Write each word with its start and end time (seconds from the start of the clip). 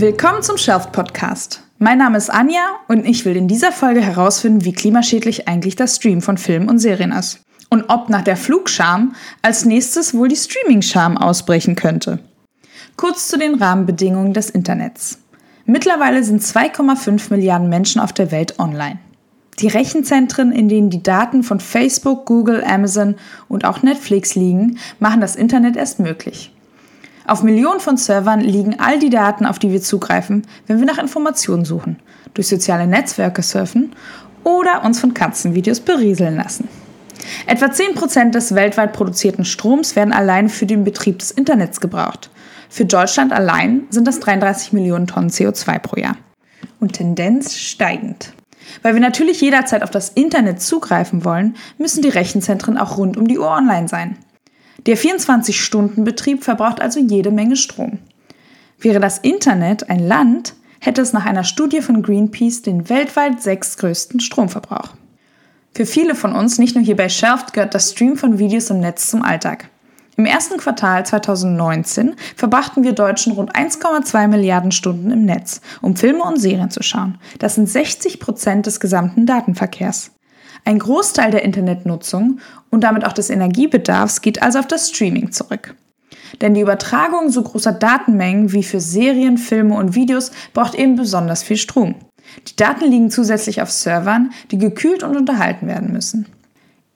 Willkommen 0.00 0.42
zum 0.42 0.56
Shelf 0.56 0.92
Podcast. 0.92 1.62
Mein 1.78 1.98
Name 1.98 2.16
ist 2.16 2.30
Anja 2.30 2.64
und 2.88 3.04
ich 3.04 3.26
will 3.26 3.36
in 3.36 3.48
dieser 3.48 3.70
Folge 3.70 4.00
herausfinden, 4.00 4.64
wie 4.64 4.72
klimaschädlich 4.72 5.46
eigentlich 5.46 5.76
das 5.76 5.96
Stream 5.96 6.22
von 6.22 6.38
Filmen 6.38 6.70
und 6.70 6.78
Serien 6.78 7.12
ist. 7.12 7.40
Und 7.68 7.84
ob 7.88 8.08
nach 8.08 8.22
der 8.22 8.38
Flugscham 8.38 9.14
als 9.42 9.66
nächstes 9.66 10.14
wohl 10.14 10.28
die 10.28 10.36
Streaming-Scham 10.36 11.18
ausbrechen 11.18 11.76
könnte. 11.76 12.18
Kurz 12.96 13.28
zu 13.28 13.38
den 13.38 13.56
Rahmenbedingungen 13.56 14.32
des 14.32 14.48
Internets. 14.48 15.18
Mittlerweile 15.66 16.24
sind 16.24 16.40
2,5 16.40 17.28
Milliarden 17.28 17.68
Menschen 17.68 18.00
auf 18.00 18.14
der 18.14 18.30
Welt 18.30 18.58
online. 18.58 19.00
Die 19.58 19.68
Rechenzentren, 19.68 20.50
in 20.50 20.70
denen 20.70 20.88
die 20.88 21.02
Daten 21.02 21.42
von 21.42 21.60
Facebook, 21.60 22.24
Google, 22.24 22.64
Amazon 22.64 23.16
und 23.48 23.66
auch 23.66 23.82
Netflix 23.82 24.34
liegen, 24.34 24.78
machen 24.98 25.20
das 25.20 25.36
Internet 25.36 25.76
erst 25.76 26.00
möglich. 26.00 26.52
Auf 27.30 27.44
Millionen 27.44 27.78
von 27.78 27.96
Servern 27.96 28.40
liegen 28.40 28.80
all 28.80 28.98
die 28.98 29.08
Daten, 29.08 29.46
auf 29.46 29.60
die 29.60 29.70
wir 29.70 29.80
zugreifen, 29.80 30.44
wenn 30.66 30.80
wir 30.80 30.84
nach 30.84 30.98
Informationen 30.98 31.64
suchen, 31.64 32.00
durch 32.34 32.48
soziale 32.48 32.88
Netzwerke 32.88 33.40
surfen 33.40 33.92
oder 34.42 34.82
uns 34.84 34.98
von 34.98 35.14
Katzenvideos 35.14 35.78
berieseln 35.78 36.34
lassen. 36.34 36.66
Etwa 37.46 37.66
10% 37.66 38.32
des 38.32 38.56
weltweit 38.56 38.92
produzierten 38.92 39.44
Stroms 39.44 39.94
werden 39.94 40.12
allein 40.12 40.48
für 40.48 40.66
den 40.66 40.82
Betrieb 40.82 41.20
des 41.20 41.30
Internets 41.30 41.80
gebraucht. 41.80 42.30
Für 42.68 42.84
Deutschland 42.84 43.32
allein 43.32 43.84
sind 43.90 44.08
das 44.08 44.18
33 44.18 44.72
Millionen 44.72 45.06
Tonnen 45.06 45.30
CO2 45.30 45.78
pro 45.78 46.00
Jahr. 46.00 46.16
Und 46.80 46.94
Tendenz 46.94 47.54
steigend. 47.54 48.32
Weil 48.82 48.94
wir 48.94 49.00
natürlich 49.00 49.40
jederzeit 49.40 49.84
auf 49.84 49.90
das 49.90 50.08
Internet 50.08 50.60
zugreifen 50.62 51.24
wollen, 51.24 51.54
müssen 51.78 52.02
die 52.02 52.08
Rechenzentren 52.08 52.76
auch 52.76 52.98
rund 52.98 53.16
um 53.16 53.28
die 53.28 53.38
Uhr 53.38 53.52
online 53.52 53.86
sein. 53.86 54.16
Der 54.86 54.96
24-Stunden-Betrieb 54.96 56.42
verbraucht 56.42 56.80
also 56.80 57.00
jede 57.00 57.30
Menge 57.30 57.56
Strom. 57.56 57.98
Wäre 58.78 59.00
das 59.00 59.18
Internet 59.18 59.90
ein 59.90 60.06
Land, 60.06 60.54
hätte 60.80 61.02
es 61.02 61.12
nach 61.12 61.26
einer 61.26 61.44
Studie 61.44 61.82
von 61.82 62.02
Greenpeace 62.02 62.62
den 62.62 62.88
weltweit 62.88 63.42
sechstgrößten 63.42 64.20
Stromverbrauch. 64.20 64.94
Für 65.74 65.86
viele 65.86 66.14
von 66.14 66.34
uns, 66.34 66.58
nicht 66.58 66.74
nur 66.74 66.84
hier 66.84 66.96
bei 66.96 67.08
Shelft, 67.08 67.52
gehört 67.52 67.74
das 67.74 67.92
Stream 67.92 68.16
von 68.16 68.38
Videos 68.38 68.70
im 68.70 68.80
Netz 68.80 69.10
zum 69.10 69.22
Alltag. 69.22 69.68
Im 70.16 70.26
ersten 70.26 70.58
Quartal 70.58 71.06
2019 71.06 72.14
verbrachten 72.36 72.82
wir 72.82 72.92
Deutschen 72.92 73.32
rund 73.32 73.54
1,2 73.54 74.28
Milliarden 74.28 74.72
Stunden 74.72 75.10
im 75.10 75.24
Netz, 75.24 75.60
um 75.80 75.96
Filme 75.96 76.24
und 76.24 76.38
Serien 76.40 76.70
zu 76.70 76.82
schauen. 76.82 77.18
Das 77.38 77.54
sind 77.54 77.68
60 77.68 78.18
Prozent 78.18 78.66
des 78.66 78.80
gesamten 78.80 79.26
Datenverkehrs. 79.26 80.10
Ein 80.64 80.78
Großteil 80.78 81.30
der 81.30 81.42
Internetnutzung 81.42 82.40
und 82.70 82.84
damit 82.84 83.04
auch 83.04 83.12
des 83.12 83.30
Energiebedarfs 83.30 84.20
geht 84.20 84.42
also 84.42 84.58
auf 84.58 84.66
das 84.66 84.90
Streaming 84.90 85.32
zurück. 85.32 85.74
Denn 86.40 86.54
die 86.54 86.60
Übertragung 86.60 87.30
so 87.30 87.42
großer 87.42 87.72
Datenmengen 87.72 88.52
wie 88.52 88.62
für 88.62 88.80
Serien, 88.80 89.38
Filme 89.38 89.74
und 89.74 89.94
Videos 89.94 90.30
braucht 90.52 90.74
eben 90.74 90.96
besonders 90.96 91.42
viel 91.42 91.56
Strom. 91.56 91.94
Die 92.48 92.56
Daten 92.56 92.90
liegen 92.90 93.10
zusätzlich 93.10 93.60
auf 93.60 93.70
Servern, 93.70 94.30
die 94.50 94.58
gekühlt 94.58 95.02
und 95.02 95.16
unterhalten 95.16 95.66
werden 95.66 95.92
müssen. 95.92 96.26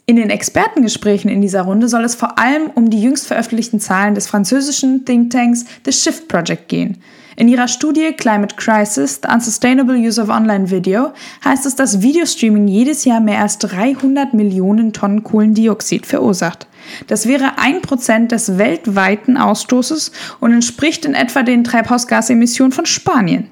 In 0.06 0.17
den 0.17 0.31
Expertengesprächen 0.31 1.31
in 1.31 1.41
dieser 1.41 1.62
Runde 1.62 1.89
soll 1.89 2.05
es 2.05 2.15
vor 2.15 2.39
allem 2.39 2.71
um 2.75 2.91
die 2.91 3.01
jüngst 3.01 3.27
veröffentlichten 3.27 3.81
Zahlen 3.81 4.15
des 4.15 4.27
französischen 4.27 5.05
Thinktanks 5.05 5.65
The 5.84 5.93
Shift 5.93 6.28
Project 6.28 6.69
gehen, 6.69 6.99
in 7.37 7.49
ihrer 7.49 7.69
Studie 7.69 8.13
Climate 8.13 8.55
Crisis, 8.57 9.21
The 9.23 9.29
Unsustainable 9.33 9.97
Use 9.97 10.21
of 10.21 10.29
Online 10.29 10.71
Video 10.71 11.13
heißt 11.45 11.67
es, 11.67 11.75
dass 11.75 12.01
Videostreaming 12.01 12.69
jedes 12.69 13.05
Jahr 13.05 13.21
mehr 13.21 13.41
als 13.41 13.59
300 13.59 14.35
Millionen 14.35 14.93
Tonnen 14.93 15.25
Kohlendioxid 15.25 16.07
verursacht. 16.07 16.67
Das 17.09 17.27
wäre 17.27 17.59
ein 17.59 17.83
Prozent 17.83 18.31
des 18.33 18.59
weltweiten 18.59 19.37
Ausstoßes 19.37 20.12
und 20.41 20.53
entspricht 20.53 21.05
in 21.05 21.15
etwa 21.15 21.43
den 21.43 21.65
Treibhausgasemissionen 21.65 22.73
von 22.73 22.87
Spanien. 22.87 23.49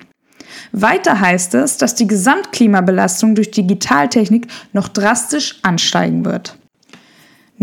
Weiter 0.71 1.21
heißt 1.21 1.55
es, 1.55 1.77
dass 1.77 1.95
die 1.95 2.07
Gesamtklimabelastung 2.07 3.35
durch 3.35 3.51
Digitaltechnik 3.51 4.47
noch 4.73 4.89
drastisch 4.89 5.59
ansteigen 5.63 6.25
wird. 6.25 6.57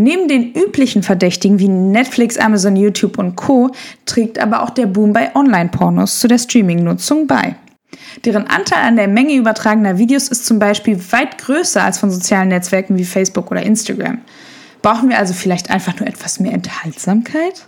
Neben 0.02 0.30
den 0.30 0.54
üblichen 0.54 1.04
Verdächtigen 1.04 1.60
wie 1.60 1.68
Netflix, 1.68 2.38
Amazon, 2.38 2.78
YouTube 2.78 3.18
und 3.18 3.36
Co. 3.36 3.72
trägt 4.06 4.40
aber 4.40 4.64
auch 4.64 4.70
der 4.70 4.86
Boom 4.86 5.12
bei 5.12 5.36
Online-Pornos 5.36 6.22
zu 6.22 6.30
der 6.30 6.38
Streaming-Nutzung 6.38 7.28
bei. 7.28 7.56
Deren 8.24 8.48
Anteil 8.48 8.88
an 8.88 8.96
der 8.96 9.10
Menge 9.10 9.34
übertragener 9.34 9.98
Videos 9.98 10.30
ist 10.30 10.46
zum 10.46 10.58
Beispiel 10.58 10.98
weit 11.12 11.38
größer 11.38 11.84
als 11.84 11.98
von 11.98 12.12
sozialen 12.12 12.48
Netzwerken 12.48 12.98
wie 12.98 13.04
Facebook 13.04 13.52
oder 13.52 13.62
Instagram. 13.62 14.20
Brauchen 14.82 15.10
wir 15.10 15.18
also 15.18 15.34
vielleicht 15.34 15.70
einfach 15.70 16.00
nur 16.00 16.08
etwas 16.08 16.40
mehr 16.40 16.54
Enthaltsamkeit? 16.54 17.68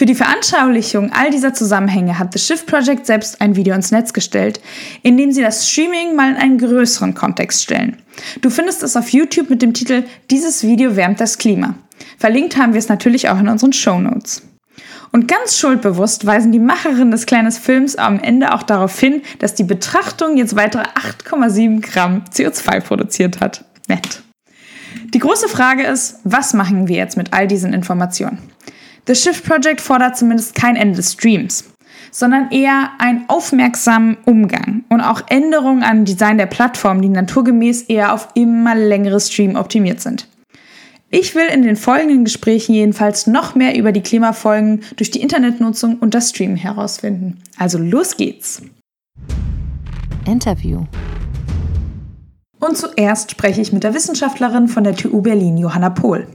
Für 0.00 0.06
die 0.06 0.14
Veranschaulichung 0.14 1.12
all 1.12 1.28
dieser 1.28 1.52
Zusammenhänge 1.52 2.18
hat 2.18 2.32
The 2.32 2.38
Shift 2.38 2.64
Project 2.66 3.04
selbst 3.04 3.38
ein 3.42 3.54
Video 3.54 3.74
ins 3.74 3.90
Netz 3.90 4.14
gestellt, 4.14 4.58
in 5.02 5.18
dem 5.18 5.30
sie 5.30 5.42
das 5.42 5.68
Streaming 5.68 6.16
mal 6.16 6.30
in 6.30 6.36
einen 6.38 6.56
größeren 6.56 7.12
Kontext 7.12 7.62
stellen. 7.62 7.98
Du 8.40 8.48
findest 8.48 8.82
es 8.82 8.96
auf 8.96 9.10
YouTube 9.10 9.50
mit 9.50 9.60
dem 9.60 9.74
Titel 9.74 10.04
Dieses 10.30 10.62
Video 10.62 10.96
wärmt 10.96 11.20
das 11.20 11.36
Klima. 11.36 11.74
Verlinkt 12.16 12.56
haben 12.56 12.72
wir 12.72 12.78
es 12.78 12.88
natürlich 12.88 13.28
auch 13.28 13.38
in 13.38 13.48
unseren 13.48 13.74
Show 13.74 13.98
Notes. 13.98 14.40
Und 15.12 15.28
ganz 15.28 15.58
schuldbewusst 15.58 16.24
weisen 16.24 16.50
die 16.50 16.60
Macherinnen 16.60 17.10
des 17.10 17.26
kleinen 17.26 17.52
Films 17.52 17.96
am 17.96 18.20
Ende 18.20 18.54
auch 18.54 18.62
darauf 18.62 18.98
hin, 18.98 19.20
dass 19.38 19.54
die 19.54 19.64
Betrachtung 19.64 20.38
jetzt 20.38 20.56
weitere 20.56 20.84
8,7 20.84 21.82
Gramm 21.82 22.24
CO2 22.32 22.80
produziert 22.80 23.40
hat. 23.40 23.66
Nett. 23.86 24.22
Die 25.12 25.18
große 25.18 25.50
Frage 25.50 25.82
ist, 25.82 26.20
was 26.24 26.54
machen 26.54 26.88
wir 26.88 26.96
jetzt 26.96 27.18
mit 27.18 27.34
all 27.34 27.46
diesen 27.46 27.74
Informationen? 27.74 28.38
The 29.06 29.14
Shift 29.14 29.44
Project 29.44 29.80
fordert 29.80 30.16
zumindest 30.16 30.54
kein 30.54 30.76
Ende 30.76 30.96
des 30.96 31.12
Streams, 31.12 31.64
sondern 32.10 32.50
eher 32.50 32.90
einen 32.98 33.24
aufmerksamen 33.28 34.18
Umgang 34.24 34.84
und 34.88 35.00
auch 35.00 35.22
Änderungen 35.28 35.82
am 35.82 36.04
Design 36.04 36.38
der 36.38 36.46
Plattform, 36.46 37.00
die 37.02 37.08
naturgemäß 37.08 37.82
eher 37.82 38.12
auf 38.12 38.28
immer 38.34 38.74
längere 38.74 39.20
Stream 39.20 39.56
optimiert 39.56 40.00
sind. 40.00 40.28
Ich 41.12 41.34
will 41.34 41.46
in 41.46 41.62
den 41.62 41.74
folgenden 41.74 42.24
Gesprächen 42.24 42.72
jedenfalls 42.72 43.26
noch 43.26 43.56
mehr 43.56 43.76
über 43.76 43.90
die 43.90 44.02
Klimafolgen 44.02 44.82
durch 44.96 45.10
die 45.10 45.20
Internetnutzung 45.20 45.98
und 45.98 46.14
das 46.14 46.30
Streamen 46.30 46.56
herausfinden. 46.56 47.42
Also 47.56 47.78
los 47.78 48.16
geht's! 48.16 48.62
Interview. 50.24 50.84
Und 52.60 52.76
zuerst 52.76 53.32
spreche 53.32 53.60
ich 53.60 53.72
mit 53.72 53.82
der 53.82 53.94
Wissenschaftlerin 53.94 54.68
von 54.68 54.84
der 54.84 54.94
TU 54.94 55.22
Berlin, 55.22 55.56
Johanna 55.56 55.90
Pohl. 55.90 56.28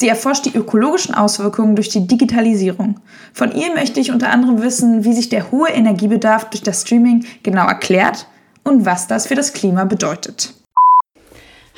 Sie 0.00 0.08
erforscht 0.08 0.46
die 0.46 0.56
ökologischen 0.56 1.14
Auswirkungen 1.14 1.76
durch 1.76 1.90
die 1.90 2.06
Digitalisierung. 2.06 2.98
Von 3.34 3.52
ihr 3.52 3.74
möchte 3.74 4.00
ich 4.00 4.10
unter 4.10 4.30
anderem 4.30 4.62
wissen, 4.62 5.04
wie 5.04 5.12
sich 5.12 5.28
der 5.28 5.50
hohe 5.50 5.68
Energiebedarf 5.68 6.48
durch 6.48 6.62
das 6.62 6.80
Streaming 6.80 7.26
genau 7.42 7.66
erklärt 7.66 8.26
und 8.64 8.86
was 8.86 9.08
das 9.08 9.26
für 9.26 9.34
das 9.34 9.52
Klima 9.52 9.84
bedeutet. 9.84 10.54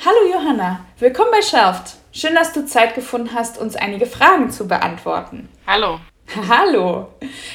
Hallo 0.05 0.31
Johanna, 0.31 0.79
willkommen 0.99 1.31
bei 1.33 1.41
Shelft. 1.41 1.97
Schön, 2.13 2.33
dass 2.33 2.53
du 2.53 2.65
Zeit 2.65 2.95
gefunden 2.95 3.31
hast, 3.33 3.57
uns 3.57 3.75
einige 3.75 4.05
Fragen 4.05 4.51
zu 4.51 4.69
beantworten. 4.69 5.49
Hallo. 5.67 5.99
Hallo! 6.49 7.07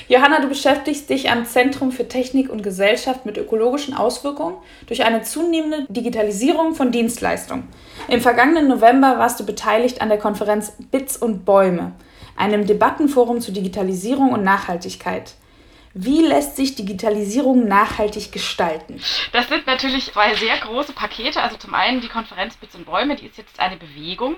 Johanna, 0.09 0.41
du 0.41 0.49
beschäftigst 0.49 1.11
dich 1.11 1.31
am 1.31 1.47
Zentrum 1.47 1.91
für 1.91 2.07
Technik 2.07 2.51
und 2.51 2.63
Gesellschaft 2.63 3.27
mit 3.27 3.37
ökologischen 3.37 3.95
Auswirkungen 3.95 4.57
durch 4.87 5.05
eine 5.05 5.23
zunehmende 5.23 5.87
Digitalisierung 5.89 6.75
von 6.75 6.93
Dienstleistungen. 6.93 7.69
Im 8.09 8.21
vergangenen 8.21 8.69
November 8.69 9.19
warst 9.19 9.41
du 9.41 9.47
beteiligt 9.47 10.01
an 10.01 10.09
der 10.09 10.19
Konferenz 10.19 10.73
Bits 10.91 11.17
und 11.17 11.45
Bäume, 11.45 11.93
einem 12.37 12.67
Debattenforum 12.67 13.41
zur 13.41 13.55
Digitalisierung 13.55 14.33
und 14.33 14.45
Nachhaltigkeit. 14.45 15.35
Wie 15.95 16.23
lässt 16.23 16.57
sich 16.57 16.77
Digitalisierung 16.77 17.67
nachhaltig 17.67 18.31
gestalten? 18.31 19.01
Das 19.33 19.49
sind 19.49 19.67
natürlich 19.67 20.13
zwei 20.13 20.35
sehr 20.35 20.57
große 20.59 20.93
Pakete. 20.93 21.43
Also 21.43 21.57
zum 21.57 21.75
einen 21.75 22.01
die 22.01 22.09
Konferenz 22.09 22.57
Bits 22.57 22.77
und 22.77 22.85
Bäume, 22.85 23.17
die 23.17 23.27
ist 23.27 23.39
jetzt 23.39 23.59
eine 23.59 23.77
Bewegung. 23.77 24.37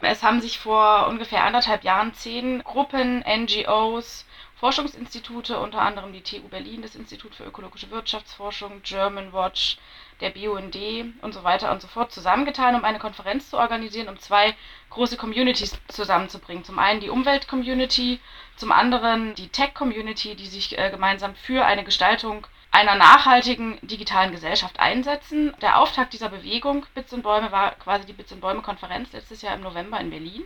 Es 0.00 0.22
haben 0.22 0.40
sich 0.40 0.58
vor 0.58 1.06
ungefähr 1.08 1.44
anderthalb 1.44 1.82
Jahren 1.82 2.12
zehn 2.14 2.62
Gruppen, 2.62 3.24
NGOs, 3.26 4.26
Forschungsinstitute, 4.56 5.58
unter 5.58 5.80
anderem 5.82 6.12
die 6.12 6.22
TU 6.22 6.48
Berlin, 6.48 6.82
das 6.82 6.94
Institut 6.94 7.34
für 7.34 7.44
ökologische 7.44 7.90
Wirtschaftsforschung, 7.90 8.82
German 8.82 9.32
Watch, 9.32 9.78
der 10.20 10.30
BUND 10.30 10.76
und 11.20 11.34
so 11.34 11.44
weiter 11.44 11.70
und 11.72 11.82
so 11.82 11.88
fort 11.88 12.10
zusammengetan, 12.10 12.74
um 12.74 12.84
eine 12.84 12.98
Konferenz 12.98 13.50
zu 13.50 13.58
organisieren, 13.58 14.08
um 14.08 14.18
zwei 14.18 14.54
große 14.90 15.18
Communities 15.18 15.78
zusammenzubringen. 15.88 16.64
Zum 16.64 16.78
einen 16.78 17.00
die 17.00 17.10
Umwelt-Community, 17.10 18.18
zum 18.56 18.72
anderen 18.72 19.34
die 19.34 19.48
Tech-Community, 19.48 20.36
die 20.36 20.46
sich 20.46 20.78
äh, 20.78 20.90
gemeinsam 20.90 21.34
für 21.34 21.66
eine 21.66 21.84
Gestaltung 21.84 22.46
einer 22.76 22.94
nachhaltigen 22.94 23.78
digitalen 23.80 24.32
Gesellschaft 24.32 24.78
einsetzen. 24.78 25.54
Der 25.62 25.78
Auftakt 25.78 26.12
dieser 26.12 26.28
Bewegung 26.28 26.84
Bits 26.94 27.14
und 27.14 27.22
Bäume 27.22 27.50
war 27.50 27.70
quasi 27.76 28.04
die 28.04 28.12
Bits 28.12 28.32
und 28.32 28.42
Bäume 28.42 28.60
Konferenz 28.60 29.12
letztes 29.12 29.40
Jahr 29.40 29.54
im 29.54 29.62
November 29.62 29.98
in 29.98 30.10
Berlin. 30.10 30.44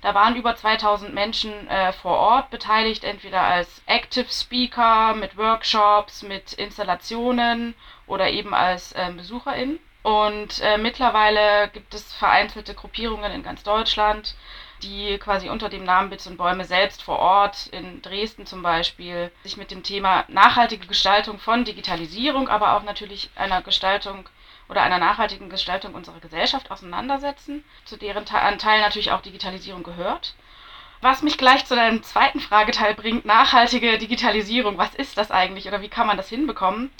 Da 0.00 0.12
waren 0.12 0.34
über 0.34 0.56
2000 0.56 1.14
Menschen 1.14 1.68
äh, 1.68 1.92
vor 1.92 2.18
Ort 2.18 2.50
beteiligt, 2.50 3.04
entweder 3.04 3.42
als 3.42 3.82
Active 3.86 4.26
Speaker, 4.32 5.14
mit 5.14 5.36
Workshops, 5.36 6.24
mit 6.24 6.54
Installationen 6.54 7.74
oder 8.08 8.30
eben 8.30 8.52
als 8.52 8.90
äh, 8.92 9.12
BesucherInnen. 9.14 9.78
Und 10.02 10.60
äh, 10.62 10.76
mittlerweile 10.76 11.68
gibt 11.68 11.94
es 11.94 12.12
vereinzelte 12.14 12.74
Gruppierungen 12.74 13.30
in 13.30 13.44
ganz 13.44 13.62
Deutschland, 13.62 14.34
die 14.82 15.18
quasi 15.18 15.48
unter 15.48 15.68
dem 15.68 15.84
Namen 15.84 16.10
Bits 16.10 16.26
und 16.26 16.36
Bäume 16.36 16.64
selbst 16.64 17.02
vor 17.02 17.18
Ort 17.18 17.66
in 17.68 18.02
Dresden 18.02 18.46
zum 18.46 18.62
Beispiel 18.62 19.30
sich 19.42 19.56
mit 19.56 19.70
dem 19.70 19.82
Thema 19.82 20.24
nachhaltige 20.28 20.86
Gestaltung 20.86 21.38
von 21.38 21.64
Digitalisierung, 21.64 22.48
aber 22.48 22.76
auch 22.76 22.82
natürlich 22.82 23.30
einer 23.36 23.62
Gestaltung 23.62 24.28
oder 24.68 24.82
einer 24.82 24.98
nachhaltigen 24.98 25.50
Gestaltung 25.50 25.94
unserer 25.94 26.20
Gesellschaft 26.20 26.70
auseinandersetzen, 26.70 27.64
zu 27.84 27.96
deren 27.96 28.24
Teil 28.24 28.80
natürlich 28.80 29.10
auch 29.10 29.20
Digitalisierung 29.20 29.82
gehört. 29.82 30.34
Was 31.02 31.22
mich 31.22 31.38
gleich 31.38 31.64
zu 31.64 31.74
deinem 31.74 32.02
zweiten 32.02 32.40
Frageteil 32.40 32.94
bringt, 32.94 33.24
nachhaltige 33.24 33.96
Digitalisierung. 33.96 34.76
Was 34.76 34.94
ist 34.94 35.16
das 35.16 35.30
eigentlich 35.30 35.66
oder 35.66 35.80
wie 35.80 35.88
kann 35.88 36.06
man 36.06 36.18
das 36.18 36.28
hinbekommen? 36.28 36.90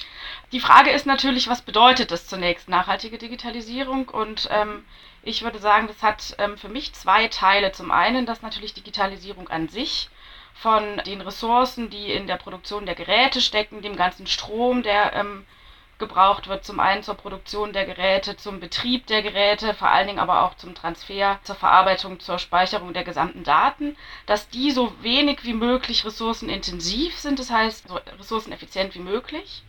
Die 0.53 0.61
Frage 0.61 0.91
ist 0.91 1.05
natürlich, 1.05 1.49
was 1.49 1.61
bedeutet 1.61 2.11
das 2.11 2.27
zunächst, 2.27 2.69
nachhaltige 2.71 3.19
Digitalisierung? 3.19 4.09
Und 4.09 4.49
ähm, 4.51 4.87
ich 5.23 5.43
würde 5.43 5.59
sagen, 5.59 5.87
das 5.87 6.03
hat 6.03 6.35
ähm, 6.39 6.57
für 6.57 6.71
mich 6.71 6.95
zwei 6.95 7.29
Teile. 7.29 7.73
Zum 7.73 7.91
einen, 7.91 8.25
dass 8.25 8.41
natürlich 8.41 8.73
Digitalisierung 8.73 9.49
an 9.49 9.69
sich 9.69 10.09
von 10.55 11.03
den 11.05 11.21
Ressourcen, 11.21 11.91
die 11.91 12.11
in 12.11 12.27
der 12.27 12.37
Produktion 12.37 12.87
der 12.87 12.95
Geräte 12.95 13.43
stecken, 13.43 13.83
dem 13.83 13.97
ganzen 13.97 14.27
Strom, 14.27 14.83
der 14.83 15.13
ähm, 15.13 15.45
gebraucht 16.01 16.49
wird, 16.49 16.65
zum 16.65 16.81
einen 16.81 17.05
zur 17.05 17.15
Produktion 17.15 17.73
der 17.73 17.87
Geräte, 17.87 18.37
zum 18.37 18.59
Betrieb 18.59 19.07
der 19.07 19.23
Geräte, 19.23 19.75
vor 19.75 19.89
allen 19.89 20.09
Dingen 20.09 20.19
aber 20.19 20.43
auch 20.43 20.55
zum 20.57 20.75
Transfer, 20.75 21.39
zur 21.45 21.55
Verarbeitung, 21.55 22.19
zur 22.19 22.41
Speicherung 22.41 22.93
der 22.93 23.05
gesamten 23.05 23.45
Daten, 23.45 23.97
dass 24.27 24.49
die 24.49 24.73
so 24.73 24.93
wenig 25.03 25.45
wie 25.45 25.55
möglich 25.55 26.05
ressourcenintensiv 26.05 27.17
sind, 27.17 27.39
das 27.39 27.53
heißt 27.53 27.87
so 27.87 28.01
ressourceneffizient 28.19 28.97
wie 28.97 29.01
möglich. 29.01 29.63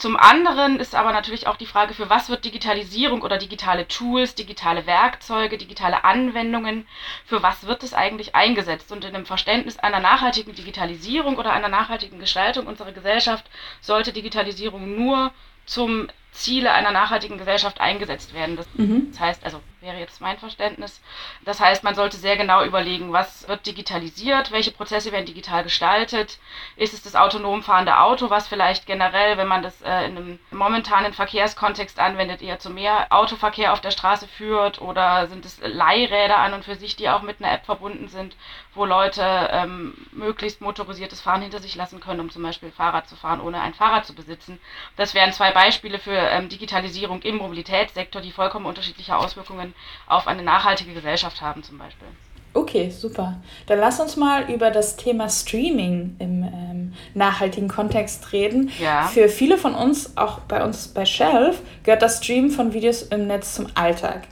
Zum 0.00 0.16
anderen 0.16 0.80
ist 0.80 0.94
aber 0.94 1.12
natürlich 1.12 1.46
auch 1.46 1.58
die 1.58 1.66
Frage, 1.66 1.92
für 1.92 2.08
was 2.08 2.30
wird 2.30 2.46
Digitalisierung 2.46 3.20
oder 3.20 3.36
digitale 3.36 3.86
Tools, 3.86 4.34
digitale 4.34 4.86
Werkzeuge, 4.86 5.58
digitale 5.58 6.04
Anwendungen, 6.04 6.88
für 7.26 7.42
was 7.42 7.66
wird 7.66 7.82
es 7.82 7.92
eigentlich 7.92 8.34
eingesetzt? 8.34 8.92
Und 8.92 9.04
in 9.04 9.12
dem 9.12 9.26
Verständnis 9.26 9.78
einer 9.78 10.00
nachhaltigen 10.00 10.54
Digitalisierung 10.54 11.36
oder 11.36 11.52
einer 11.52 11.68
nachhaltigen 11.68 12.18
Gestaltung 12.18 12.66
unserer 12.66 12.92
Gesellschaft 12.92 13.44
sollte 13.82 14.14
Digitalisierung 14.14 14.96
nur 14.96 15.32
zum 15.70 16.08
Ziele 16.32 16.72
einer 16.72 16.90
nachhaltigen 16.90 17.38
Gesellschaft 17.38 17.80
eingesetzt 17.80 18.34
werden. 18.34 18.56
Das, 18.56 18.66
mhm. 18.74 19.08
das, 19.12 19.20
heißt, 19.20 19.44
also 19.44 19.60
wäre 19.80 19.98
jetzt 19.98 20.20
mein 20.20 20.38
Verständnis. 20.38 21.00
Das 21.44 21.60
heißt, 21.60 21.84
man 21.84 21.94
sollte 21.94 22.16
sehr 22.16 22.36
genau 22.36 22.64
überlegen, 22.64 23.12
was 23.12 23.48
wird 23.48 23.66
digitalisiert, 23.66 24.52
welche 24.52 24.72
Prozesse 24.72 25.12
werden 25.12 25.26
digital 25.26 25.62
gestaltet. 25.62 26.38
Ist 26.76 26.94
es 26.94 27.02
das 27.02 27.16
autonom 27.16 27.62
fahrende 27.62 27.98
Auto, 27.98 28.30
was 28.30 28.48
vielleicht 28.48 28.86
generell, 28.86 29.38
wenn 29.38 29.48
man 29.48 29.62
das 29.62 29.80
äh, 29.82 30.06
in 30.06 30.16
einem 30.16 30.38
momentanen 30.50 31.12
Verkehrskontext 31.12 31.98
anwendet, 31.98 32.42
eher 32.42 32.58
zu 32.58 32.70
mehr 32.70 33.06
Autoverkehr 33.10 33.72
auf 33.72 33.80
der 33.80 33.90
Straße 33.90 34.28
führt? 34.28 34.80
Oder 34.80 35.28
sind 35.28 35.44
es 35.44 35.60
Leihräder 35.62 36.38
an 36.38 36.52
und 36.54 36.64
für 36.64 36.76
sich, 36.76 36.96
die 36.96 37.08
auch 37.08 37.22
mit 37.22 37.40
einer 37.40 37.52
App 37.52 37.64
verbunden 37.64 38.08
sind, 38.08 38.36
wo 38.74 38.84
Leute 38.84 39.48
ähm, 39.50 39.94
möglichst 40.12 40.60
motorisiertes 40.60 41.20
Fahren 41.20 41.42
hinter 41.42 41.60
sich 41.60 41.74
lassen 41.74 42.00
können, 42.00 42.20
um 42.20 42.30
zum 42.30 42.42
Beispiel 42.42 42.70
Fahrrad 42.70 43.08
zu 43.08 43.16
fahren, 43.16 43.40
ohne 43.40 43.60
ein 43.60 43.74
Fahrrad 43.74 44.06
zu 44.06 44.14
besitzen? 44.14 44.60
Das 44.96 45.14
wären 45.14 45.32
zwei 45.32 45.50
Beispiele 45.52 45.98
für 45.98 46.16
ähm, 46.16 46.48
Digitalisierung 46.48 47.22
im 47.22 47.36
Mobilitätssektor, 47.36 48.20
die 48.20 48.32
vollkommen 48.32 48.66
unterschiedliche 48.66 49.16
Auswirkungen 49.16 49.69
auf 50.06 50.26
eine 50.26 50.42
nachhaltige 50.42 50.92
Gesellschaft 50.92 51.40
haben 51.40 51.62
zum 51.62 51.78
Beispiel. 51.78 52.08
Okay, 52.52 52.90
super. 52.90 53.36
Dann 53.66 53.78
lass 53.78 54.00
uns 54.00 54.16
mal 54.16 54.50
über 54.50 54.70
das 54.70 54.96
Thema 54.96 55.28
Streaming 55.28 56.16
im 56.18 56.42
ähm, 56.42 56.92
nachhaltigen 57.14 57.68
Kontext 57.68 58.32
reden. 58.32 58.72
Ja. 58.80 59.06
Für 59.06 59.28
viele 59.28 59.56
von 59.56 59.74
uns, 59.74 60.16
auch 60.16 60.40
bei 60.40 60.64
uns 60.64 60.88
bei 60.88 61.04
Shelf, 61.04 61.60
gehört 61.84 62.02
das 62.02 62.18
Streamen 62.18 62.50
von 62.50 62.72
Videos 62.72 63.02
im 63.02 63.28
Netz 63.28 63.54
zum 63.54 63.68
Alltag. 63.74 64.22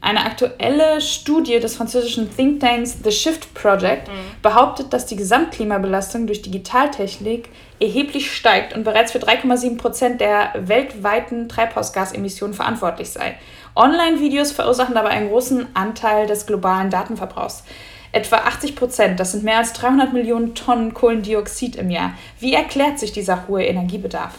Eine 0.00 0.24
aktuelle 0.24 1.00
Studie 1.00 1.58
des 1.58 1.76
französischen 1.76 2.34
Thinktanks 2.34 2.98
The 3.02 3.10
Shift 3.10 3.52
Project 3.54 4.08
mhm. 4.08 4.40
behauptet, 4.40 4.92
dass 4.92 5.06
die 5.06 5.16
Gesamtklimabelastung 5.16 6.26
durch 6.26 6.42
Digitaltechnik 6.42 7.50
erheblich 7.80 8.34
steigt 8.34 8.74
und 8.74 8.84
bereits 8.84 9.12
für 9.12 9.18
3,7 9.18 9.76
Prozent 9.76 10.20
der 10.20 10.52
weltweiten 10.56 11.48
Treibhausgasemissionen 11.48 12.54
verantwortlich 12.54 13.10
sei. 13.10 13.36
Online-Videos 13.76 14.52
verursachen 14.52 14.94
dabei 14.94 15.10
einen 15.10 15.28
großen 15.28 15.68
Anteil 15.74 16.26
des 16.26 16.46
globalen 16.46 16.88
Datenverbrauchs. 16.88 17.62
Etwa 18.10 18.36
80 18.36 18.74
Prozent, 18.74 19.20
das 19.20 19.32
sind 19.32 19.44
mehr 19.44 19.58
als 19.58 19.74
300 19.74 20.14
Millionen 20.14 20.54
Tonnen 20.54 20.94
Kohlendioxid 20.94 21.76
im 21.76 21.90
Jahr. 21.90 22.14
Wie 22.40 22.54
erklärt 22.54 22.98
sich 22.98 23.12
dieser 23.12 23.46
hohe 23.46 23.64
Energiebedarf? 23.64 24.38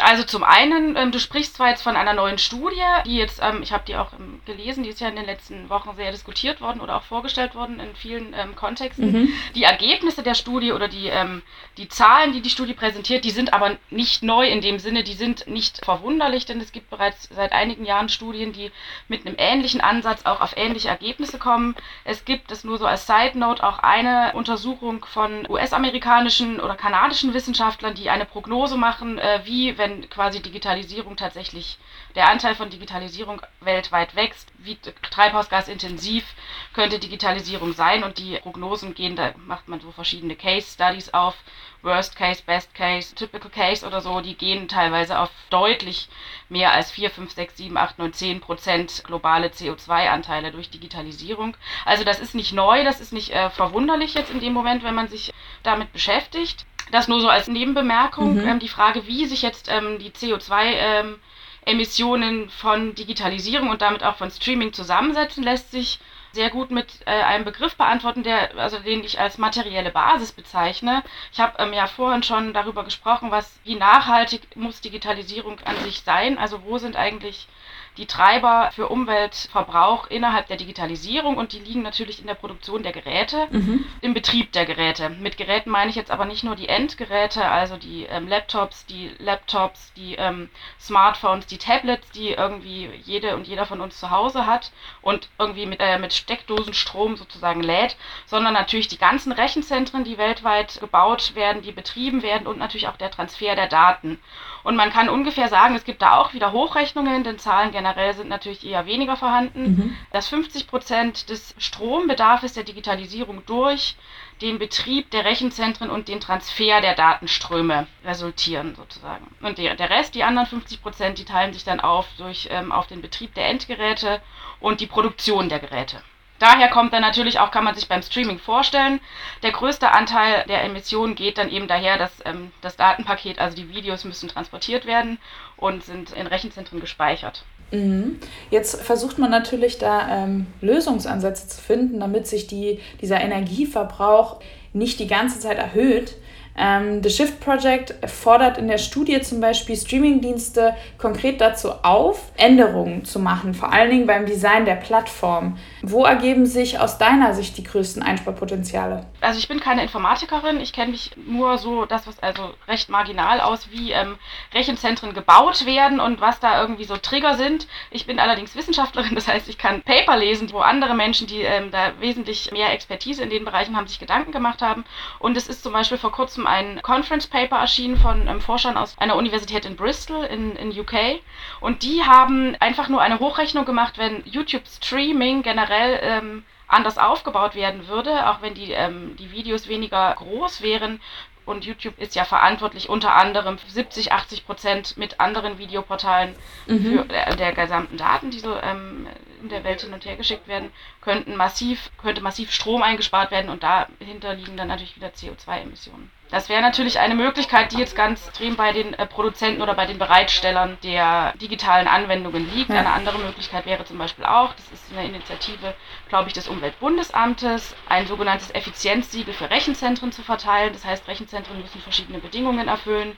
Also 0.00 0.24
zum 0.24 0.44
einen, 0.44 0.96
ähm, 0.96 1.12
du 1.12 1.20
sprichst 1.20 1.56
zwar 1.56 1.68
jetzt 1.68 1.82
von 1.82 1.96
einer 1.96 2.14
neuen 2.14 2.38
Studie, 2.38 2.82
die 3.04 3.16
jetzt, 3.16 3.40
ähm, 3.42 3.62
ich 3.62 3.72
habe 3.72 3.84
die 3.86 3.96
auch 3.96 4.12
ähm, 4.12 4.40
gelesen, 4.46 4.82
die 4.82 4.90
ist 4.90 5.00
ja 5.00 5.08
in 5.08 5.16
den 5.16 5.26
letzten 5.26 5.68
Wochen 5.68 5.94
sehr 5.96 6.10
diskutiert 6.10 6.60
worden 6.60 6.80
oder 6.80 6.96
auch 6.96 7.02
vorgestellt 7.02 7.54
worden 7.54 7.80
in 7.80 7.94
vielen 7.94 8.34
ähm, 8.34 8.56
Kontexten. 8.56 9.12
Mhm. 9.12 9.28
Die 9.54 9.64
Ergebnisse 9.64 10.22
der 10.22 10.34
Studie 10.34 10.72
oder 10.72 10.88
die, 10.88 11.08
ähm, 11.08 11.42
die 11.76 11.88
Zahlen, 11.88 12.32
die 12.32 12.40
die 12.40 12.50
Studie 12.50 12.74
präsentiert, 12.74 13.24
die 13.24 13.30
sind 13.30 13.52
aber 13.52 13.76
nicht 13.90 14.22
neu 14.22 14.46
in 14.46 14.60
dem 14.60 14.78
Sinne, 14.78 15.04
die 15.04 15.14
sind 15.14 15.46
nicht 15.46 15.84
verwunderlich, 15.84 16.46
denn 16.46 16.60
es 16.60 16.72
gibt 16.72 16.90
bereits 16.90 17.28
seit 17.30 17.52
einigen 17.52 17.84
Jahren 17.84 18.08
Studien, 18.08 18.52
die 18.52 18.70
mit 19.08 19.26
einem 19.26 19.36
ähnlichen 19.38 19.80
Ansatz 19.80 20.24
auch 20.24 20.40
auf 20.40 20.56
ähnliche 20.56 20.88
Ergebnisse 20.88 21.38
kommen. 21.38 21.74
Es 22.04 22.24
gibt 22.24 22.50
es 22.50 22.64
nur 22.64 22.78
so 22.78 22.86
als 22.86 23.06
Side 23.06 23.38
Note 23.38 23.62
auch 23.62 23.78
eine 23.80 24.32
Untersuchung 24.34 25.04
von 25.04 25.46
US-amerikanischen 25.48 26.60
oder 26.60 26.74
kanadischen 26.74 27.34
Wissenschaftlern, 27.34 27.94
die 27.94 28.10
eine 28.10 28.24
Prognose 28.24 28.76
machen, 28.76 29.18
äh, 29.18 29.40
wie, 29.44 29.76
wenn 29.78 29.89
wenn 29.90 30.08
quasi 30.08 30.40
Digitalisierung 30.40 31.16
tatsächlich, 31.16 31.78
der 32.14 32.28
Anteil 32.28 32.54
von 32.54 32.70
Digitalisierung 32.70 33.42
weltweit 33.60 34.14
wächst, 34.14 34.52
wie 34.58 34.76
treibhausgasintensiv 35.10 36.24
könnte 36.72 36.98
Digitalisierung 36.98 37.72
sein. 37.72 38.04
Und 38.04 38.18
die 38.18 38.38
Prognosen 38.38 38.94
gehen, 38.94 39.16
da 39.16 39.34
macht 39.36 39.68
man 39.68 39.80
so 39.80 39.90
verschiedene 39.90 40.36
Case 40.36 40.72
Studies 40.72 41.12
auf, 41.12 41.34
Worst 41.82 42.16
Case, 42.16 42.42
Best 42.44 42.74
Case, 42.74 43.14
Typical 43.14 43.50
Case 43.50 43.86
oder 43.86 44.00
so, 44.00 44.20
die 44.20 44.34
gehen 44.34 44.68
teilweise 44.68 45.18
auf 45.18 45.30
deutlich 45.50 46.08
mehr 46.48 46.72
als 46.72 46.90
4, 46.90 47.10
5, 47.10 47.32
6, 47.32 47.56
7, 47.56 47.76
8, 47.76 47.98
9, 47.98 48.12
10 48.12 48.40
Prozent 48.40 49.02
globale 49.04 49.48
CO2-Anteile 49.48 50.52
durch 50.52 50.70
Digitalisierung. 50.70 51.56
Also 51.84 52.04
das 52.04 52.20
ist 52.20 52.34
nicht 52.34 52.52
neu, 52.52 52.84
das 52.84 53.00
ist 53.00 53.12
nicht 53.12 53.30
äh, 53.30 53.50
verwunderlich 53.50 54.14
jetzt 54.14 54.30
in 54.30 54.40
dem 54.40 54.52
Moment, 54.52 54.84
wenn 54.84 54.94
man 54.94 55.08
sich 55.08 55.32
damit 55.62 55.92
beschäftigt. 55.92 56.66
Das 56.90 57.08
nur 57.08 57.20
so 57.20 57.28
als 57.28 57.48
Nebenbemerkung. 57.48 58.34
Mhm. 58.34 58.48
Ähm, 58.48 58.58
die 58.58 58.68
Frage, 58.68 59.06
wie 59.06 59.26
sich 59.26 59.42
jetzt 59.42 59.68
ähm, 59.70 59.98
die 59.98 60.10
CO2-Emissionen 60.10 62.42
ähm, 62.42 62.50
von 62.50 62.94
Digitalisierung 62.94 63.70
und 63.70 63.82
damit 63.82 64.02
auch 64.02 64.16
von 64.16 64.30
Streaming 64.30 64.72
zusammensetzen, 64.72 65.44
lässt 65.44 65.70
sich 65.70 66.00
sehr 66.32 66.50
gut 66.50 66.70
mit 66.70 67.00
äh, 67.06 67.10
einem 67.10 67.44
Begriff 67.44 67.76
beantworten, 67.76 68.22
der, 68.22 68.56
also 68.56 68.78
den 68.78 69.02
ich 69.04 69.18
als 69.18 69.38
materielle 69.38 69.90
Basis 69.90 70.32
bezeichne. 70.32 71.02
Ich 71.32 71.40
habe 71.40 71.62
ähm, 71.62 71.72
ja 71.72 71.86
vorhin 71.86 72.22
schon 72.22 72.52
darüber 72.54 72.84
gesprochen, 72.84 73.30
was, 73.30 73.58
wie 73.64 73.74
nachhaltig 73.74 74.56
muss 74.56 74.80
Digitalisierung 74.80 75.58
an 75.64 75.76
sich 75.82 76.02
sein. 76.02 76.38
Also 76.38 76.62
wo 76.64 76.78
sind 76.78 76.96
eigentlich 76.96 77.48
die 77.96 78.06
Treiber 78.06 78.70
für 78.74 78.88
Umweltverbrauch 78.88 80.06
innerhalb 80.06 80.46
der 80.46 80.56
Digitalisierung 80.56 81.36
und 81.36 81.52
die 81.52 81.58
liegen 81.58 81.82
natürlich 81.82 82.20
in 82.20 82.26
der 82.26 82.34
Produktion 82.34 82.82
der 82.82 82.92
Geräte, 82.92 83.48
mhm. 83.50 83.84
im 84.00 84.14
Betrieb 84.14 84.52
der 84.52 84.64
Geräte. 84.64 85.10
Mit 85.10 85.36
Geräten 85.36 85.70
meine 85.70 85.90
ich 85.90 85.96
jetzt 85.96 86.10
aber 86.10 86.24
nicht 86.24 86.44
nur 86.44 86.56
die 86.56 86.68
Endgeräte, 86.68 87.44
also 87.44 87.76
die 87.76 88.04
ähm, 88.04 88.28
Laptops, 88.28 88.86
die 88.86 89.10
Laptops, 89.18 89.92
die 89.94 90.14
ähm, 90.14 90.50
Smartphones, 90.78 91.46
die 91.46 91.58
Tablets, 91.58 92.10
die 92.12 92.30
irgendwie 92.30 92.88
jede 93.04 93.36
und 93.36 93.46
jeder 93.46 93.66
von 93.66 93.80
uns 93.80 93.98
zu 93.98 94.10
Hause 94.10 94.46
hat 94.46 94.72
und 95.02 95.28
irgendwie 95.38 95.66
mit, 95.66 95.80
äh, 95.80 95.98
mit 95.98 96.12
Steckdosenstrom 96.12 97.16
sozusagen 97.16 97.62
lädt, 97.62 97.96
sondern 98.26 98.54
natürlich 98.54 98.88
die 98.88 98.98
ganzen 98.98 99.32
Rechenzentren, 99.32 100.04
die 100.04 100.18
weltweit 100.18 100.80
gebaut 100.80 101.34
werden, 101.34 101.62
die 101.62 101.72
betrieben 101.72 102.22
werden 102.22 102.46
und 102.46 102.58
natürlich 102.58 102.88
auch 102.88 102.96
der 102.96 103.10
Transfer 103.10 103.56
der 103.56 103.68
Daten. 103.68 104.18
Und 104.62 104.76
man 104.76 104.90
kann 104.90 105.08
ungefähr 105.08 105.48
sagen, 105.48 105.74
es 105.74 105.84
gibt 105.84 106.02
da 106.02 106.16
auch 106.16 106.34
wieder 106.34 106.52
Hochrechnungen, 106.52 107.24
denn 107.24 107.38
Zahlen 107.38 107.72
generell 107.72 108.14
sind 108.14 108.28
natürlich 108.28 108.66
eher 108.66 108.86
weniger 108.86 109.16
vorhanden, 109.16 109.62
mhm. 109.62 109.96
dass 110.12 110.28
50 110.28 110.66
Prozent 110.66 111.30
des 111.30 111.54
Strombedarfs 111.58 112.52
der 112.52 112.64
Digitalisierung 112.64 113.44
durch 113.46 113.96
den 114.40 114.58
Betrieb 114.58 115.10
der 115.10 115.24
Rechenzentren 115.24 115.90
und 115.90 116.08
den 116.08 116.20
Transfer 116.20 116.80
der 116.80 116.94
Datenströme 116.94 117.86
resultieren 118.04 118.74
sozusagen. 118.74 119.26
Und 119.42 119.58
der, 119.58 119.74
der 119.74 119.90
Rest, 119.90 120.14
die 120.14 120.24
anderen 120.24 120.46
50 120.46 120.82
Prozent, 120.82 121.18
die 121.18 121.24
teilen 121.24 121.52
sich 121.52 121.64
dann 121.64 121.80
auf 121.80 122.06
durch 122.16 122.48
ähm, 122.50 122.72
auf 122.72 122.86
den 122.86 123.02
Betrieb 123.02 123.34
der 123.34 123.48
Endgeräte 123.48 124.20
und 124.60 124.80
die 124.80 124.86
Produktion 124.86 125.48
der 125.48 125.58
Geräte. 125.58 126.02
Daher 126.40 126.68
kommt 126.68 126.92
dann 126.94 127.02
natürlich 127.02 127.38
auch, 127.38 127.50
kann 127.50 127.64
man 127.64 127.74
sich 127.74 127.86
beim 127.86 128.02
Streaming 128.02 128.38
vorstellen, 128.38 129.00
der 129.42 129.52
größte 129.52 129.92
Anteil 129.92 130.44
der 130.48 130.64
Emissionen 130.64 131.14
geht 131.14 131.38
dann 131.38 131.50
eben 131.50 131.68
daher, 131.68 131.98
dass 131.98 132.10
ähm, 132.24 132.50
das 132.62 132.76
Datenpaket, 132.76 133.38
also 133.38 133.54
die 133.54 133.68
Videos 133.68 134.04
müssen 134.04 134.28
transportiert 134.28 134.86
werden 134.86 135.18
und 135.58 135.84
sind 135.84 136.12
in 136.12 136.26
Rechenzentren 136.26 136.80
gespeichert. 136.80 137.44
Mhm. 137.72 138.18
Jetzt 138.50 138.82
versucht 138.82 139.18
man 139.18 139.30
natürlich 139.30 139.76
da 139.78 140.24
ähm, 140.24 140.46
Lösungsansätze 140.62 141.46
zu 141.46 141.60
finden, 141.60 142.00
damit 142.00 142.26
sich 142.26 142.46
die, 142.46 142.80
dieser 143.02 143.20
Energieverbrauch 143.20 144.40
nicht 144.72 144.98
die 144.98 145.06
ganze 145.06 145.40
Zeit 145.40 145.58
erhöht. 145.58 146.16
Ähm, 146.56 147.02
The 147.02 147.10
Shift 147.10 147.40
Project 147.40 147.94
fordert 148.08 148.56
in 148.56 148.66
der 148.66 148.78
Studie 148.78 149.20
zum 149.20 149.40
Beispiel 149.40 149.76
Streamingdienste 149.76 150.74
konkret 150.96 151.40
dazu 151.40 151.70
auf, 151.82 152.32
Änderungen 152.38 153.04
zu 153.04 153.18
machen, 153.18 153.52
vor 153.52 153.72
allen 153.72 153.90
Dingen 153.90 154.06
beim 154.06 154.26
Design 154.26 154.64
der 154.64 154.76
Plattform. 154.76 155.58
Wo 155.82 156.04
ergeben 156.04 156.44
sich 156.44 156.78
aus 156.78 156.98
deiner 156.98 157.32
Sicht 157.32 157.56
die 157.56 157.64
größten 157.64 158.02
Einsparpotenziale? 158.02 159.06
Also 159.22 159.38
ich 159.38 159.48
bin 159.48 159.60
keine 159.60 159.82
Informatikerin, 159.82 160.60
ich 160.60 160.74
kenne 160.74 160.90
mich 160.90 161.12
nur 161.26 161.56
so 161.56 161.86
das, 161.86 162.06
was 162.06 162.18
also 162.20 162.50
recht 162.68 162.90
marginal 162.90 163.40
aus, 163.40 163.70
wie 163.70 163.92
ähm, 163.92 164.18
Rechenzentren 164.52 165.14
gebaut 165.14 165.64
werden 165.64 165.98
und 165.98 166.20
was 166.20 166.38
da 166.38 166.60
irgendwie 166.60 166.84
so 166.84 166.96
Trigger 166.98 167.34
sind. 167.34 167.66
Ich 167.90 168.06
bin 168.06 168.18
allerdings 168.18 168.54
Wissenschaftlerin, 168.54 169.14
das 169.14 169.26
heißt, 169.26 169.48
ich 169.48 169.56
kann 169.56 169.82
Paper 169.82 170.18
lesen, 170.18 170.52
wo 170.52 170.58
andere 170.58 170.94
Menschen, 170.94 171.26
die 171.26 171.40
ähm, 171.40 171.70
da 171.70 171.92
wesentlich 172.00 172.52
mehr 172.52 172.72
Expertise 172.72 173.22
in 173.22 173.30
den 173.30 173.46
Bereichen 173.46 173.76
haben, 173.76 173.86
sich 173.86 173.98
Gedanken 173.98 174.32
gemacht 174.32 174.60
haben. 174.60 174.84
Und 175.18 175.36
es 175.36 175.48
ist 175.48 175.62
zum 175.62 175.72
Beispiel 175.72 175.98
vor 175.98 176.12
kurzem 176.12 176.46
ein 176.46 176.80
Conference 176.82 177.26
Paper 177.26 177.56
erschienen 177.56 177.96
von 177.96 178.28
ähm, 178.28 178.40
Forschern 178.40 178.76
aus 178.76 178.98
einer 178.98 179.16
Universität 179.16 179.64
in 179.64 179.76
Bristol 179.76 180.24
in, 180.24 180.56
in 180.56 180.78
UK. 180.78 181.20
Und 181.60 181.82
die 181.82 182.02
haben 182.02 182.54
einfach 182.60 182.88
nur 182.88 183.00
eine 183.00 183.18
Hochrechnung 183.18 183.64
gemacht, 183.64 183.96
wenn 183.96 184.22
YouTube 184.26 184.66
Streaming 184.66 185.42
generell 185.70 186.00
ähm, 186.02 186.44
anders 186.66 186.98
aufgebaut 186.98 187.54
werden 187.54 187.88
würde, 187.88 188.28
auch 188.28 188.42
wenn 188.42 188.54
die, 188.54 188.72
ähm, 188.72 189.16
die 189.16 189.30
Videos 189.30 189.68
weniger 189.68 190.14
groß 190.16 190.62
wären, 190.62 191.00
und 191.46 191.64
YouTube 191.64 191.98
ist 191.98 192.14
ja 192.14 192.24
verantwortlich 192.24 192.88
unter 192.88 193.14
anderem 193.14 193.58
für 193.58 193.70
70, 193.70 194.12
80 194.12 194.46
Prozent 194.46 194.96
mit 194.96 195.18
anderen 195.18 195.58
Videoportalen 195.58 196.36
mhm. 196.66 196.84
für 196.84 197.04
der, 197.06 197.34
der, 197.34 197.52
gesamten 197.52 197.96
Daten, 197.96 198.30
die 198.30 198.38
so 198.38 198.54
ähm, 198.54 199.08
der 199.48 199.64
Welt 199.64 199.80
hin 199.80 199.92
und 199.92 200.04
her 200.04 200.16
geschickt 200.16 200.48
werden, 200.48 200.70
könnten 201.00 201.36
massiv, 201.36 201.90
könnte 201.98 202.20
massiv 202.20 202.52
Strom 202.52 202.82
eingespart 202.82 203.30
werden 203.30 203.50
und 203.50 203.62
dahinter 203.62 204.34
liegen 204.34 204.56
dann 204.56 204.68
natürlich 204.68 204.96
wieder 204.96 205.08
CO2-Emissionen. 205.08 206.10
Das 206.30 206.48
wäre 206.48 206.62
natürlich 206.62 207.00
eine 207.00 207.16
Möglichkeit, 207.16 207.72
die 207.72 207.78
jetzt 207.78 207.96
ganz 207.96 208.28
extrem 208.28 208.54
bei 208.54 208.72
den 208.72 208.94
äh, 208.94 209.06
Produzenten 209.06 209.62
oder 209.62 209.74
bei 209.74 209.86
den 209.86 209.98
Bereitstellern 209.98 210.78
der 210.84 211.32
digitalen 211.38 211.88
Anwendungen 211.88 212.48
liegt. 212.54 212.70
Eine 212.70 212.92
andere 212.92 213.18
Möglichkeit 213.18 213.66
wäre 213.66 213.84
zum 213.84 213.98
Beispiel 213.98 214.24
auch, 214.24 214.54
das 214.54 214.70
ist 214.70 214.92
eine 214.92 215.08
Initiative, 215.08 215.74
glaube 216.08 216.28
ich, 216.28 216.34
des 216.34 216.46
Umweltbundesamtes, 216.46 217.74
ein 217.88 218.06
sogenanntes 218.06 218.54
Effizienzsiegel 218.54 219.34
für 219.34 219.50
Rechenzentren 219.50 220.12
zu 220.12 220.22
verteilen. 220.22 220.72
Das 220.72 220.84
heißt, 220.84 221.08
Rechenzentren 221.08 221.60
müssen 221.60 221.80
verschiedene 221.80 222.18
Bedingungen 222.18 222.68
erfüllen. 222.68 223.16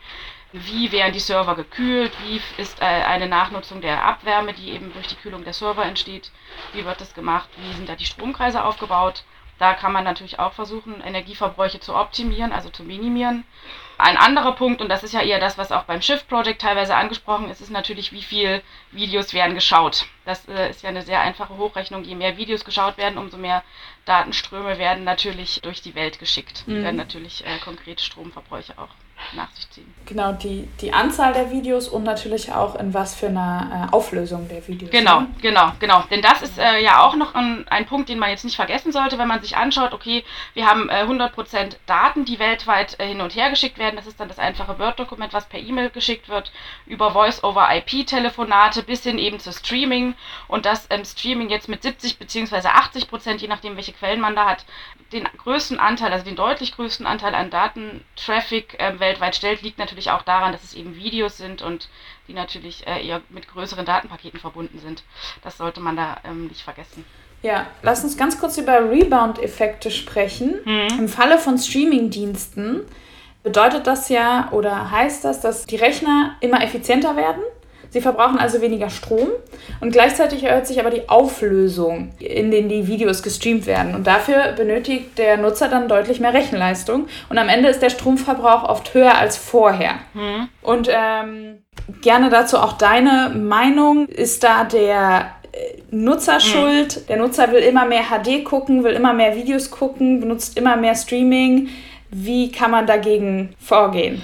Wie 0.53 0.93
werden 0.93 1.13
die 1.13 1.19
Server 1.19 1.55
gekühlt? 1.55 2.13
Wie 2.25 2.41
ist 2.61 2.81
äh, 2.81 2.85
eine 2.85 3.27
Nachnutzung 3.27 3.81
der 3.81 4.05
Abwärme, 4.05 4.53
die 4.53 4.71
eben 4.71 4.93
durch 4.93 5.09
die 5.09 5.17
Kühlung 5.17 5.45
der 5.45 5.55
Server 5.55 5.85
entsteht? 5.85 6.31
Wie 6.75 6.85
wird 6.85 7.01
das 7.01 7.15
gemacht? 7.15 7.49
Wie 7.57 7.73
sind 7.73 7.89
da 7.89 7.97
die 7.97 8.05
Stromkreise 8.05 8.63
aufgebaut? 8.63 9.25
Da 9.59 9.75
kann 9.75 9.93
man 9.93 10.05
natürlich 10.05 10.39
auch 10.39 10.53
versuchen, 10.53 11.01
Energieverbräuche 11.01 11.81
zu 11.81 11.95
optimieren, 11.95 12.53
also 12.53 12.69
zu 12.69 12.83
minimieren. 12.83 13.45
Ein 13.97 14.17
anderer 14.17 14.53
Punkt, 14.53 14.81
und 14.81 14.89
das 14.89 15.05
ist 15.05 15.15
ja 15.15 15.21
eher 15.21 15.39
das, 15.39 15.57
was 15.57 15.71
auch 15.71 15.85
beim 15.85 16.03
Shift 16.03 16.29
Project 16.29 16.61
teilweise 16.61 16.97
angesprochen 16.97 17.49
ist, 17.49 17.61
ist 17.61 17.71
natürlich, 17.71 18.13
wie 18.13 18.23
viele 18.23 18.63
Videos 18.91 19.33
werden 19.33 19.55
geschaut. 19.55 20.07
Das 20.25 20.49
äh, 20.49 20.71
ist 20.71 20.83
ja 20.83 20.89
eine 20.89 21.03
sehr 21.03 21.21
einfache 21.21 21.57
Hochrechnung. 21.57 22.03
Je 22.03 22.17
mehr 22.17 22.37
Videos 22.37 22.65
geschaut 22.65 22.99
werden, 22.99 23.19
umso 23.19 23.37
mehr 23.37 23.63
Datenströme 24.05 24.79
werden 24.79 25.05
natürlich 25.05 25.61
durch 25.63 25.81
die 25.81 25.95
Welt 25.95 26.19
geschickt. 26.19 26.65
Die 26.67 26.73
mhm. 26.73 26.83
werden 26.83 26.97
natürlich 26.97 27.47
äh, 27.47 27.59
konkrete 27.59 28.03
Stromverbräuche 28.03 28.77
auch 28.77 28.91
nach 29.35 29.51
sich 29.53 29.71
ziehen. 29.71 29.95
Genau, 30.07 30.33
die, 30.33 30.69
die 30.81 30.93
Anzahl 30.93 31.33
der 31.33 31.51
Videos 31.51 31.89
und 31.89 32.03
natürlich 32.03 32.53
auch 32.53 32.75
in 32.75 32.93
was 32.93 33.15
für 33.15 33.29
einer 33.29 33.89
äh, 33.91 33.95
Auflösung 33.95 34.49
der 34.49 34.67
Videos. 34.67 34.91
Genau, 34.91 35.21
ne? 35.21 35.29
genau, 35.41 35.73
genau. 35.79 36.03
Denn 36.11 36.21
das 36.21 36.43
ist 36.43 36.59
äh, 36.59 36.83
ja 36.83 37.03
auch 37.03 37.15
noch 37.15 37.35
ein, 37.35 37.67
ein 37.69 37.87
Punkt, 37.87 38.09
den 38.09 38.19
man 38.19 38.31
jetzt 38.31 38.45
nicht 38.45 38.57
vergessen 38.57 38.93
sollte, 38.93 39.19
wenn 39.19 39.29
man 39.29 39.41
sich 39.41 39.57
anschaut, 39.57 39.93
okay, 39.93 40.25
wir 40.55 40.67
haben 40.67 40.89
äh, 40.89 41.05
100% 41.05 41.77
Daten, 41.87 42.25
die 42.25 42.39
weltweit 42.39 42.99
äh, 43.01 43.07
hin 43.07 43.21
und 43.21 43.35
her 43.35 43.51
geschickt 43.51 43.79
werden. 43.79 43.97
Das 43.97 44.07
ist 44.07 44.21
dann 44.21 44.29
das 44.29 44.39
einfache 44.39 44.79
Word-Dokument, 44.79 45.33
was 45.33 45.47
per 45.47 45.61
E-Mail 45.61 45.91
geschickt 45.91 46.29
wird, 46.29 46.53
über 46.87 47.13
Voice-over-IP-Telefonate 47.13 48.83
bis 48.83 49.05
hin 49.05 49.19
eben 49.19 49.39
zu 49.39 49.53
Streaming. 49.53 50.15
Und 50.49 50.67
das 50.67 50.89
ähm, 50.91 51.05
Streaming 51.05 51.49
jetzt 51.49 51.69
mit 51.69 51.83
70 51.83 52.19
bzw. 52.19 52.69
80%, 52.69 53.39
je 53.39 53.49
nachdem, 53.49 53.77
welche 53.77 53.93
Quellen 53.93 54.21
man 54.21 54.37
da 54.37 54.47
hat, 54.47 54.67
den 55.13 55.25
größten 55.25 55.79
Anteil, 55.79 56.13
also 56.13 56.25
den 56.25 56.37
deutlich 56.37 56.75
größten 56.75 57.07
Anteil 57.07 57.35
an 57.35 57.51
Datentraffic 57.51 58.81
äh, 58.81 58.99
weltweit 58.99 59.37
stellt, 59.37 59.63
liegt 59.63 59.79
natürlich 59.79 60.11
auch 60.11 60.23
daran, 60.23 60.53
dass 60.53 60.65
es 60.65 60.75
eben 60.75 60.97
Videos 60.97 61.37
sind 61.37 61.63
und 61.63 61.89
die 62.29 62.33
natürlich 62.33 62.87
äh, 62.87 63.07
eher 63.07 63.21
mit 63.29 63.49
größeren 63.49 63.85
Datenpaketen 63.85 64.41
verbunden 64.41 64.79
sind. 64.79 65.03
Das 65.43 65.59
sollte 65.59 65.81
man 65.81 65.97
da 65.97 66.19
ähm, 66.25 66.49
nicht 66.49 66.63
vergessen. 66.63 67.05
Ja, 67.43 67.67
lass 67.83 68.05
uns 68.05 68.17
ganz 68.17 68.39
kurz 68.39 68.57
über 68.57 68.91
Rebound-Effekte 68.91 69.91
sprechen. 69.91 70.61
Mhm. 70.65 70.99
Im 70.99 71.09
Falle 71.09 71.39
von 71.39 71.59
Streaming-Diensten 71.59 72.83
bedeutet 73.43 73.87
das 73.87 74.09
ja 74.09 74.49
oder 74.53 74.91
heißt 74.91 75.25
das, 75.25 75.41
dass 75.41 75.67
die 75.67 75.77
Rechner 75.77 76.37
immer 76.41 76.63
effizienter 76.63 77.17
werden 77.17 77.43
Sie 77.93 78.01
verbrauchen 78.01 78.39
also 78.39 78.63
weniger 78.63 78.89
Strom 78.89 79.29
und 79.83 79.93
gleichzeitig 79.93 80.43
erhöht 80.45 80.67
sich 80.67 80.81
aber 80.81 80.89
die 80.89 81.11
Auflösung, 81.11 82.13
in 82.19 82.51
denen 82.51 82.71
die 82.71 82.87
Videos 82.87 83.23
gestreamt 83.23 83.67
werden. 83.67 83.95
Und 83.95 84.07
dafür 84.07 84.53
benötigt 84.57 85.19
der 85.19 85.37
Nutzer 85.37 85.69
dann 85.69 85.89
deutlich 85.89 86.19
mehr 86.19 86.33
Rechenleistung 86.33 87.07
und 87.29 87.37
am 87.37 87.51
Ende 87.51 87.69
ist 87.69 87.83
der 87.83 87.91
Stromverbrauch 87.91 88.67
oft 88.67 88.95
höher 88.95 89.19
als 89.19 89.37
vorher. 89.37 89.97
Mhm. 90.15 90.49
Und 90.63 90.89
ähm, 90.91 91.59
gerne 92.01 92.31
dazu 92.31 92.57
auch 92.57 92.73
deine 92.73 93.31
Meinung. 93.35 94.09
Ist 94.09 94.43
da 94.43 94.65
der 94.65 95.33
äh, 95.53 95.83
Nutzer 95.91 96.41
schuld? 96.41 96.97
Mhm. 96.97 97.07
Der 97.09 97.17
Nutzer 97.19 97.53
will 97.53 97.61
immer 97.61 97.85
mehr 97.85 98.05
HD 98.05 98.43
gucken, 98.43 98.85
will 98.85 98.95
immer 98.95 99.13
mehr 99.13 99.37
Videos 99.37 99.71
gucken, 99.71 100.21
benutzt 100.21 100.57
immer 100.57 100.77
mehr 100.77 100.95
Streaming. 100.95 101.69
Wie 102.11 102.51
kann 102.51 102.71
man 102.71 102.87
dagegen 102.87 103.55
vorgehen? 103.59 104.23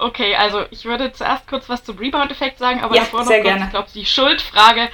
Okay, 0.00 0.34
also 0.34 0.64
ich 0.70 0.84
würde 0.84 1.12
zuerst 1.12 1.46
kurz 1.46 1.68
was 1.68 1.84
zum 1.84 1.98
Rebound-Effekt 1.98 2.58
sagen, 2.58 2.80
aber 2.80 2.94
ja, 2.94 3.02
davor 3.02 3.20
noch 3.20 3.26
kurz, 3.26 3.42
gerne. 3.42 3.64
ich 3.64 3.70
glaube, 3.70 3.88
die 3.94 4.06
Schuldfrage, 4.06 4.88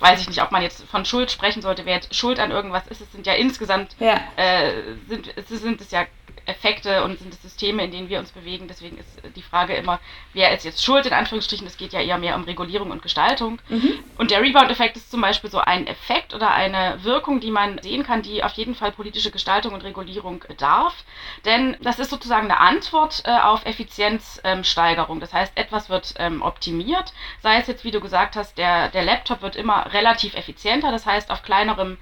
weiß 0.00 0.20
ich 0.22 0.28
nicht, 0.28 0.42
ob 0.42 0.52
man 0.52 0.62
jetzt 0.62 0.84
von 0.84 1.04
Schuld 1.04 1.30
sprechen 1.30 1.62
sollte, 1.62 1.84
wer 1.84 1.94
jetzt 1.94 2.14
Schuld 2.14 2.38
an 2.38 2.50
irgendwas 2.50 2.86
ist. 2.86 3.00
Es 3.00 3.10
sind 3.12 3.26
ja 3.26 3.34
insgesamt, 3.34 3.96
ja. 3.98 4.20
Äh, 4.36 4.72
sind, 5.08 5.32
sind 5.48 5.80
es 5.80 5.90
ja 5.90 6.06
Effekte 6.46 7.04
und 7.04 7.18
sind 7.18 7.32
es 7.32 7.42
Systeme, 7.42 7.84
in 7.84 7.90
denen 7.90 8.08
wir 8.08 8.18
uns 8.18 8.32
bewegen. 8.32 8.68
Deswegen 8.68 8.98
ist 8.98 9.20
die 9.36 9.42
Frage 9.42 9.74
immer, 9.74 10.00
wer 10.32 10.52
ist 10.52 10.64
jetzt 10.64 10.84
schuld, 10.84 11.06
in 11.06 11.12
Anführungsstrichen. 11.12 11.66
Es 11.66 11.76
geht 11.76 11.92
ja 11.92 12.00
eher 12.00 12.18
mehr 12.18 12.36
um 12.36 12.44
Regulierung 12.44 12.90
und 12.90 13.02
Gestaltung. 13.02 13.60
Mhm. 13.68 13.98
Und 14.18 14.30
der 14.30 14.42
Rebound-Effekt 14.42 14.96
ist 14.96 15.10
zum 15.10 15.20
Beispiel 15.20 15.50
so 15.50 15.58
ein 15.58 15.86
Effekt 15.86 16.34
oder 16.34 16.50
eine 16.50 17.02
Wirkung, 17.02 17.40
die 17.40 17.50
man 17.50 17.78
sehen 17.82 18.04
kann, 18.04 18.22
die 18.22 18.42
auf 18.42 18.52
jeden 18.52 18.74
Fall 18.74 18.92
politische 18.92 19.30
Gestaltung 19.30 19.74
und 19.74 19.84
Regulierung 19.84 20.44
darf. 20.58 21.04
Denn 21.44 21.76
das 21.80 21.98
ist 21.98 22.10
sozusagen 22.10 22.50
eine 22.50 22.60
Antwort 22.60 23.22
äh, 23.24 23.38
auf 23.38 23.64
Effizienzsteigerung. 23.64 25.16
Ähm, 25.16 25.20
das 25.20 25.32
heißt, 25.32 25.56
etwas 25.56 25.88
wird 25.88 26.14
ähm, 26.18 26.42
optimiert, 26.42 27.12
sei 27.40 27.58
es 27.58 27.66
jetzt, 27.66 27.84
wie 27.84 27.90
du 27.90 28.00
gesagt 28.00 28.36
hast, 28.36 28.58
der, 28.58 28.88
der 28.88 29.04
Laptop 29.04 29.42
wird 29.42 29.56
immer 29.56 29.92
relativ 29.92 30.34
effizienter. 30.34 30.90
Das 30.90 31.06
heißt, 31.06 31.30
auf 31.30 31.42
kleinerem 31.42 31.98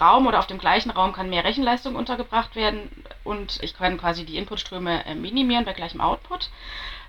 Raum 0.00 0.26
oder 0.26 0.38
auf 0.38 0.46
dem 0.46 0.58
gleichen 0.58 0.90
Raum 0.90 1.12
kann 1.12 1.30
mehr 1.30 1.44
Rechenleistung 1.44 1.94
untergebracht 1.94 2.56
werden 2.56 2.90
und 3.22 3.62
ich 3.62 3.74
kann 3.74 3.98
quasi 3.98 4.24
die 4.24 4.38
Inputströme 4.38 5.04
äh, 5.04 5.14
minimieren 5.14 5.64
bei 5.64 5.72
gleichem 5.72 6.00
Output. 6.00 6.50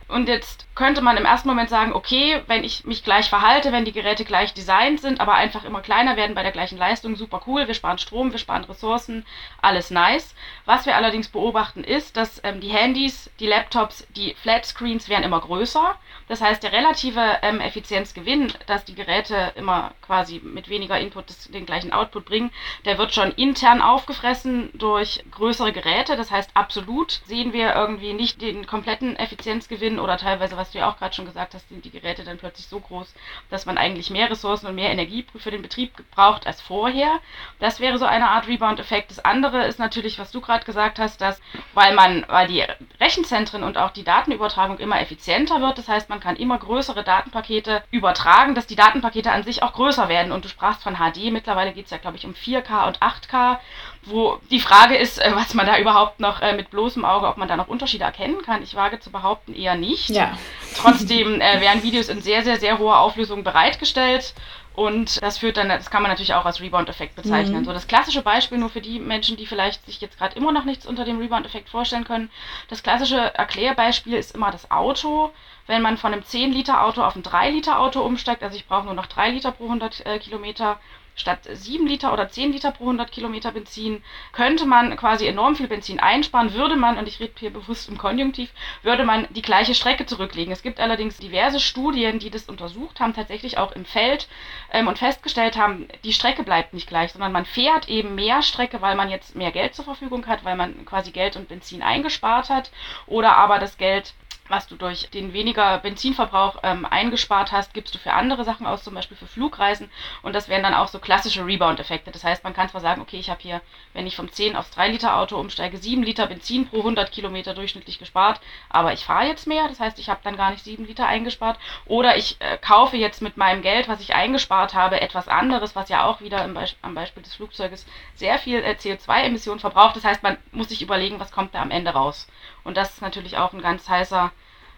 Und 0.08 0.28
jetzt 0.28 0.68
könnte 0.76 1.02
man 1.02 1.18
im 1.18 1.26
ersten 1.26 1.48
Moment 1.48 1.70
sagen, 1.70 1.94
okay, 1.94 2.42
wenn 2.48 2.64
ich 2.64 2.86
mich 2.86 3.04
gleich 3.04 3.30
verhalte, 3.30 3.72
wenn 3.72 3.86
die 3.86 3.92
Geräte 3.92 4.26
gleich 4.26 4.54
designt 4.54 5.00
sind, 5.00 5.20
aber 5.20 5.34
einfach 5.34 5.64
immer 5.64 5.82
kleiner 5.82 6.16
werden 6.16 6.36
bei 6.36 6.44
der 6.44 6.52
gleichen 6.52 6.78
Leistung, 6.78 7.16
super 7.16 7.42
cool, 7.48 7.68
wir 7.68 7.74
sparen 7.74 7.98
Strom, 7.98 8.32
wir 8.32 8.38
sparen 8.38 8.66
Ressourcen, 8.66 9.26
alles 9.62 9.90
nice. 9.90 10.36
Was 10.66 10.86
wir 10.86 10.96
allerdings 10.96 11.30
beobachten 11.30 11.84
ist, 11.84 12.18
dass 12.18 12.42
ähm, 12.44 12.60
die 12.60 12.70
Handys, 12.70 13.32
die 13.40 13.48
Laptops, 13.48 14.06
die 14.16 14.36
Flatscreens 14.36 15.10
werden 15.10 15.24
immer 15.24 15.40
größer. 15.40 15.96
Das 16.28 16.42
heißt, 16.42 16.62
der 16.62 16.72
relative 16.72 17.38
ähm, 17.42 17.60
Effizienzgewinn, 17.60 18.52
dass 18.68 18.84
die 18.84 18.96
Geräte 18.96 19.54
immer 19.56 19.92
quasi 20.02 20.42
mit 20.44 20.70
weniger 20.70 21.00
Input 21.00 21.30
des, 21.30 21.48
den 21.50 21.66
gleichen 21.66 21.94
Output 21.94 22.26
bringen, 22.26 22.52
der 22.84 22.98
wird 22.98 23.14
schon 23.14 23.32
intern 23.32 23.82
aufgefressen 23.82 24.72
durch 24.74 25.24
größere 25.32 25.72
Geräte. 25.72 26.18
Das 26.18 26.32
heißt, 26.32 26.52
absolut 26.54 27.22
sehen 27.26 27.54
wir 27.54 27.76
irgendwie 27.76 28.14
nicht 28.14 28.42
den 28.42 28.68
kompletten 28.68 29.16
Effizienzgewinn 29.16 29.95
hin 29.96 30.00
oder 30.00 30.18
teilweise, 30.18 30.58
was 30.58 30.72
du 30.72 30.80
ja 30.80 30.90
auch 30.90 30.98
gerade 30.98 31.16
schon 31.16 31.26
gesagt 31.26 31.54
hast, 31.54 31.70
sind 31.70 31.86
die 31.86 31.92
Geräte 31.92 32.24
dann 32.24 32.38
plötzlich 32.38 32.68
so 32.68 32.80
groß, 32.80 33.14
dass 33.50 33.66
man 33.66 33.78
eigentlich 33.78 34.10
mehr 34.10 34.30
Ressourcen 34.30 34.68
und 34.68 34.76
mehr 34.76 34.90
Energie 34.90 35.26
für 35.38 35.52
den 35.52 35.62
Betrieb 35.62 35.94
braucht 36.12 36.46
als 36.48 36.62
vorher. 36.62 37.20
Das 37.60 37.80
wäre 37.80 37.98
so 37.98 38.06
eine 38.06 38.30
Art 38.30 38.48
Rebound-Effekt. 38.48 39.12
Das 39.12 39.24
andere 39.24 39.66
ist 39.66 39.80
natürlich, 39.80 40.20
was 40.20 40.32
du 40.32 40.42
gerade 40.42 40.66
gesagt 40.66 41.00
hast, 41.00 41.22
dass 41.22 41.42
weil 41.74 41.96
man, 41.96 42.26
weil 42.28 42.48
die 42.48 42.64
Rechenzentren 43.00 43.64
und 43.64 43.78
auch 43.78 43.92
die 43.92 44.04
Datenübertragung 44.04 44.78
immer 44.80 45.00
effizienter 45.00 45.62
wird, 45.62 45.78
das 45.78 45.88
heißt, 45.88 46.10
man 46.10 46.20
kann 46.20 46.36
immer 46.36 46.58
größere 46.58 47.04
Datenpakete 47.04 47.84
übertragen, 47.92 48.56
dass 48.56 48.68
die 48.68 48.76
Datenpakete 48.76 49.32
an 49.32 49.44
sich 49.44 49.64
auch 49.64 49.74
größer 49.74 50.10
werden. 50.10 50.32
Und 50.32 50.46
du 50.46 50.50
sprachst 50.50 50.84
von 50.84 50.96
HD, 50.96 51.32
mittlerweile 51.32 51.74
geht 51.74 51.86
es 51.86 51.92
ja, 51.92 51.98
glaube 51.98 52.18
ich, 52.18 52.26
um 52.26 52.34
4K 52.34 52.88
und 52.88 53.00
8K 53.00 53.58
wo 54.06 54.40
die 54.52 54.60
Frage 54.60 54.96
ist, 54.96 55.20
äh, 55.20 55.32
was 55.34 55.54
man 55.54 55.66
da 55.66 55.78
überhaupt 55.78 56.20
noch 56.20 56.42
äh, 56.42 56.56
mit 56.56 56.70
bloßem 56.70 57.04
Auge, 57.06 57.28
ob 57.28 57.38
man 57.38 57.48
da 57.48 57.58
noch 57.58 57.68
Unterschiede 57.68 58.04
erkennen 58.04 58.42
kann. 58.44 58.64
Ich 58.64 58.76
wage 58.76 59.00
zu 59.00 59.12
behaupten, 59.12 59.54
eher 59.54 59.76
nicht. 59.76 60.10
Ja. 60.10 60.38
Trotzdem 60.76 61.42
äh, 61.42 61.62
werden 61.62 61.84
Videos 61.84 62.10
in 62.10 62.22
sehr, 62.22 62.44
sehr, 62.44 62.60
sehr 62.60 62.80
hoher 62.80 63.00
Auflösung 63.00 63.44
bereitgestellt 63.44 64.34
Und 64.76 65.22
das 65.22 65.38
führt 65.38 65.56
dann, 65.58 65.70
das 65.70 65.90
kann 65.90 66.02
man 66.02 66.12
natürlich 66.12 66.34
auch 66.34 66.46
als 66.46 66.60
Rebound-Effekt 66.60 67.16
bezeichnen. 67.16 67.62
Mhm. 67.62 67.66
So 67.66 67.74
das 67.74 67.88
klassische 67.88 68.22
Beispiel 68.22 68.58
nur 68.58 68.70
für 68.70 68.82
die 68.82 69.00
Menschen, 69.00 69.38
die 69.38 69.46
vielleicht 69.46 69.86
sich 69.86 70.02
jetzt 70.02 70.18
gerade 70.18 70.36
immer 70.36 70.52
noch 70.52 70.66
nichts 70.66 70.86
unter 70.86 71.06
dem 71.06 71.20
Rebound-Effekt 71.20 71.70
vorstellen 71.70 72.04
können. 72.04 72.30
Das 72.70 72.84
klassische 72.84 73.34
Erklärbeispiel 73.36 74.14
ist 74.16 74.36
immer 74.36 74.52
das 74.52 74.70
Auto. 74.72 75.32
Wenn 75.68 75.82
man 75.82 75.98
von 75.98 76.14
einem 76.14 76.24
10-Liter-Auto 76.24 77.02
auf 77.02 77.16
ein 77.16 77.24
3-Liter-Auto 77.24 78.02
umsteigt, 78.02 78.44
also 78.44 78.56
ich 78.56 78.68
brauche 78.68 78.86
nur 78.86 78.94
noch 78.94 79.08
3 79.08 79.30
Liter 79.32 79.52
pro 79.52 79.64
100 79.64 80.06
äh, 80.06 80.20
Kilometer, 80.20 80.78
statt 81.16 81.40
7 81.50 81.88
Liter 81.88 82.14
oder 82.14 82.30
10 82.30 82.52
Liter 82.52 82.72
pro 82.72 82.84
100 82.84 83.12
Kilometer 83.12 83.52
Benzin 83.52 84.04
könnte 84.34 84.66
man 84.66 84.96
quasi 84.98 85.28
enorm 85.28 85.56
viel 85.56 85.68
Benzin 85.68 86.00
einsparen, 86.00 86.54
würde 86.54 86.76
man, 86.76 86.98
und 86.98 87.08
ich 87.08 87.20
rede 87.20 87.34
hier 87.40 87.52
bewusst 87.52 87.90
im 87.90 87.98
Konjunktiv, 87.98 88.52
würde 88.84 89.06
man 89.06 89.28
die 89.32 89.42
gleiche 89.42 89.74
Strecke 89.74 90.06
zurücklegen. 90.06 90.52
Es 90.52 90.62
gibt 90.62 90.80
allerdings 90.80 91.18
diverse 91.18 91.60
Studien, 91.60 92.20
die 92.20 92.30
das 92.30 92.44
untersucht 92.44 93.00
haben, 93.00 93.14
tatsächlich 93.14 93.58
auch 93.58 93.72
im 93.72 93.86
Feld 93.86 94.28
ähm, 94.72 94.88
und 94.88 95.00
festgestellt 95.00 95.58
haben, 95.58 95.88
die 96.04 96.14
Strecke 96.14 96.44
bleibt 96.44 96.74
nicht 96.74 96.88
gleich, 96.88 97.14
sondern 97.14 97.32
man 97.32 97.46
fährt 97.46 97.88
eben 97.88 98.16
mehr 98.16 98.42
Strecke, 98.42 98.82
weil 98.82 98.96
man 98.96 99.10
jetzt 99.10 99.36
mehr 99.36 99.52
Geld 99.52 99.74
zur 99.76 99.86
Verfügung 99.86 100.28
hat, 100.28 100.44
weil 100.44 100.56
man 100.56 100.86
quasi 100.86 101.12
Geld 101.12 101.36
und 101.36 101.48
Benzin 101.48 101.82
eingespart 101.82 102.50
hat 102.50 102.72
oder 103.08 103.38
aber 103.38 103.60
das 103.60 103.78
Geld 103.78 104.14
was 104.50 104.68
du 104.68 104.76
durch 104.76 105.10
den 105.10 105.34
weniger 105.34 105.80
Benzinverbrauch 105.80 106.58
ähm, 106.64 106.86
eingespart 106.86 107.52
hast, 107.52 107.74
gibst 107.74 107.96
du 107.96 108.00
für 108.00 108.14
andere 108.14 108.44
Sachen 108.44 108.68
aus, 108.68 108.84
zum 108.84 108.94
Beispiel 108.94 109.18
für 109.18 109.28
Flugreisen. 109.28 109.90
Und 110.22 110.34
das 110.34 110.50
wären 110.50 110.64
dann 110.64 110.74
auch 110.74 110.88
so 110.88 111.00
klassische 111.00 111.46
Rebound-Effekte. 111.46 112.12
Das 112.12 112.24
heißt, 112.24 112.44
man 112.44 112.54
kann 112.54 112.70
zwar 112.70 112.82
sagen, 112.82 113.02
okay, 113.02 113.18
ich 113.18 113.30
habe 113.30 113.42
hier, 113.42 113.62
wenn 113.94 114.08
ich 114.08 114.16
vom 114.16 114.32
10 114.32 114.56
aufs 114.56 114.76
3-Liter-Auto 114.78 115.38
umsteige, 115.38 115.78
7 115.78 116.04
Liter 116.04 116.28
Benzin 116.28 116.68
pro 116.68 116.78
100 116.78 117.12
Kilometer 117.12 117.54
durchschnittlich 117.54 118.00
gespart, 118.00 118.40
aber 118.70 118.94
ich 118.94 119.06
fahre 119.06 119.28
jetzt 119.28 119.48
mehr. 119.48 119.68
Das 119.68 119.80
heißt, 119.80 120.00
ich 120.00 120.10
habe 120.10 120.22
dann 120.24 120.38
gar 120.38 120.52
nicht 120.52 120.64
7 120.64 120.86
Liter 120.86 121.08
eingespart. 121.08 121.60
Oder 121.86 122.18
ich 122.18 122.38
äh, 122.40 122.58
kaufe 122.58 122.98
jetzt 122.98 123.22
mit 123.22 123.38
meinem 123.38 123.62
Geld, 123.62 123.88
was 123.88 124.02
ich 124.02 124.14
eingespart 124.14 124.74
habe, 124.74 125.02
etwas 125.02 125.28
anderes, 125.28 125.76
was 125.76 125.90
ja 125.90 126.06
auch 126.06 126.22
wieder 126.22 126.48
Be 126.48 126.66
am 126.82 126.96
Beispiel 126.96 127.24
des 127.24 127.36
Flugzeuges 127.36 127.86
sehr 128.16 128.38
viel 128.40 128.60
äh, 128.60 128.76
CO2-Emissionen 128.80 129.60
verbraucht. 129.60 129.96
Das 129.96 130.04
heißt, 130.04 130.24
man 130.24 130.38
muss 130.52 130.70
sich 130.70 130.82
überlegen, 130.82 131.20
was 131.20 131.32
kommt 131.32 131.54
da 131.54 131.62
am 131.62 131.72
Ende 131.72 131.92
raus. 131.92 132.28
Und 132.66 132.76
das 132.76 132.90
ist 132.90 133.02
natürlich 133.02 133.38
auch 133.38 133.54
ein 133.54 133.62
ganz 133.62 133.88
heißer, 133.88 134.32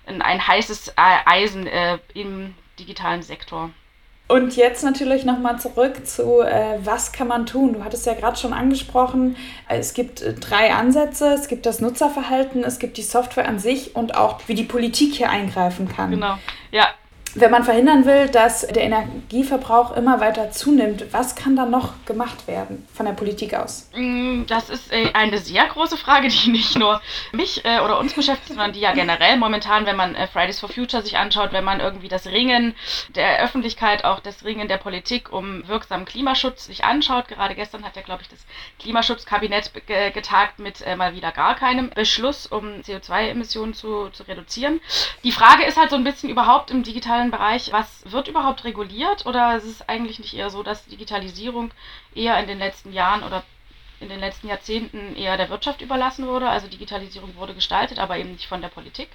ein, 0.05 0.21
ein 0.21 0.45
heißes 0.45 0.93
Eisen 0.95 1.65
äh, 1.65 1.97
im 2.13 2.53
digitalen 2.77 3.23
Sektor. 3.23 3.71
Und 4.27 4.57
jetzt 4.57 4.83
natürlich 4.83 5.23
nochmal 5.23 5.57
zurück 5.57 6.05
zu, 6.05 6.41
äh, 6.41 6.79
was 6.83 7.13
kann 7.13 7.29
man 7.29 7.45
tun? 7.45 7.73
Du 7.73 7.83
hattest 7.85 8.05
ja 8.05 8.13
gerade 8.13 8.37
schon 8.37 8.51
angesprochen, 8.51 9.37
es 9.69 9.93
gibt 9.93 10.21
äh, 10.21 10.33
drei 10.33 10.73
Ansätze. 10.73 11.33
Es 11.33 11.47
gibt 11.47 11.65
das 11.65 11.79
Nutzerverhalten, 11.79 12.65
es 12.65 12.77
gibt 12.77 12.97
die 12.97 13.03
Software 13.03 13.47
an 13.47 13.57
sich 13.57 13.95
und 13.95 14.15
auch, 14.15 14.41
wie 14.47 14.53
die 14.53 14.65
Politik 14.65 15.15
hier 15.15 15.29
eingreifen 15.29 15.87
kann. 15.87 16.11
Genau, 16.11 16.37
ja 16.71 16.87
wenn 17.39 17.51
man 17.51 17.63
verhindern 17.63 18.05
will, 18.05 18.27
dass 18.29 18.65
der 18.67 18.83
Energieverbrauch 18.83 19.95
immer 19.95 20.19
weiter 20.19 20.51
zunimmt, 20.51 21.05
was 21.11 21.35
kann 21.35 21.55
da 21.55 21.65
noch 21.65 21.93
gemacht 22.05 22.47
werden 22.47 22.87
von 22.93 23.05
der 23.05 23.13
Politik 23.13 23.53
aus? 23.53 23.89
Mm, 23.95 24.43
das 24.47 24.69
ist 24.69 24.91
äh, 24.91 25.11
eine 25.13 25.37
sehr 25.37 25.65
große 25.65 25.97
Frage, 25.97 26.27
die 26.29 26.49
nicht 26.49 26.77
nur 26.77 27.01
mich 27.31 27.63
äh, 27.65 27.79
oder 27.79 27.99
uns 27.99 28.13
beschäftigt, 28.13 28.49
sondern 28.49 28.73
die 28.73 28.79
ja 28.79 28.93
generell 28.93 29.37
momentan, 29.37 29.85
wenn 29.85 29.95
man 29.95 30.15
äh, 30.15 30.27
Fridays 30.27 30.59
for 30.59 30.69
Future 30.69 31.03
sich 31.03 31.17
anschaut, 31.17 31.53
wenn 31.53 31.63
man 31.63 31.79
irgendwie 31.79 32.07
das 32.07 32.27
Ringen 32.27 32.75
der 33.09 33.43
Öffentlichkeit, 33.43 34.03
auch 34.03 34.19
das 34.19 34.43
Ringen 34.43 34.67
der 34.67 34.77
Politik 34.77 35.31
um 35.31 35.67
wirksamen 35.67 36.05
Klimaschutz 36.05 36.65
sich 36.65 36.83
anschaut. 36.83 37.27
Gerade 37.27 37.55
gestern 37.55 37.83
hat 37.83 37.95
ja, 37.95 38.01
glaube 38.01 38.23
ich, 38.23 38.29
das 38.29 38.39
Klimaschutzkabinett 38.79 39.71
getagt 40.13 40.59
mit 40.59 40.83
mal 40.97 41.13
wieder 41.15 41.31
gar 41.31 41.55
keinem 41.55 41.89
Beschluss, 41.89 42.47
um 42.47 42.81
CO2-Emissionen 42.81 43.73
zu, 43.73 44.09
zu 44.09 44.23
reduzieren. 44.23 44.79
Die 45.23 45.31
Frage 45.31 45.63
ist 45.65 45.77
halt 45.77 45.89
so 45.89 45.95
ein 45.95 46.03
bisschen 46.03 46.29
überhaupt 46.29 46.71
im 46.71 46.83
digitalen 46.83 47.26
digitalen 47.27 47.31
Bereich, 47.31 47.71
was 47.71 48.11
wird 48.11 48.27
überhaupt 48.27 48.63
reguliert 48.63 49.25
oder 49.25 49.55
ist 49.57 49.65
es 49.65 49.87
eigentlich 49.89 50.19
nicht 50.19 50.33
eher 50.33 50.49
so, 50.49 50.63
dass 50.63 50.85
Digitalisierung 50.85 51.71
eher 52.15 52.39
in 52.39 52.47
den 52.47 52.59
letzten 52.59 52.93
Jahren 52.93 53.23
oder 53.23 53.43
in 53.99 54.09
den 54.09 54.19
letzten 54.19 54.47
Jahrzehnten 54.47 55.15
eher 55.15 55.37
der 55.37 55.49
Wirtschaft 55.49 55.81
überlassen 55.81 56.27
wurde? 56.27 56.49
Also 56.49 56.67
Digitalisierung 56.67 57.35
wurde 57.35 57.53
gestaltet, 57.53 57.99
aber 57.99 58.17
eben 58.17 58.31
nicht 58.31 58.47
von 58.47 58.61
der 58.61 58.69
Politik. 58.69 59.09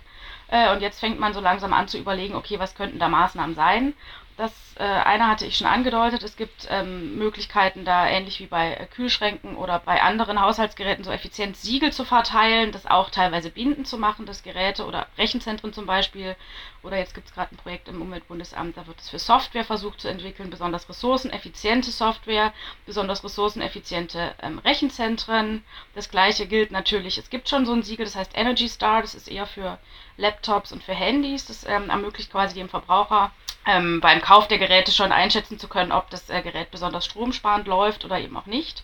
Äh, 0.48 0.72
und 0.72 0.82
jetzt 0.82 1.00
fängt 1.00 1.20
man 1.20 1.32
so 1.32 1.40
langsam 1.40 1.72
an 1.72 1.88
zu 1.88 1.98
überlegen, 1.98 2.34
okay, 2.34 2.58
was 2.58 2.74
könnten 2.74 2.98
da 2.98 3.08
Maßnahmen 3.08 3.54
sein? 3.54 3.94
Das 4.36 4.52
äh, 4.76 4.84
eine 4.84 5.28
hatte 5.28 5.44
ich 5.44 5.58
schon 5.58 5.66
angedeutet. 5.66 6.22
Es 6.22 6.36
gibt 6.36 6.66
ähm, 6.70 7.18
Möglichkeiten, 7.18 7.84
da 7.84 8.08
ähnlich 8.08 8.40
wie 8.40 8.46
bei 8.46 8.74
äh, 8.74 8.86
Kühlschränken 8.86 9.56
oder 9.56 9.78
bei 9.78 10.00
anderen 10.00 10.40
Haushaltsgeräten 10.40 11.04
so 11.04 11.10
effizient 11.10 11.56
Siegel 11.56 11.92
zu 11.92 12.04
verteilen, 12.04 12.72
das 12.72 12.86
auch 12.86 13.10
teilweise 13.10 13.50
binden 13.50 13.84
zu 13.84 13.98
machen, 13.98 14.24
dass 14.24 14.42
Geräte 14.42 14.86
oder 14.86 15.06
Rechenzentren 15.18 15.74
zum 15.74 15.84
Beispiel. 15.84 16.34
Oder 16.82 16.96
jetzt 16.96 17.14
gibt 17.14 17.28
es 17.28 17.34
gerade 17.34 17.54
ein 17.54 17.58
Projekt 17.58 17.88
im 17.88 18.00
Umweltbundesamt, 18.00 18.76
da 18.76 18.86
wird 18.86 18.98
es 19.00 19.10
für 19.10 19.18
Software 19.18 19.64
versucht 19.64 20.00
zu 20.00 20.08
entwickeln, 20.08 20.50
besonders 20.50 20.88
ressourceneffiziente 20.88 21.90
Software, 21.90 22.52
besonders 22.86 23.22
ressourceneffiziente 23.22 24.34
ähm, 24.42 24.58
Rechenzentren. 24.58 25.62
Das 25.94 26.08
gleiche 26.08 26.46
gilt 26.46 26.72
natürlich, 26.72 27.18
es 27.18 27.30
gibt 27.30 27.48
schon 27.48 27.66
so 27.66 27.72
ein 27.72 27.82
Siegel, 27.82 28.06
das 28.06 28.16
heißt 28.16 28.32
Energy 28.34 28.68
Star, 28.68 29.02
das 29.02 29.14
ist 29.14 29.28
eher 29.28 29.46
für 29.46 29.78
Laptops 30.16 30.72
und 30.72 30.82
für 30.82 30.94
Handys. 30.94 31.46
Das 31.46 31.64
ähm, 31.64 31.90
ermöglicht 31.90 32.30
quasi 32.30 32.54
dem 32.54 32.68
Verbraucher 32.68 33.30
ähm, 33.66 34.00
beim 34.00 34.20
Kauf 34.20 34.48
der 34.48 34.58
Geräte 34.58 34.92
schon 34.92 35.12
einschätzen 35.12 35.58
zu 35.58 35.68
können, 35.68 35.92
ob 35.92 36.10
das 36.10 36.28
äh, 36.30 36.42
Gerät 36.42 36.70
besonders 36.70 37.04
stromsparend 37.04 37.66
läuft 37.66 38.04
oder 38.04 38.18
eben 38.18 38.36
auch 38.36 38.46
nicht. 38.46 38.82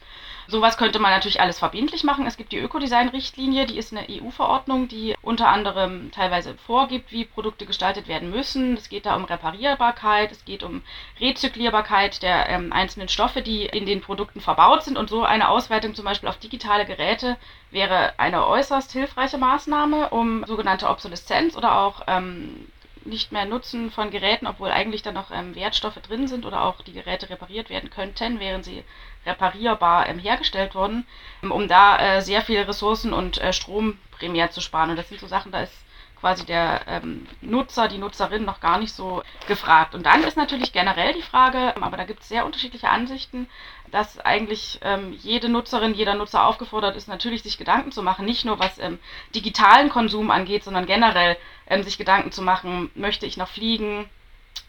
Sowas 0.51 0.79
könnte 0.79 0.99
man 0.99 1.11
natürlich 1.11 1.43
alles 1.43 1.59
verbindlich 1.59 2.05
machen. 2.05 2.27
Es 2.27 2.39
gibt 2.39 2.53
die 2.53 2.59
Ökodesign-Richtlinie, 2.59 3.67
die 3.67 3.77
ist 3.77 3.93
eine 3.93 4.07
EU-Verordnung, 4.09 4.89
die 4.89 5.15
unter 5.21 5.49
anderem 5.49 6.11
teilweise 6.11 6.55
vorgibt, 6.55 7.13
wie 7.13 7.27
Produkte 7.27 7.67
gestaltet 7.67 8.09
werden 8.09 8.31
müssen. 8.31 8.75
Es 8.75 8.89
geht 8.89 9.05
da 9.05 9.15
um 9.15 9.25
Reparierbarkeit, 9.25 10.33
es 10.33 10.47
geht 10.47 10.63
um 10.63 10.83
Rezyklierbarkeit 11.21 12.23
der 12.23 12.49
ähm, 12.49 12.73
einzelnen 12.73 13.11
Stoffe, 13.11 13.43
die 13.43 13.67
in 13.67 13.85
den 13.85 14.01
Produkten 14.01 14.41
verbaut 14.41 14.85
sind. 14.85 14.97
Und 14.97 15.11
so 15.11 15.23
eine 15.23 15.51
Ausweitung 15.51 15.95
zum 15.95 16.07
Beispiel 16.07 16.31
auf 16.31 16.39
digitale 16.39 16.87
Geräte 16.87 17.37
wäre 17.71 18.15
eine 18.19 18.47
äußerst 18.47 18.91
hilfreiche 18.93 19.37
Maßnahme, 19.37 20.09
um 20.09 20.47
sogenannte 20.47 20.89
Obsoleszenz 20.89 21.59
oder 21.59 21.79
auch 21.79 22.05
ähm, 22.07 22.69
nicht 23.09 23.33
mehr 23.33 23.45
Nutzen 23.45 23.91
von 23.91 24.11
Geräten, 24.11 24.47
obwohl 24.47 24.71
eigentlich 24.71 25.03
da 25.03 25.13
noch 25.13 25.31
ähm, 25.31 25.55
Wertstoffe 25.55 26.01
drin 26.01 26.29
sind 26.29 26.47
oder 26.47 26.63
auch 26.63 26.83
die 26.83 26.93
Geräte 26.93 27.31
repariert 27.31 27.71
werden 27.71 27.91
könnten, 27.91 28.41
wären 28.41 28.63
sie 28.63 28.85
reparierbar 29.27 30.09
ähm, 30.09 30.19
hergestellt 30.19 30.75
wurden, 30.75 31.07
ähm, 31.43 31.53
um 31.53 31.69
da 31.69 31.99
äh, 31.99 32.23
sehr 32.23 32.43
viel 32.43 32.61
Ressourcen 32.61 33.13
und 33.13 33.39
äh, 33.39 33.53
Strom 33.53 33.99
primär 34.13 34.51
zu 34.51 34.61
sparen. 34.61 34.91
Und 34.91 34.97
das 34.97 35.09
sind 35.09 35.21
so 35.21 35.27
Sachen, 35.27 35.53
da 35.53 35.63
ist 35.63 35.75
quasi 36.21 36.45
der 36.45 36.83
ähm, 36.87 37.27
Nutzer, 37.41 37.89
die 37.89 37.99
Nutzerin 37.99 38.45
noch 38.45 38.61
gar 38.61 38.79
nicht 38.79 38.93
so 38.93 39.23
gefragt. 39.47 39.95
Und 39.95 40.05
dann 40.05 40.25
ist 40.25 40.37
natürlich 40.37 40.73
generell 40.73 41.13
die 41.15 41.23
Frage, 41.23 41.75
aber 41.81 41.97
da 41.97 42.05
gibt 42.05 42.23
es 42.23 42.29
sehr 42.29 42.45
unterschiedliche 42.45 42.89
Ansichten, 42.89 43.49
dass 43.91 44.19
eigentlich 44.21 44.81
ähm, 44.83 45.13
jede 45.13 45.49
Nutzerin, 45.49 45.95
jeder 45.95 46.15
Nutzer 46.15 46.47
aufgefordert 46.47 46.97
ist, 46.97 47.09
natürlich 47.09 47.43
sich 47.43 47.59
Gedanken 47.59 47.93
zu 47.93 48.03
machen, 48.03 48.25
nicht 48.25 48.45
nur 48.45 48.59
was 48.59 48.79
ähm, 48.79 48.99
digitalen 49.35 49.89
Konsum 49.89 50.31
angeht, 50.31 50.65
sondern 50.65 50.87
generell 50.87 51.37
ähm, 51.69 51.83
sich 51.83 51.99
Gedanken 51.99 52.33
zu 52.33 52.43
machen, 52.43 52.91
möchte 52.95 53.27
ich 53.27 53.37
noch 53.37 53.49
fliegen, 53.49 54.09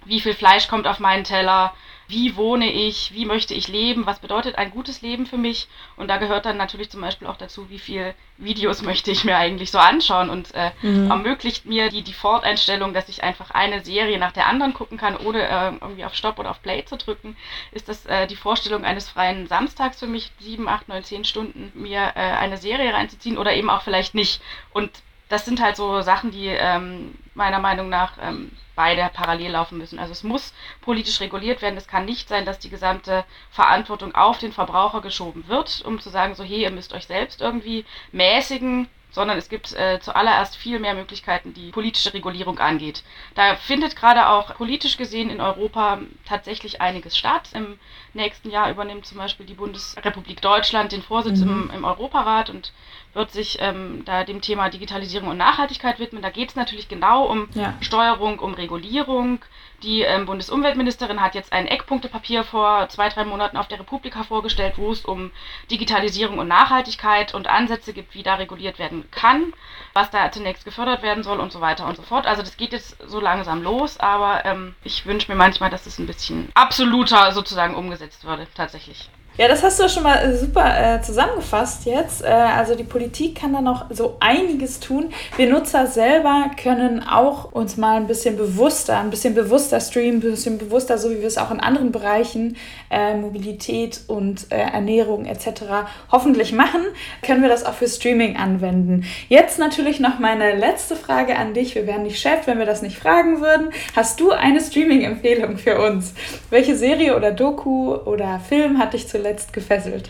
wie 0.05 0.21
viel 0.21 0.33
Fleisch 0.33 0.67
kommt 0.67 0.87
auf 0.87 0.99
meinen 0.99 1.23
Teller, 1.23 1.73
wie 2.09 2.35
wohne 2.35 2.71
ich, 2.71 3.13
wie 3.13 3.25
möchte 3.25 3.53
ich 3.53 3.67
leben, 3.67 4.07
was 4.07 4.17
bedeutet 4.17 4.57
ein 4.57 4.71
gutes 4.71 5.03
Leben 5.03 5.27
für 5.27 5.37
mich. 5.37 5.67
Und 5.95 6.07
da 6.07 6.17
gehört 6.17 6.45
dann 6.47 6.57
natürlich 6.57 6.89
zum 6.89 7.01
Beispiel 7.01 7.27
auch 7.27 7.37
dazu, 7.37 7.69
wie 7.69 7.77
viele 7.77 8.15
Videos 8.37 8.81
möchte 8.89 9.11
ich 9.11 9.23
mir 9.23 9.37
eigentlich 9.37 9.69
so 9.69 9.77
anschauen 9.77 10.31
und 10.31 10.53
äh, 10.55 10.71
mhm. 10.81 11.11
ermöglicht 11.11 11.67
mir 11.67 11.89
die 11.89 12.01
Default-Einstellung, 12.01 12.95
dass 12.95 13.09
ich 13.09 13.23
einfach 13.23 13.51
eine 13.51 13.85
Serie 13.85 14.17
nach 14.17 14.31
der 14.31 14.47
anderen 14.47 14.73
gucken 14.73 14.97
kann, 14.97 15.17
ohne 15.17 15.43
äh, 15.43 15.71
irgendwie 15.79 16.03
auf 16.03 16.15
Stopp 16.15 16.39
oder 16.39 16.49
auf 16.49 16.63
Play 16.63 16.83
zu 16.83 16.97
drücken. 16.97 17.37
Ist 17.71 17.87
das 17.87 18.07
äh, 18.07 18.25
die 18.25 18.35
Vorstellung 18.35 18.85
eines 18.85 19.07
freien 19.07 19.45
Samstags 19.45 19.99
für 19.99 20.07
mich, 20.07 20.31
sieben, 20.39 20.67
acht, 20.67 20.89
neun, 20.89 21.03
zehn 21.03 21.23
Stunden 21.25 21.71
mir 21.75 22.13
äh, 22.15 22.19
eine 22.21 22.57
Serie 22.57 22.91
reinzuziehen 22.91 23.37
oder 23.37 23.53
eben 23.53 23.69
auch 23.69 23.83
vielleicht 23.83 24.15
nicht. 24.15 24.41
Und 24.73 24.89
das 25.29 25.45
sind 25.45 25.61
halt 25.61 25.77
so 25.77 26.01
Sachen, 26.01 26.31
die 26.31 26.47
ähm, 26.47 27.15
meiner 27.35 27.59
Meinung 27.59 27.87
nach 27.89 28.13
ähm, 28.21 28.51
beide 28.75 29.09
parallel 29.13 29.51
laufen 29.51 29.77
müssen. 29.77 29.99
Also 29.99 30.11
es 30.11 30.23
muss 30.23 30.53
politisch 30.81 31.21
reguliert 31.21 31.61
werden. 31.61 31.77
Es 31.77 31.87
kann 31.87 32.05
nicht 32.05 32.27
sein, 32.27 32.45
dass 32.45 32.59
die 32.59 32.69
gesamte 32.69 33.25
Verantwortung 33.51 34.15
auf 34.15 34.39
den 34.39 34.51
Verbraucher 34.51 35.01
geschoben 35.01 35.47
wird, 35.47 35.81
um 35.85 35.99
zu 35.99 36.09
sagen, 36.09 36.33
so 36.35 36.43
hey, 36.43 36.63
ihr 36.63 36.71
müsst 36.71 36.93
euch 36.93 37.05
selbst 37.05 37.41
irgendwie 37.41 37.85
mäßigen, 38.11 38.87
sondern 39.11 39.37
es 39.37 39.49
gibt 39.49 39.73
äh, 39.73 39.99
zuallererst 39.99 40.55
viel 40.55 40.79
mehr 40.79 40.93
Möglichkeiten, 40.93 41.53
die 41.53 41.71
politische 41.71 42.13
Regulierung 42.13 42.59
angeht. 42.59 43.03
Da 43.35 43.55
findet 43.55 43.95
gerade 43.95 44.29
auch 44.29 44.55
politisch 44.55 44.97
gesehen 44.97 45.29
in 45.29 45.41
Europa 45.41 45.99
tatsächlich 46.25 46.79
einiges 46.79 47.17
statt. 47.17 47.49
Im 47.53 47.79
nächsten 48.13 48.51
Jahr 48.51 48.69
übernimmt 48.69 49.05
zum 49.05 49.17
Beispiel 49.17 49.45
die 49.45 49.55
Bundesrepublik 49.55 50.41
Deutschland 50.41 50.91
den 50.91 51.01
Vorsitz 51.01 51.39
mhm. 51.39 51.69
im, 51.69 51.71
im 51.77 51.85
Europarat 51.85 52.49
und 52.49 52.71
wird 53.13 53.31
sich 53.31 53.57
ähm, 53.59 54.03
da 54.05 54.23
dem 54.23 54.41
Thema 54.41 54.69
Digitalisierung 54.69 55.29
und 55.29 55.37
Nachhaltigkeit 55.37 55.99
widmen. 55.99 56.21
Da 56.21 56.29
geht 56.29 56.49
es 56.49 56.55
natürlich 56.55 56.87
genau 56.87 57.25
um 57.25 57.49
ja. 57.53 57.73
Steuerung, 57.81 58.39
um 58.39 58.53
Regulierung. 58.53 59.39
Die 59.83 60.01
ähm, 60.01 60.25
Bundesumweltministerin 60.25 61.21
hat 61.21 61.35
jetzt 61.35 61.53
ein 61.53 61.65
Eckpunktepapier 61.65 62.43
vor 62.43 62.89
zwei, 62.89 63.07
drei 63.09 63.23
Monaten 63.23 63.55
auf 63.55 63.67
der 63.67 63.79
Republika 63.79 64.23
vorgestellt, 64.23 64.73
wo 64.77 64.91
es 64.91 65.05
um 65.05 65.31
Digitalisierung 65.71 66.37
und 66.37 66.49
Nachhaltigkeit 66.49 67.33
und 67.33 67.47
Ansätze 67.47 67.93
gibt, 67.93 68.13
wie 68.13 68.23
da 68.23 68.35
reguliert 68.35 68.77
werden 68.77 69.09
kann, 69.09 69.53
was 69.93 70.11
da 70.11 70.31
zunächst 70.31 70.65
gefördert 70.65 71.01
werden 71.01 71.23
soll 71.23 71.39
und 71.39 71.51
so 71.51 71.61
weiter 71.61 71.87
und 71.87 71.95
so 71.95 72.03
fort. 72.03 72.27
Also 72.27 72.41
das 72.41 72.57
geht 72.57 72.73
jetzt 72.73 72.97
so 73.07 73.21
langsam 73.21 73.63
los, 73.63 73.97
aber 73.99 74.43
ähm, 74.45 74.75
ich 74.83 75.05
wünsche 75.05 75.31
mir 75.31 75.37
manchmal, 75.37 75.69
dass 75.69 75.85
es 75.85 75.97
ein 75.97 76.07
bisschen 76.07 76.49
absoluter 76.55 77.31
sozusagen 77.31 77.75
umgesetzt 77.75 78.25
würde, 78.25 78.47
tatsächlich. 78.53 79.09
Ja, 79.39 79.47
das 79.47 79.63
hast 79.63 79.79
du 79.79 79.87
schon 79.87 80.03
mal 80.03 80.17
äh, 80.17 80.35
super 80.35 80.97
äh, 80.97 81.01
zusammengefasst 81.01 81.85
jetzt. 81.85 82.25
Äh, 82.25 82.27
also 82.27 82.75
die 82.75 82.83
Politik 82.83 83.35
kann 83.35 83.53
da 83.53 83.61
noch 83.61 83.85
so 83.89 84.17
einiges 84.19 84.81
tun. 84.81 85.13
Wir 85.37 85.49
Nutzer 85.49 85.87
selber 85.87 86.51
können 86.61 87.01
auch 87.01 87.53
uns 87.53 87.77
mal 87.77 87.95
ein 87.95 88.07
bisschen 88.07 88.35
bewusster, 88.35 88.99
ein 88.99 89.09
bisschen 89.09 89.35
bewusster 89.35 89.79
streamen, 89.79 90.15
ein 90.15 90.31
bisschen 90.31 90.57
bewusster, 90.57 90.97
so 90.97 91.09
wie 91.09 91.21
wir 91.21 91.27
es 91.27 91.37
auch 91.37 91.51
in 91.51 91.61
anderen 91.61 91.93
Bereichen, 91.93 92.57
äh, 92.89 93.15
Mobilität 93.15 94.01
und 94.07 94.51
äh, 94.51 94.57
Ernährung 94.57 95.23
etc. 95.23 95.87
hoffentlich 96.11 96.51
machen, 96.51 96.81
können 97.21 97.41
wir 97.41 97.47
das 97.47 97.63
auch 97.63 97.75
für 97.75 97.87
Streaming 97.87 98.35
anwenden. 98.35 99.05
Jetzt 99.29 99.57
natürlich 99.57 100.01
noch 100.01 100.19
meine 100.19 100.53
letzte 100.57 100.97
Frage 100.97 101.37
an 101.37 101.53
dich. 101.53 101.75
Wir 101.75 101.87
wären 101.87 102.03
nicht 102.03 102.19
Chef, 102.19 102.45
wenn 102.45 102.59
wir 102.59 102.65
das 102.65 102.81
nicht 102.81 102.97
fragen 102.97 103.39
würden. 103.39 103.69
Hast 103.95 104.19
du 104.19 104.31
eine 104.31 104.59
Streaming-Empfehlung 104.59 105.57
für 105.57 105.79
uns? 105.79 106.13
Welche 106.49 106.75
Serie 106.75 107.15
oder 107.15 107.31
Doku 107.31 107.95
oder 107.95 108.41
Film 108.41 108.79
hat 108.79 108.91
dich 108.91 109.07
zuletzt 109.07 109.28
zuletzt 109.29 109.53
gefesselt? 109.53 110.09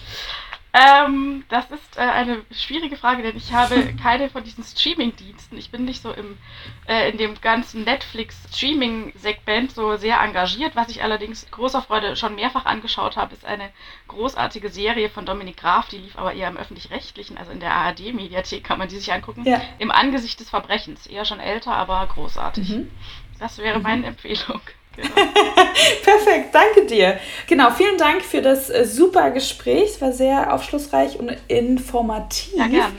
Ähm, 0.72 1.46
das 1.50 1.66
ist 1.72 1.98
äh, 1.98 2.02
eine 2.02 2.44
schwierige 2.52 2.96
Frage, 2.96 3.24
denn 3.24 3.36
ich 3.36 3.52
habe 3.52 3.92
keine 4.04 4.30
von 4.30 4.44
diesen 4.44 4.64
Streaming-Diensten. 4.64 5.58
Ich 5.58 5.72
bin 5.72 5.84
nicht 5.84 6.04
so 6.04 6.12
im, 6.12 6.38
äh, 6.88 7.10
in 7.10 7.18
dem 7.18 7.42
ganzen 7.42 7.84
Netflix-Streaming-Segment 7.86 9.72
so 9.72 9.98
sehr 9.98 10.22
engagiert. 10.22 10.76
Was 10.76 10.90
ich 10.90 11.02
allerdings 11.02 11.50
großer 11.50 11.82
Freude 11.82 12.16
schon 12.16 12.36
mehrfach 12.36 12.66
angeschaut 12.66 13.18
habe, 13.18 13.34
ist 13.34 13.46
eine 13.46 13.72
großartige 14.08 14.70
Serie 14.70 15.10
von 15.10 15.26
Dominik 15.26 15.58
Graf, 15.58 15.90
die 15.90 15.98
lief 15.98 16.16
aber 16.18 16.34
eher 16.34 16.50
im 16.50 16.58
öffentlich-rechtlichen, 16.58 17.40
also 17.40 17.52
in 17.52 17.60
der 17.60 17.74
ARD-Mediathek 17.74 18.64
kann 18.64 18.78
man 18.78 18.90
die 18.90 18.98
sich 18.98 19.12
angucken. 19.12 19.46
Ja. 19.46 19.60
Im 19.80 19.90
Angesicht 19.90 20.40
des 20.40 20.52
Verbrechens. 20.52 21.08
Eher 21.08 21.26
schon 21.26 21.40
älter, 21.40 21.74
aber 21.74 22.06
großartig. 22.14 22.70
Mhm. 22.70 22.92
Das 23.40 23.58
wäre 23.58 23.80
mhm. 23.80 23.84
meine 23.84 24.06
Empfehlung. 24.06 24.62
Genau. 25.02 25.30
Perfekt, 26.04 26.54
danke 26.54 26.86
dir. 26.86 27.18
Genau, 27.48 27.72
vielen 27.72 27.98
Dank 27.98 28.22
für 28.22 28.42
das 28.42 28.70
äh, 28.70 28.86
super 28.86 29.32
Gespräch. 29.32 29.92
Es 29.96 30.02
war 30.02 30.12
sehr 30.12 30.54
aufschlussreich 30.54 31.20
und 31.20 31.36
informativ. 31.48 32.54
Ja, 32.56 32.68
gern. 32.68 32.92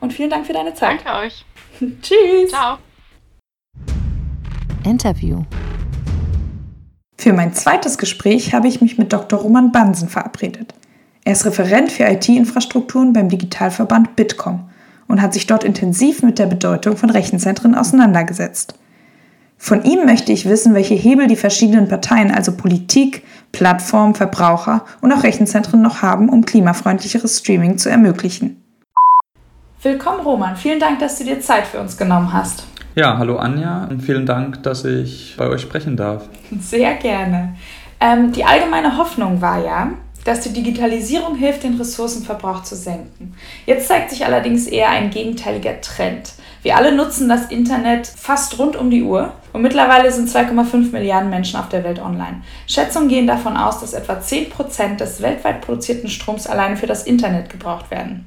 Und 0.00 0.12
vielen 0.12 0.30
Dank 0.30 0.46
für 0.46 0.52
deine 0.52 0.74
Zeit. 0.74 1.00
Danke 1.04 1.26
euch. 1.26 1.44
Tschüss. 2.02 2.50
Ciao. 2.50 2.78
Interview. 4.84 5.44
Für 7.16 7.32
mein 7.32 7.52
zweites 7.52 7.98
Gespräch 7.98 8.54
habe 8.54 8.68
ich 8.68 8.80
mich 8.80 8.96
mit 8.96 9.12
Dr. 9.12 9.40
Roman 9.40 9.72
Bansen 9.72 10.08
verabredet. 10.08 10.72
Er 11.24 11.32
ist 11.32 11.44
Referent 11.44 11.90
für 11.90 12.04
IT-Infrastrukturen 12.04 13.12
beim 13.12 13.28
Digitalverband 13.28 14.16
Bitkom 14.16 14.70
und 15.08 15.20
hat 15.20 15.34
sich 15.34 15.46
dort 15.46 15.64
intensiv 15.64 16.22
mit 16.22 16.38
der 16.38 16.46
Bedeutung 16.46 16.96
von 16.96 17.10
Rechenzentren 17.10 17.74
auseinandergesetzt. 17.74 18.74
Von 19.60 19.82
ihm 19.82 20.06
möchte 20.06 20.32
ich 20.32 20.48
wissen, 20.48 20.72
welche 20.72 20.94
Hebel 20.94 21.26
die 21.26 21.36
verschiedenen 21.36 21.88
Parteien, 21.88 22.30
also 22.30 22.56
Politik, 22.56 23.24
Plattformen, 23.50 24.14
Verbraucher 24.14 24.84
und 25.00 25.12
auch 25.12 25.24
Rechenzentren 25.24 25.82
noch 25.82 26.00
haben, 26.00 26.28
um 26.28 26.44
klimafreundlicheres 26.44 27.40
Streaming 27.40 27.76
zu 27.76 27.90
ermöglichen. 27.90 28.62
Willkommen, 29.82 30.20
Roman. 30.20 30.56
Vielen 30.56 30.78
Dank, 30.78 31.00
dass 31.00 31.18
du 31.18 31.24
dir 31.24 31.40
Zeit 31.40 31.66
für 31.66 31.80
uns 31.80 31.96
genommen 31.96 32.32
hast. 32.32 32.66
Ja, 32.94 33.18
hallo 33.18 33.36
Anja 33.36 33.86
und 33.90 34.00
vielen 34.00 34.26
Dank, 34.26 34.62
dass 34.62 34.84
ich 34.84 35.34
bei 35.36 35.48
euch 35.48 35.60
sprechen 35.60 35.96
darf. 35.96 36.28
Sehr 36.60 36.94
gerne. 36.94 37.56
Ähm, 38.00 38.32
die 38.32 38.44
allgemeine 38.44 38.96
Hoffnung 38.96 39.40
war 39.40 39.64
ja, 39.64 39.90
dass 40.28 40.40
die 40.40 40.52
Digitalisierung 40.52 41.36
hilft, 41.36 41.62
den 41.62 41.76
Ressourcenverbrauch 41.76 42.62
zu 42.62 42.76
senken. 42.76 43.34
Jetzt 43.64 43.88
zeigt 43.88 44.10
sich 44.10 44.26
allerdings 44.26 44.66
eher 44.66 44.90
ein 44.90 45.10
gegenteiliger 45.10 45.80
Trend. 45.80 46.34
Wir 46.62 46.76
alle 46.76 46.94
nutzen 46.94 47.28
das 47.28 47.50
Internet 47.50 48.06
fast 48.06 48.58
rund 48.58 48.76
um 48.76 48.90
die 48.90 49.02
Uhr 49.02 49.32
und 49.54 49.62
mittlerweile 49.62 50.12
sind 50.12 50.28
2,5 50.28 50.92
Milliarden 50.92 51.30
Menschen 51.30 51.58
auf 51.58 51.70
der 51.70 51.82
Welt 51.82 51.98
online. 51.98 52.42
Schätzungen 52.66 53.08
gehen 53.08 53.26
davon 53.26 53.56
aus, 53.56 53.80
dass 53.80 53.94
etwa 53.94 54.14
10% 54.14 54.96
des 54.96 55.22
weltweit 55.22 55.62
produzierten 55.62 56.10
Stroms 56.10 56.46
alleine 56.46 56.76
für 56.76 56.86
das 56.86 57.04
Internet 57.04 57.48
gebraucht 57.48 57.90
werden. 57.90 58.26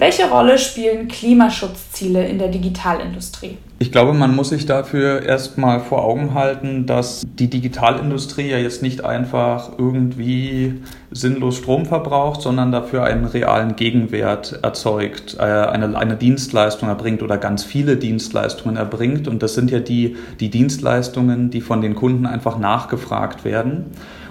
Welche 0.00 0.30
Rolle 0.30 0.56
spielen 0.56 1.08
Klimaschutzziele 1.08 2.26
in 2.26 2.38
der 2.38 2.48
Digitalindustrie? 2.48 3.58
Ich 3.80 3.92
glaube, 3.92 4.14
man 4.14 4.34
muss 4.34 4.48
sich 4.48 4.64
dafür 4.64 5.22
erstmal 5.22 5.80
vor 5.80 6.02
Augen 6.04 6.32
halten, 6.32 6.86
dass 6.86 7.22
die 7.22 7.50
Digitalindustrie 7.50 8.48
ja 8.48 8.56
jetzt 8.56 8.82
nicht 8.82 9.04
einfach 9.04 9.72
irgendwie 9.76 10.80
sinnlos 11.10 11.58
Strom 11.58 11.84
verbraucht, 11.84 12.40
sondern 12.40 12.72
dafür 12.72 13.04
einen 13.04 13.26
realen 13.26 13.76
Gegenwert 13.76 14.60
erzeugt, 14.62 15.36
äh, 15.38 15.42
eine, 15.42 15.94
eine 15.94 16.16
Dienstleistung 16.16 16.88
erbringt 16.88 17.22
oder 17.22 17.36
ganz 17.36 17.62
viele 17.62 17.98
Dienstleistungen 17.98 18.78
erbringt. 18.78 19.28
Und 19.28 19.42
das 19.42 19.52
sind 19.52 19.70
ja 19.70 19.80
die, 19.80 20.16
die 20.40 20.48
Dienstleistungen, 20.48 21.50
die 21.50 21.60
von 21.60 21.82
den 21.82 21.94
Kunden 21.94 22.24
einfach 22.24 22.58
nachgefragt 22.58 23.44
werden. 23.44 23.84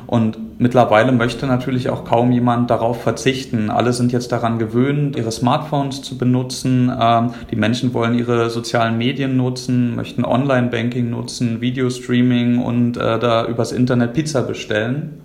Und 0.09 0.59
mittlerweile 0.59 1.11
möchte 1.11 1.45
natürlich 1.45 1.91
auch 1.91 2.03
kaum 2.03 2.31
jemand 2.31 2.71
darauf 2.71 3.03
verzichten. 3.03 3.69
Alle 3.69 3.93
sind 3.93 4.11
jetzt 4.11 4.31
daran 4.31 4.57
gewöhnt, 4.57 5.15
ihre 5.15 5.31
Smartphones 5.31 6.01
zu 6.01 6.17
benutzen. 6.17 6.91
Ähm, 6.99 7.33
die 7.51 7.55
Menschen 7.55 7.93
wollen 7.93 8.17
ihre 8.17 8.49
sozialen 8.49 8.97
Medien 8.97 9.37
nutzen, 9.37 9.95
möchten 9.95 10.25
Online-Banking 10.25 11.11
nutzen, 11.11 11.61
Videostreaming 11.61 12.57
und 12.57 12.97
äh, 12.97 13.19
da 13.19 13.45
übers 13.45 13.71
Internet 13.71 14.13
Pizza 14.13 14.41
bestellen. 14.41 15.21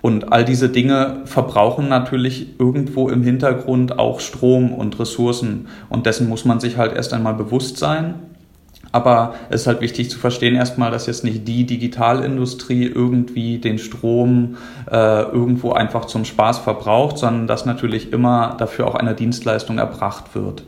Und 0.00 0.32
all 0.32 0.42
diese 0.42 0.70
Dinge 0.70 1.20
verbrauchen 1.26 1.90
natürlich 1.90 2.58
irgendwo 2.58 3.10
im 3.10 3.22
Hintergrund 3.22 3.98
auch 3.98 4.20
Strom 4.20 4.72
und 4.72 4.98
Ressourcen. 4.98 5.66
Und 5.90 6.06
dessen 6.06 6.30
muss 6.30 6.46
man 6.46 6.60
sich 6.60 6.78
halt 6.78 6.94
erst 6.94 7.12
einmal 7.12 7.34
bewusst 7.34 7.76
sein. 7.76 8.14
Aber 8.90 9.34
es 9.50 9.62
ist 9.62 9.66
halt 9.66 9.80
wichtig 9.80 10.10
zu 10.10 10.18
verstehen 10.18 10.54
erstmal, 10.54 10.90
dass 10.90 11.06
jetzt 11.06 11.24
nicht 11.24 11.46
die 11.46 11.66
Digitalindustrie 11.66 12.84
irgendwie 12.86 13.58
den 13.58 13.78
Strom 13.78 14.56
äh, 14.90 15.22
irgendwo 15.22 15.72
einfach 15.72 16.06
zum 16.06 16.24
Spaß 16.24 16.58
verbraucht, 16.58 17.18
sondern 17.18 17.46
dass 17.46 17.66
natürlich 17.66 18.12
immer 18.12 18.56
dafür 18.58 18.86
auch 18.86 18.94
eine 18.94 19.14
Dienstleistung 19.14 19.78
erbracht 19.78 20.34
wird. 20.34 20.62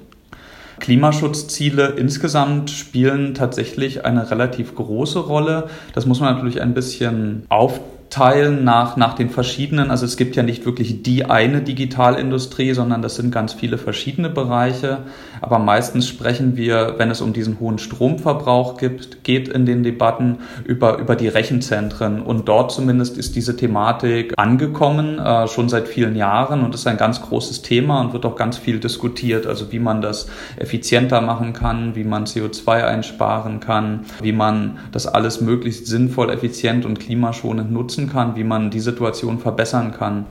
Klimaschutzziele 0.81 1.89
insgesamt 1.89 2.71
spielen 2.71 3.35
tatsächlich 3.35 4.05
eine 4.05 4.31
relativ 4.31 4.75
große 4.75 5.21
Rolle. 5.21 5.69
Das 5.95 6.07
muss 6.07 6.21
man 6.21 6.35
natürlich 6.35 6.61
ein 6.61 6.75
bisschen 6.75 7.45
auf 7.49 7.81
aufteilen 8.11 8.65
nach, 8.65 8.97
nach 8.97 9.15
den 9.15 9.31
verschiedenen, 9.31 9.91
also 9.93 10.05
es 10.05 10.17
gibt 10.17 10.35
ja 10.35 10.43
nicht 10.43 10.67
wirklich 10.67 11.05
die 11.05 11.27
eine 11.27 11.63
Digitalindustrie, 11.63 12.75
sondern 12.75 13.03
das 13.03 13.15
sind 13.15 13.31
ganz 13.31 13.53
viele 13.53 13.79
verschiedene 13.79 14.29
Bereiche. 14.29 14.99
Aber 15.41 15.61
meistens 15.61 16.09
sprechen 16.09 16.57
wir, 16.57 16.97
wenn 16.99 17.11
es 17.11 17.21
um 17.21 17.33
diesen 17.33 17.61
hohen 17.61 17.79
Stromverbrauch 17.79 18.79
gibt, 18.79 19.23
geht 19.23 19.49
in 19.49 19.65
den 19.65 19.85
Debatten 19.85 20.39
über, 20.65 20.99
über 20.99 21.15
die 21.15 21.29
Rechenzentren. 21.29 22.21
Und 22.21 22.49
dort 22.49 22.73
zumindest 22.73 23.17
ist 23.17 23.37
diese 23.37 23.57
Thematik 23.57 24.35
angekommen, 24.37 25.21
äh, 25.21 25.47
schon 25.47 25.69
seit 25.69 25.87
vielen 25.87 26.17
Jahren 26.17 26.65
und 26.65 26.75
ist 26.75 26.89
ein 26.89 26.97
ganz 26.97 27.23
großes 27.23 27.63
Thema 27.63 28.01
und 28.01 28.13
wird 28.13 28.27
auch 28.27 28.35
ganz 28.35 28.59
viel 28.59 28.81
diskutiert. 28.81 29.47
Also 29.47 29.71
wie 29.71 29.79
man 29.79 30.03
das 30.03 30.27
effizienter 30.57 31.21
machen 31.21 31.53
kann, 31.53 31.95
wie 31.95 32.05
man 32.05 32.25
CO2 32.25 32.85
einsparen 32.85 33.61
kann, 33.61 34.01
wie 34.21 34.33
man 34.33 34.79
das 34.91 35.07
alles 35.07 35.41
möglichst 35.41 35.87
sinnvoll, 35.87 36.31
effizient 36.31 36.85
und 36.85 36.99
klimaschonend 36.99 37.71
nutzen 37.71 38.00
nutzen 38.01 38.13
kann, 38.13 38.37
wie 38.37 38.45
man 38.45 38.71
die 38.71 38.81
Situation 38.81 39.39
verbessern 39.39 39.93
kann. 39.93 40.27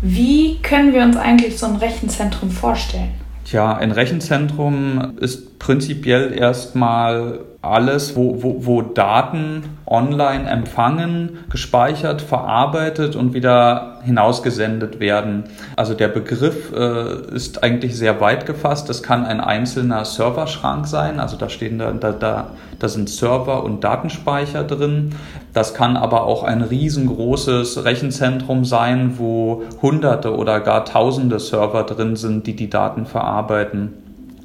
Wie 0.00 0.58
können 0.62 0.92
wir 0.92 1.02
uns 1.02 1.16
eigentlich 1.16 1.58
so 1.58 1.66
ein 1.66 1.76
Rechenzentrum 1.76 2.50
vorstellen? 2.50 3.14
Tja, 3.44 3.76
ein 3.76 3.92
Rechenzentrum 3.92 5.16
ist 5.18 5.58
prinzipiell 5.58 6.32
erstmal 6.32 7.40
alles, 7.62 8.16
wo, 8.16 8.42
wo, 8.42 8.66
wo 8.66 8.82
Daten 8.82 9.62
online 9.86 10.50
empfangen, 10.50 11.38
gespeichert, 11.48 12.20
verarbeitet 12.20 13.14
und 13.14 13.34
wieder 13.34 14.00
hinausgesendet 14.04 14.98
werden. 14.98 15.44
Also 15.76 15.94
der 15.94 16.08
Begriff 16.08 16.72
äh, 16.72 17.34
ist 17.34 17.62
eigentlich 17.62 17.96
sehr 17.96 18.20
weit 18.20 18.46
gefasst. 18.46 18.88
Das 18.88 19.04
kann 19.04 19.24
ein 19.24 19.40
einzelner 19.40 20.04
Serverschrank 20.04 20.88
sein, 20.88 21.20
also 21.20 21.36
da 21.36 21.48
stehen 21.48 21.78
da, 21.78 21.92
da, 21.92 22.10
da, 22.10 22.50
da 22.80 22.88
sind 22.88 23.08
Server 23.08 23.62
und 23.62 23.84
Datenspeicher 23.84 24.64
drin. 24.64 25.14
Das 25.52 25.72
kann 25.72 25.96
aber 25.96 26.24
auch 26.24 26.42
ein 26.42 26.62
riesengroßes 26.62 27.84
Rechenzentrum 27.84 28.64
sein, 28.64 29.18
wo 29.18 29.62
Hunderte 29.80 30.36
oder 30.36 30.58
gar 30.58 30.84
Tausende 30.84 31.38
Server 31.38 31.84
drin 31.84 32.16
sind, 32.16 32.48
die 32.48 32.56
die 32.56 32.70
Daten 32.70 33.06
verarbeiten. 33.06 34.01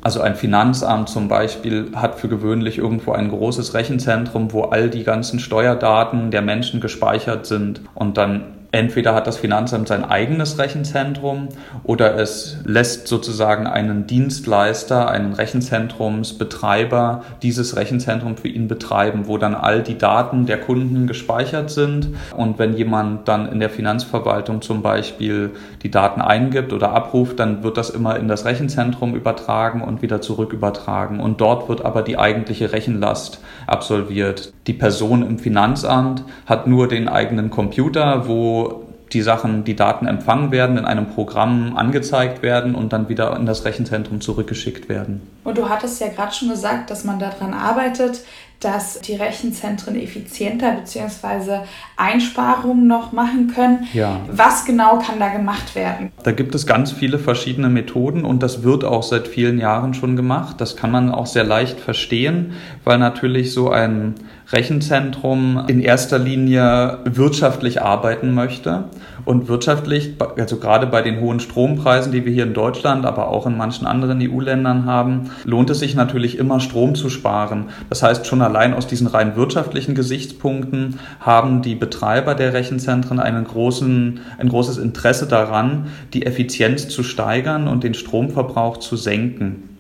Also 0.08 0.22
ein 0.22 0.36
Finanzamt 0.36 1.10
zum 1.10 1.28
Beispiel 1.28 1.92
hat 1.94 2.16
für 2.16 2.30
gewöhnlich 2.30 2.78
irgendwo 2.78 3.12
ein 3.12 3.28
großes 3.28 3.74
Rechenzentrum, 3.74 4.54
wo 4.54 4.62
all 4.62 4.90
die 4.90 5.04
ganzen 5.04 5.38
Steuerdaten 5.38 6.32
der 6.32 6.42
Menschen 6.42 6.80
gespeichert 6.80 7.46
sind 7.46 7.82
und 7.94 8.16
dann 8.16 8.57
entweder 8.72 9.16
hat 9.16 9.28
das 9.28 9.38
Finanzamt 9.38 9.88
sein 9.88 10.04
eigenes 10.04 10.58
Rechenzentrum 10.60 11.50
oder 11.84 12.18
es 12.18 12.58
lässt 12.66 13.08
sozusagen 13.08 13.66
einen 13.68 14.08
Dienstleister, 14.08 15.10
einen 15.10 15.34
Rechenzentrumsbetreiber 15.34 17.24
dieses 17.42 17.76
Rechenzentrum 17.76 18.38
für 18.38 18.50
ihn 18.50 18.68
betreiben, 18.68 19.28
wo 19.28 19.38
dann 19.38 19.56
all 19.56 19.84
die 19.84 19.98
Daten 19.98 20.46
der 20.46 20.60
Kunden 20.60 21.08
gespeichert 21.08 21.70
sind. 21.70 22.10
Und 22.36 22.60
wenn 22.60 22.76
jemand 22.76 23.28
dann 23.28 23.52
in 23.52 23.60
der 23.60 23.70
Finanzverwaltung 23.70 24.62
zum 24.62 24.82
Beispiel 24.82 25.52
die 25.84 25.92
Daten 25.92 26.22
eingibt 26.22 26.74
oder 26.74 26.92
abruft, 26.92 27.40
dann 27.40 27.64
wird 27.64 27.78
das 27.78 27.90
immer 27.90 28.18
in 28.18 28.28
das 28.28 28.46
Rechenzentrum 28.46 29.16
übertragen 29.16 29.82
und 29.82 30.02
wieder 30.02 30.22
zurück 30.22 30.54
übertragen. 30.54 31.20
Und 31.20 31.42
dort 31.42 31.70
wird 31.70 31.86
aber 31.86 32.02
die 32.02 32.18
eigentliche 32.18 32.74
Rechenlast 32.74 33.40
absolviert. 33.66 34.52
Die 34.68 34.74
Person 34.74 35.26
im 35.26 35.40
Finanzamt 35.40 36.24
hat 36.46 36.68
nur 36.68 36.88
den 36.88 37.08
eigenen 37.08 37.50
Computer, 37.50 38.28
wo 38.28 38.67
die 39.14 39.22
Sachen, 39.22 39.64
die 39.64 39.76
Daten 39.76 40.08
empfangen 40.08 40.52
werden, 40.52 40.78
in 40.78 40.86
einem 40.86 41.08
Programm 41.08 41.78
angezeigt 41.78 42.42
werden 42.42 42.76
und 42.76 42.94
dann 42.94 43.10
wieder 43.10 43.36
in 43.38 43.46
das 43.46 43.66
Rechenzentrum 43.66 44.22
zurückgeschickt 44.22 44.90
werden. 44.90 45.22
Und 45.44 45.58
du 45.58 45.70
hattest 45.70 46.02
ja 46.02 46.08
gerade 46.10 46.34
schon 46.34 46.50
gesagt, 46.50 46.90
dass 46.90 47.04
man 47.04 47.20
daran 47.20 47.54
arbeitet, 47.54 48.22
dass 48.60 49.00
die 49.02 49.16
Rechenzentren 49.16 49.96
effizienter 49.96 50.72
bzw. 50.72 51.60
Einsparungen 51.96 52.88
noch 52.88 53.12
machen 53.12 53.54
können. 53.54 53.88
Ja. 53.94 54.22
Was 54.32 54.66
genau 54.66 54.98
kann 54.98 55.20
da 55.20 55.30
gemacht 55.30 55.76
werden? 55.76 56.12
Da 56.24 56.32
gibt 56.32 56.56
es 56.56 56.66
ganz 56.66 56.92
viele 56.92 57.20
verschiedene 57.20 57.70
Methoden 57.70 58.26
und 58.26 58.42
das 58.42 58.64
wird 58.64 58.84
auch 58.84 59.04
seit 59.04 59.28
vielen 59.28 59.60
Jahren 59.60 59.94
schon 59.94 60.16
gemacht. 60.16 60.60
Das 60.60 60.76
kann 60.76 60.92
man 60.92 61.12
auch 61.12 61.28
sehr 61.28 61.44
leicht 61.44 61.80
verstehen, 61.80 62.54
weil 62.84 62.98
natürlich 62.98 63.54
so 63.54 63.70
ein 63.70 64.16
Rechenzentrum 64.50 65.66
in 65.68 65.82
erster 65.82 66.18
Linie 66.18 67.00
wirtschaftlich 67.04 67.82
arbeiten 67.82 68.34
möchte. 68.34 68.86
Und 69.26 69.50
wirtschaftlich, 69.50 70.14
also 70.38 70.56
gerade 70.56 70.88
bei 70.88 71.02
den 71.02 71.20
hohen 71.20 71.42
Strompreisen, 71.42 72.14
die 72.14 72.24
wir 72.24 72.32
hier 72.32 72.46
in 72.46 72.54
Deutschland, 72.54 73.06
aber 73.06 73.28
auch 73.28 73.46
in 73.46 73.58
manchen 73.58 73.86
anderen 73.86 74.22
EU-Ländern 74.22 74.86
haben, 74.86 75.32
lohnt 75.44 75.70
es 75.70 75.80
sich 75.80 75.96
natürlich 75.96 76.38
immer 76.38 76.62
Strom 76.62 76.96
zu 76.96 77.10
sparen. 77.10 77.66
Das 77.90 78.04
heißt, 78.04 78.26
schon 78.26 78.42
allein 78.42 78.74
aus 78.74 78.88
diesen 78.88 79.08
rein 79.08 79.36
wirtschaftlichen 79.36 79.96
Gesichtspunkten 79.96 80.98
haben 81.20 81.62
die 81.62 81.76
Betreiber 81.76 82.34
der 82.34 82.54
Rechenzentren 82.54 83.20
einen 83.20 83.44
großen, 83.44 84.22
ein 84.38 84.48
großes 84.48 84.78
Interesse 84.78 85.28
daran, 85.28 85.88
die 86.14 86.26
Effizienz 86.26 86.88
zu 86.88 87.04
steigern 87.04 87.68
und 87.68 87.84
den 87.84 87.96
Stromverbrauch 87.96 88.78
zu 88.78 88.96
senken. 88.96 89.77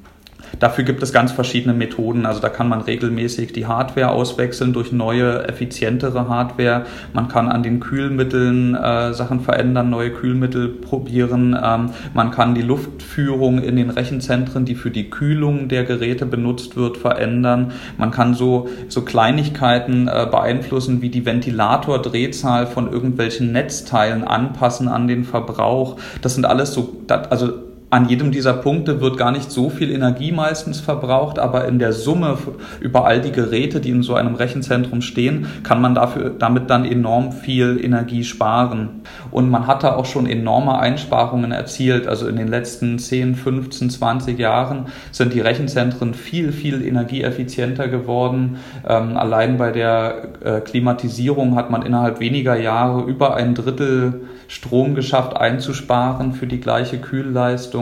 Dafür 0.59 0.83
gibt 0.83 1.03
es 1.03 1.13
ganz 1.13 1.31
verschiedene 1.31 1.73
Methoden. 1.73 2.25
Also 2.25 2.39
da 2.39 2.49
kann 2.49 2.69
man 2.69 2.81
regelmäßig 2.81 3.53
die 3.53 3.65
Hardware 3.65 4.09
auswechseln 4.09 4.73
durch 4.73 4.91
neue, 4.91 5.47
effizientere 5.47 6.27
Hardware. 6.27 6.85
Man 7.13 7.27
kann 7.27 7.49
an 7.49 7.63
den 7.63 7.79
Kühlmitteln 7.79 8.75
äh, 8.75 9.13
Sachen 9.13 9.41
verändern, 9.41 9.89
neue 9.89 10.11
Kühlmittel 10.11 10.67
probieren. 10.67 11.57
Ähm, 11.61 11.91
man 12.13 12.31
kann 12.31 12.55
die 12.55 12.61
Luftführung 12.61 13.59
in 13.59 13.75
den 13.75 13.89
Rechenzentren, 13.89 14.65
die 14.65 14.75
für 14.75 14.91
die 14.91 15.09
Kühlung 15.09 15.67
der 15.67 15.83
Geräte 15.83 16.25
benutzt 16.25 16.75
wird, 16.75 16.97
verändern. 16.97 17.71
Man 17.97 18.11
kann 18.11 18.33
so, 18.33 18.69
so 18.87 19.01
Kleinigkeiten 19.01 20.07
äh, 20.07 20.27
beeinflussen, 20.29 21.01
wie 21.01 21.09
die 21.09 21.25
Ventilatordrehzahl 21.25 22.67
von 22.67 22.91
irgendwelchen 22.91 23.51
Netzteilen 23.51 24.23
anpassen 24.23 24.87
an 24.87 25.07
den 25.07 25.23
Verbrauch. 25.23 25.97
Das 26.21 26.35
sind 26.35 26.45
alles 26.45 26.73
so, 26.73 27.01
also 27.29 27.66
an 27.89 28.09
jedem 28.09 28.31
dieser 28.31 28.51
Punkte 28.51 28.99
wird 28.99 29.17
gar 29.17 29.31
nicht 29.31 29.49
so 29.49 29.69
viel 29.69 29.91
Energie 29.91 30.33
meistens 30.33 30.81
verbraucht, 30.81 31.39
aber 31.39 31.69
in 31.69 31.79
der 31.79 31.93
Summe 31.93 32.37
über 32.81 33.05
all 33.05 33.21
die 33.21 33.31
Geräte, 33.31 33.79
die 33.79 33.91
in 33.91 34.03
so 34.03 34.15
einem 34.15 34.35
Rechenzentrum 34.35 35.01
stehen, 35.01 35.47
kann 35.63 35.79
man 35.79 35.95
dafür, 35.95 36.31
damit 36.37 36.69
dann 36.69 36.83
enorm 36.83 37.31
viel 37.31 37.79
Energie 37.81 38.25
sparen. 38.25 39.03
Und 39.31 39.49
man 39.49 39.67
hat 39.67 39.83
da 39.83 39.95
auch 39.95 40.05
schon 40.05 40.27
enorme 40.27 40.77
Einsparungen 40.79 41.53
erzielt. 41.53 42.07
Also 42.07 42.27
in 42.27 42.35
den 42.35 42.49
letzten 42.49 42.99
10, 42.99 43.35
15, 43.35 43.89
20 43.89 44.37
Jahren 44.37 44.87
sind 45.11 45.33
die 45.33 45.39
Rechenzentren 45.39 46.13
viel, 46.13 46.51
viel 46.51 46.85
energieeffizienter 46.85 47.87
geworden. 47.87 48.57
Ähm, 48.85 49.15
allein 49.15 49.57
bei 49.57 49.71
der 49.71 50.29
äh, 50.43 50.59
Klimatisierung 50.59 51.55
hat 51.55 51.69
man 51.69 51.83
innerhalb 51.83 52.19
weniger 52.19 52.57
Jahre 52.57 53.03
über 53.03 53.35
ein 53.35 53.55
Drittel 53.55 54.27
Strom 54.49 54.95
geschafft 54.95 55.35
einzusparen 55.35 56.31
für 56.31 56.47
die 56.47 56.61
gleiche 56.61 56.99
Kühlleistung. 56.99 57.76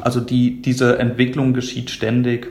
Also 0.00 0.20
die, 0.20 0.62
diese 0.62 0.98
Entwicklung 0.98 1.54
geschieht 1.54 1.90
ständig. 1.90 2.48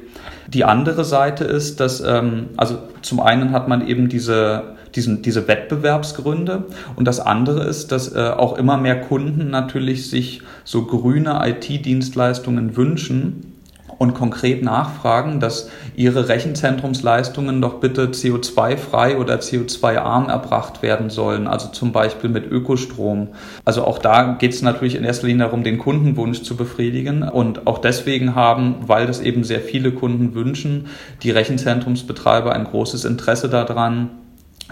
Die 0.47 0.63
andere 0.63 1.03
Seite 1.05 1.45
ist, 1.45 1.79
dass, 1.79 2.01
ähm, 2.01 2.47
also 2.57 2.77
zum 3.01 3.19
einen 3.19 3.51
hat 3.51 3.67
man 3.67 3.87
eben 3.87 4.09
diese, 4.09 4.75
diesen, 4.95 5.21
diese 5.21 5.47
Wettbewerbsgründe 5.47 6.65
und 6.95 7.05
das 7.05 7.19
andere 7.19 7.63
ist, 7.63 7.91
dass 7.91 8.13
äh, 8.13 8.19
auch 8.35 8.57
immer 8.57 8.77
mehr 8.77 8.99
Kunden 8.99 9.49
natürlich 9.49 10.09
sich 10.09 10.41
so 10.63 10.85
grüne 10.85 11.41
IT-Dienstleistungen 11.43 12.75
wünschen 12.75 13.56
und 13.97 14.13
konkret 14.13 14.63
nachfragen, 14.63 15.39
dass 15.39 15.69
ihre 15.95 16.29
Rechenzentrumsleistungen 16.29 17.61
doch 17.61 17.75
bitte 17.75 18.07
CO2-frei 18.07 19.17
oder 19.17 19.35
CO2-arm 19.39 20.29
erbracht 20.29 20.81
werden 20.81 21.09
sollen, 21.09 21.47
also 21.47 21.69
zum 21.69 21.91
Beispiel 21.91 22.29
mit 22.29 22.49
Ökostrom. 22.49 23.29
Also 23.65 23.83
auch 23.83 23.97
da 23.97 24.33
geht 24.33 24.53
es 24.53 24.61
natürlich 24.61 24.95
in 24.95 25.03
erster 25.03 25.27
Linie 25.27 25.45
darum, 25.45 25.63
den 25.63 25.77
Kundenwunsch 25.77 26.43
zu 26.43 26.55
befriedigen 26.55 27.23
und 27.23 27.65
auch 27.65 27.79
deswegen 27.79 28.35
haben, 28.35 28.75
weil 28.85 29.07
das 29.07 29.19
eben 29.19 29.43
sehr 29.43 29.61
viele 29.61 29.91
Kunden 29.91 30.35
wünschen, 30.35 30.87
die 31.23 31.31
Rechenzentrumsbetreiber 31.31 32.53
ein 32.53 32.65
großes 32.65 33.05
Interesse 33.05 33.49
daran, 33.49 34.09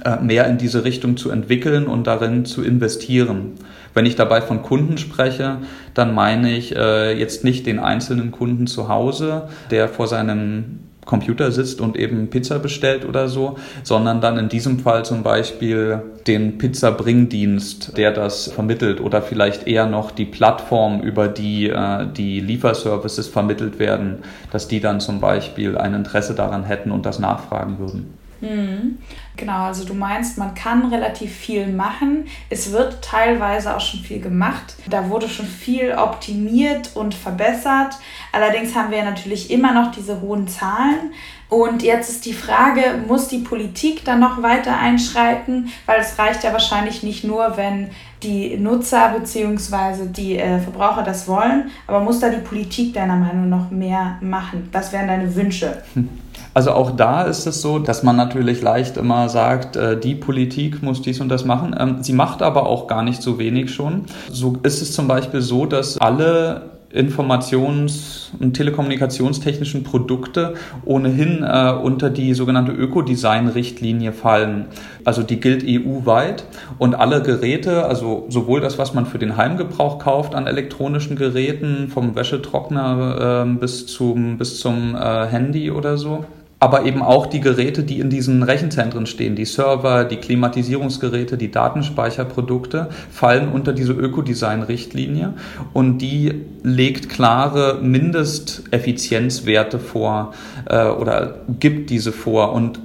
äh, 0.03 0.17
mehr 0.21 0.45
in 0.47 0.57
diese 0.57 0.83
Richtung 0.83 1.15
zu 1.15 1.31
entwickeln 1.31 1.87
und 1.87 2.05
darin 2.05 2.45
zu 2.45 2.63
investieren. 2.63 3.53
Wenn 3.95 4.05
ich 4.05 4.15
dabei 4.15 4.41
von 4.41 4.61
Kunden 4.61 4.97
spreche, 4.97 5.57
dann 5.93 6.13
meine 6.13 6.55
ich 6.55 6.75
äh, 6.75 7.17
jetzt 7.17 7.43
nicht 7.43 7.65
den 7.65 7.79
einzelnen 7.79 8.31
Kunden 8.31 8.67
zu 8.67 8.89
Hause, 8.89 9.47
der 9.71 9.87
vor 9.87 10.07
seinem 10.07 10.81
Computer 11.05 11.51
sitzt 11.51 11.79
und 11.81 11.95
eben 11.95 12.29
Pizza 12.29 12.59
bestellt 12.59 13.05
oder 13.05 13.29
so, 13.29 13.57
sondern 13.83 14.21
dann 14.21 14.37
in 14.37 14.49
diesem 14.49 14.79
Fall 14.79 15.05
zum 15.05 15.23
Beispiel 15.23 16.01
den 16.27 16.57
Pizza-Bringdienst, 16.57 17.95
der 17.97 18.11
das 18.11 18.51
vermittelt 18.51 18.99
oder 18.99 19.21
vielleicht 19.21 19.67
eher 19.67 19.85
noch 19.85 20.11
die 20.11 20.25
Plattform, 20.25 21.01
über 21.01 21.27
die 21.27 21.69
äh, 21.69 22.05
die 22.11 22.39
Lieferservices 22.39 23.27
vermittelt 23.27 23.79
werden, 23.79 24.23
dass 24.51 24.67
die 24.67 24.79
dann 24.79 24.99
zum 24.99 25.21
Beispiel 25.21 25.77
ein 25.77 25.93
Interesse 25.93 26.33
daran 26.33 26.63
hätten 26.63 26.91
und 26.91 27.05
das 27.05 27.19
nachfragen 27.19 27.79
würden. 27.79 28.13
Mhm. 28.41 28.97
Genau, 29.37 29.65
also 29.65 29.83
du 29.83 29.93
meinst, 29.93 30.37
man 30.37 30.55
kann 30.55 30.85
relativ 30.85 31.33
viel 31.33 31.67
machen. 31.67 32.27
Es 32.49 32.71
wird 32.71 33.03
teilweise 33.03 33.75
auch 33.75 33.81
schon 33.81 33.99
viel 33.99 34.21
gemacht. 34.21 34.75
Da 34.87 35.09
wurde 35.09 35.27
schon 35.27 35.45
viel 35.45 35.91
optimiert 35.91 36.95
und 36.95 37.13
verbessert. 37.13 37.95
Allerdings 38.31 38.75
haben 38.75 38.91
wir 38.91 39.03
natürlich 39.03 39.51
immer 39.51 39.73
noch 39.73 39.91
diese 39.91 40.21
hohen 40.21 40.47
Zahlen. 40.47 41.11
Und 41.49 41.83
jetzt 41.83 42.09
ist 42.09 42.25
die 42.25 42.33
Frage, 42.33 42.81
muss 43.07 43.27
die 43.27 43.39
Politik 43.39 44.03
dann 44.03 44.19
noch 44.19 44.41
weiter 44.41 44.77
einschreiten? 44.77 45.69
Weil 45.85 45.99
es 45.99 46.17
reicht 46.17 46.43
ja 46.43 46.53
wahrscheinlich 46.53 47.03
nicht 47.03 47.23
nur, 47.23 47.55
wenn 47.57 47.89
die 48.23 48.57
Nutzer 48.57 49.09
bzw. 49.09 50.07
die 50.07 50.37
äh, 50.37 50.59
Verbraucher 50.59 51.03
das 51.03 51.27
wollen, 51.27 51.69
aber 51.85 51.99
muss 51.99 52.19
da 52.19 52.29
die 52.29 52.41
Politik 52.41 52.93
deiner 52.93 53.15
Meinung 53.15 53.49
nach 53.49 53.55
noch 53.55 53.71
mehr 53.71 54.17
machen? 54.21 54.69
Was 54.71 54.91
wären 54.91 55.07
deine 55.07 55.33
Wünsche? 55.35 55.83
Hm. 55.93 56.09
Also 56.55 56.71
auch 56.71 56.91
da 56.91 57.23
ist 57.23 57.45
es 57.47 57.61
so, 57.61 57.79
dass 57.79 58.01
man 58.01 58.15
natürlich 58.15 58.61
leicht 58.61 58.95
immer 58.95 59.27
sagt, 59.27 59.75
äh, 59.75 59.99
die 59.99 60.15
Politik 60.15 60.81
muss 60.81 61.01
dies 61.01 61.19
und 61.19 61.27
das 61.27 61.43
machen. 61.43 61.75
Ähm, 61.77 61.97
sie 62.01 62.13
macht 62.13 62.41
aber 62.41 62.65
auch 62.65 62.87
gar 62.87 63.03
nicht 63.03 63.21
so 63.21 63.37
wenig 63.37 63.73
schon. 63.73 64.05
So 64.31 64.55
ist 64.63 64.81
es 64.81 64.93
zum 64.93 65.09
Beispiel 65.09 65.41
so, 65.41 65.65
dass 65.65 65.97
alle 65.97 66.69
Informations- 66.93 68.29
und 68.39 68.53
telekommunikationstechnischen 68.53 69.83
Produkte 69.83 70.53
ohnehin 70.85 71.43
äh, 71.43 71.73
unter 71.73 72.09
die 72.09 72.33
sogenannte 72.33 72.71
Ökodesign-Richtlinie 72.71 74.13
fallen. 74.13 74.67
Also 75.03 75.23
die 75.23 75.41
gilt 75.41 75.65
EU-weit 75.67 76.45
und 76.77 76.95
alle 76.95 77.21
Geräte, 77.21 77.85
also 77.85 78.27
sowohl 78.29 78.61
das, 78.61 78.77
was 78.77 78.93
man 78.93 79.05
für 79.05 79.19
den 79.19 79.35
Heimgebrauch 79.35 79.99
kauft 79.99 80.33
an 80.35 80.47
elektronischen 80.47 81.17
Geräten, 81.17 81.89
vom 81.89 82.15
Wäschetrockner 82.15 83.43
äh, 83.45 83.59
bis 83.59 83.87
zum, 83.87 84.37
bis 84.37 84.61
zum 84.61 84.95
äh, 84.95 85.25
Handy 85.27 85.71
oder 85.71 85.97
so, 85.97 86.23
aber 86.65 86.83
eben 86.85 87.03
auch 87.03 87.27
die 87.27 87.41
Geräte, 87.41 87.83
die 87.83 87.99
in 87.99 88.09
diesen 88.09 88.41
Rechenzentren 88.41 89.05
stehen, 89.05 89.35
die 89.35 89.45
Server, 89.45 90.03
die 90.03 90.15
Klimatisierungsgeräte, 90.15 91.37
die 91.37 91.51
Datenspeicherprodukte, 91.51 92.89
fallen 93.11 93.49
unter 93.49 93.71
diese 93.71 93.93
Ökodesign-Richtlinie 93.93 95.35
und 95.73 95.99
die 95.99 96.41
legt 96.63 97.07
klare 97.07 97.77
Mindesteffizienzwerte 97.83 99.77
vor 99.77 100.33
äh, 100.67 100.87
oder 100.87 101.35
gibt 101.59 101.91
diese 101.91 102.11
vor 102.11 102.53
und 102.53 102.79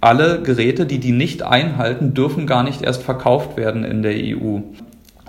alle 0.00 0.40
Geräte, 0.40 0.86
die 0.86 0.98
die 0.98 1.12
nicht 1.12 1.42
einhalten, 1.42 2.14
dürfen 2.14 2.46
gar 2.46 2.62
nicht 2.62 2.80
erst 2.80 3.02
verkauft 3.02 3.58
werden 3.58 3.84
in 3.84 4.00
der 4.02 4.14
EU. 4.14 4.60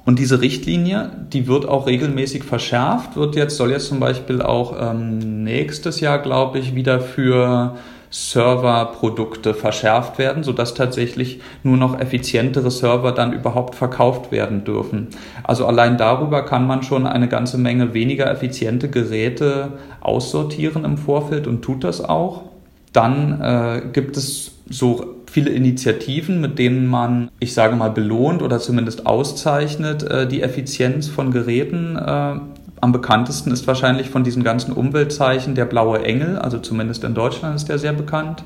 Und 0.03 0.17
diese 0.17 0.41
Richtlinie, 0.41 1.11
die 1.31 1.47
wird 1.47 1.67
auch 1.67 1.85
regelmäßig 1.85 2.43
verschärft, 2.43 3.15
wird 3.15 3.35
jetzt, 3.35 3.57
soll 3.57 3.71
jetzt 3.71 3.87
zum 3.87 3.99
Beispiel 3.99 4.41
auch 4.41 4.75
ähm, 4.79 5.43
nächstes 5.43 5.99
Jahr, 5.99 6.19
glaube 6.19 6.57
ich, 6.57 6.73
wieder 6.73 6.99
für 6.99 7.75
Serverprodukte 8.11 9.53
verschärft 9.53 10.17
werden, 10.17 10.43
sodass 10.43 10.73
tatsächlich 10.73 11.39
nur 11.63 11.77
noch 11.77 11.97
effizientere 11.97 12.69
Server 12.69 13.13
dann 13.13 13.31
überhaupt 13.31 13.75
verkauft 13.75 14.31
werden 14.31 14.65
dürfen. 14.65 15.07
Also 15.43 15.65
allein 15.65 15.97
darüber 15.97 16.43
kann 16.43 16.67
man 16.67 16.83
schon 16.83 17.07
eine 17.07 17.29
ganze 17.29 17.57
Menge 17.57 17.93
weniger 17.93 18.29
effiziente 18.29 18.89
Geräte 18.89 19.73
aussortieren 20.01 20.83
im 20.83 20.97
Vorfeld 20.97 21.47
und 21.47 21.61
tut 21.61 21.85
das 21.85 22.03
auch. 22.03 22.43
Dann 22.91 23.39
äh, 23.39 23.81
gibt 23.93 24.17
es 24.17 24.51
so 24.69 25.15
viele 25.31 25.49
Initiativen, 25.49 26.41
mit 26.41 26.59
denen 26.59 26.87
man, 26.87 27.31
ich 27.39 27.53
sage 27.53 27.77
mal, 27.77 27.89
belohnt 27.89 28.41
oder 28.41 28.59
zumindest 28.59 29.05
auszeichnet 29.05 30.03
äh, 30.03 30.27
die 30.27 30.41
Effizienz 30.41 31.07
von 31.07 31.31
Geräten. 31.31 31.95
Äh, 31.95 32.35
am 32.81 32.91
bekanntesten 32.91 33.51
ist 33.51 33.65
wahrscheinlich 33.65 34.09
von 34.09 34.25
diesen 34.25 34.43
ganzen 34.43 34.73
Umweltzeichen 34.73 35.55
der 35.55 35.65
blaue 35.65 36.03
Engel, 36.03 36.37
also 36.37 36.57
zumindest 36.57 37.03
in 37.05 37.13
Deutschland 37.13 37.55
ist 37.55 37.69
der 37.69 37.77
sehr 37.77 37.93
bekannt. 37.93 38.43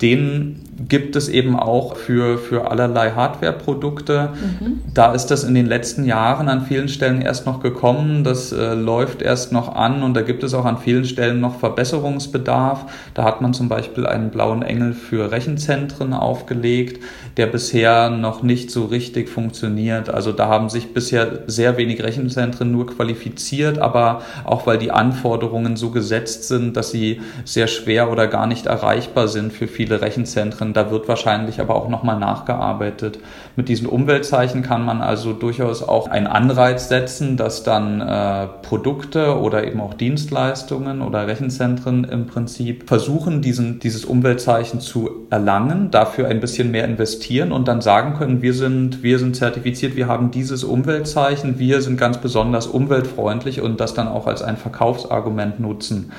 Den 0.00 0.60
gibt 0.88 1.16
es 1.16 1.28
eben 1.28 1.54
auch 1.58 1.96
für, 1.96 2.38
für 2.38 2.70
allerlei 2.70 3.10
Hardware-Produkte. 3.10 4.30
Mhm. 4.32 4.80
Da 4.94 5.12
ist 5.12 5.26
das 5.26 5.44
in 5.44 5.54
den 5.54 5.66
letzten 5.66 6.04
Jahren 6.04 6.48
an 6.48 6.64
vielen 6.64 6.88
Stellen 6.88 7.20
erst 7.20 7.44
noch 7.44 7.60
gekommen. 7.60 8.24
Das 8.24 8.52
äh, 8.52 8.74
läuft 8.74 9.20
erst 9.20 9.52
noch 9.52 9.74
an 9.74 10.02
und 10.02 10.14
da 10.14 10.22
gibt 10.22 10.42
es 10.42 10.54
auch 10.54 10.64
an 10.64 10.78
vielen 10.78 11.04
Stellen 11.04 11.40
noch 11.40 11.58
Verbesserungsbedarf. 11.58 12.86
Da 13.12 13.24
hat 13.24 13.42
man 13.42 13.52
zum 13.52 13.68
Beispiel 13.68 14.06
einen 14.06 14.30
blauen 14.30 14.62
Engel 14.62 14.94
für 14.94 15.30
Rechenzentren 15.30 16.14
aufgelegt, 16.14 17.02
der 17.36 17.46
bisher 17.46 18.08
noch 18.08 18.42
nicht 18.42 18.70
so 18.70 18.86
richtig 18.86 19.28
funktioniert. 19.28 20.08
Also 20.08 20.32
da 20.32 20.48
haben 20.48 20.70
sich 20.70 20.94
bisher 20.94 21.40
sehr 21.46 21.76
wenig 21.76 22.02
Rechenzentren 22.02 22.72
nur 22.72 22.86
qualifiziert 22.86 23.78
aber 23.82 24.22
auch 24.44 24.66
weil 24.66 24.78
die 24.78 24.90
Anforderungen 24.90 25.76
so 25.76 25.90
gesetzt 25.90 26.48
sind, 26.48 26.76
dass 26.76 26.90
sie 26.90 27.20
sehr 27.44 27.66
schwer 27.66 28.10
oder 28.10 28.26
gar 28.28 28.46
nicht 28.46 28.66
erreichbar 28.66 29.28
sind 29.28 29.52
für 29.52 29.66
viele 29.66 30.00
Rechenzentren. 30.00 30.71
Da 30.72 30.90
wird 30.90 31.08
wahrscheinlich 31.08 31.60
aber 31.60 31.74
auch 31.76 31.88
nochmal 31.88 32.18
nachgearbeitet. 32.18 33.18
Mit 33.56 33.68
diesen 33.68 33.86
Umweltzeichen 33.86 34.62
kann 34.62 34.84
man 34.84 35.00
also 35.00 35.32
durchaus 35.32 35.82
auch 35.82 36.08
einen 36.08 36.26
Anreiz 36.26 36.88
setzen, 36.88 37.36
dass 37.36 37.62
dann 37.62 38.00
äh, 38.00 38.48
Produkte 38.62 39.38
oder 39.38 39.66
eben 39.66 39.80
auch 39.80 39.94
Dienstleistungen 39.94 41.02
oder 41.02 41.26
Rechenzentren 41.26 42.04
im 42.04 42.26
Prinzip 42.26 42.88
versuchen, 42.88 43.42
diesen, 43.42 43.78
dieses 43.80 44.04
Umweltzeichen 44.04 44.80
zu 44.80 45.26
erlangen, 45.30 45.90
dafür 45.90 46.28
ein 46.28 46.40
bisschen 46.40 46.70
mehr 46.70 46.84
investieren 46.84 47.52
und 47.52 47.68
dann 47.68 47.80
sagen 47.80 48.14
können, 48.14 48.42
wir 48.42 48.54
sind, 48.54 49.02
wir 49.02 49.18
sind 49.18 49.36
zertifiziert, 49.36 49.96
wir 49.96 50.08
haben 50.08 50.30
dieses 50.30 50.64
Umweltzeichen, 50.64 51.58
wir 51.58 51.82
sind 51.82 51.98
ganz 51.98 52.18
besonders 52.18 52.66
umweltfreundlich 52.66 53.60
und 53.60 53.80
das 53.80 53.94
dann 53.94 54.08
auch 54.08 54.26
als 54.26 54.42
ein 54.42 54.56
Verkaufsargument 54.56 55.60
nutzen. 55.60 56.12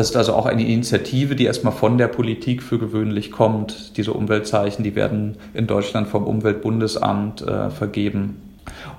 Das 0.00 0.08
ist 0.08 0.16
also 0.16 0.32
auch 0.32 0.46
eine 0.46 0.66
Initiative, 0.66 1.36
die 1.36 1.44
erstmal 1.44 1.74
von 1.74 1.98
der 1.98 2.08
Politik 2.08 2.62
für 2.62 2.78
gewöhnlich 2.78 3.30
kommt. 3.30 3.98
Diese 3.98 4.14
Umweltzeichen, 4.14 4.82
die 4.82 4.94
werden 4.94 5.36
in 5.52 5.66
Deutschland 5.66 6.08
vom 6.08 6.24
Umweltbundesamt 6.24 7.42
äh, 7.42 7.68
vergeben. 7.68 8.40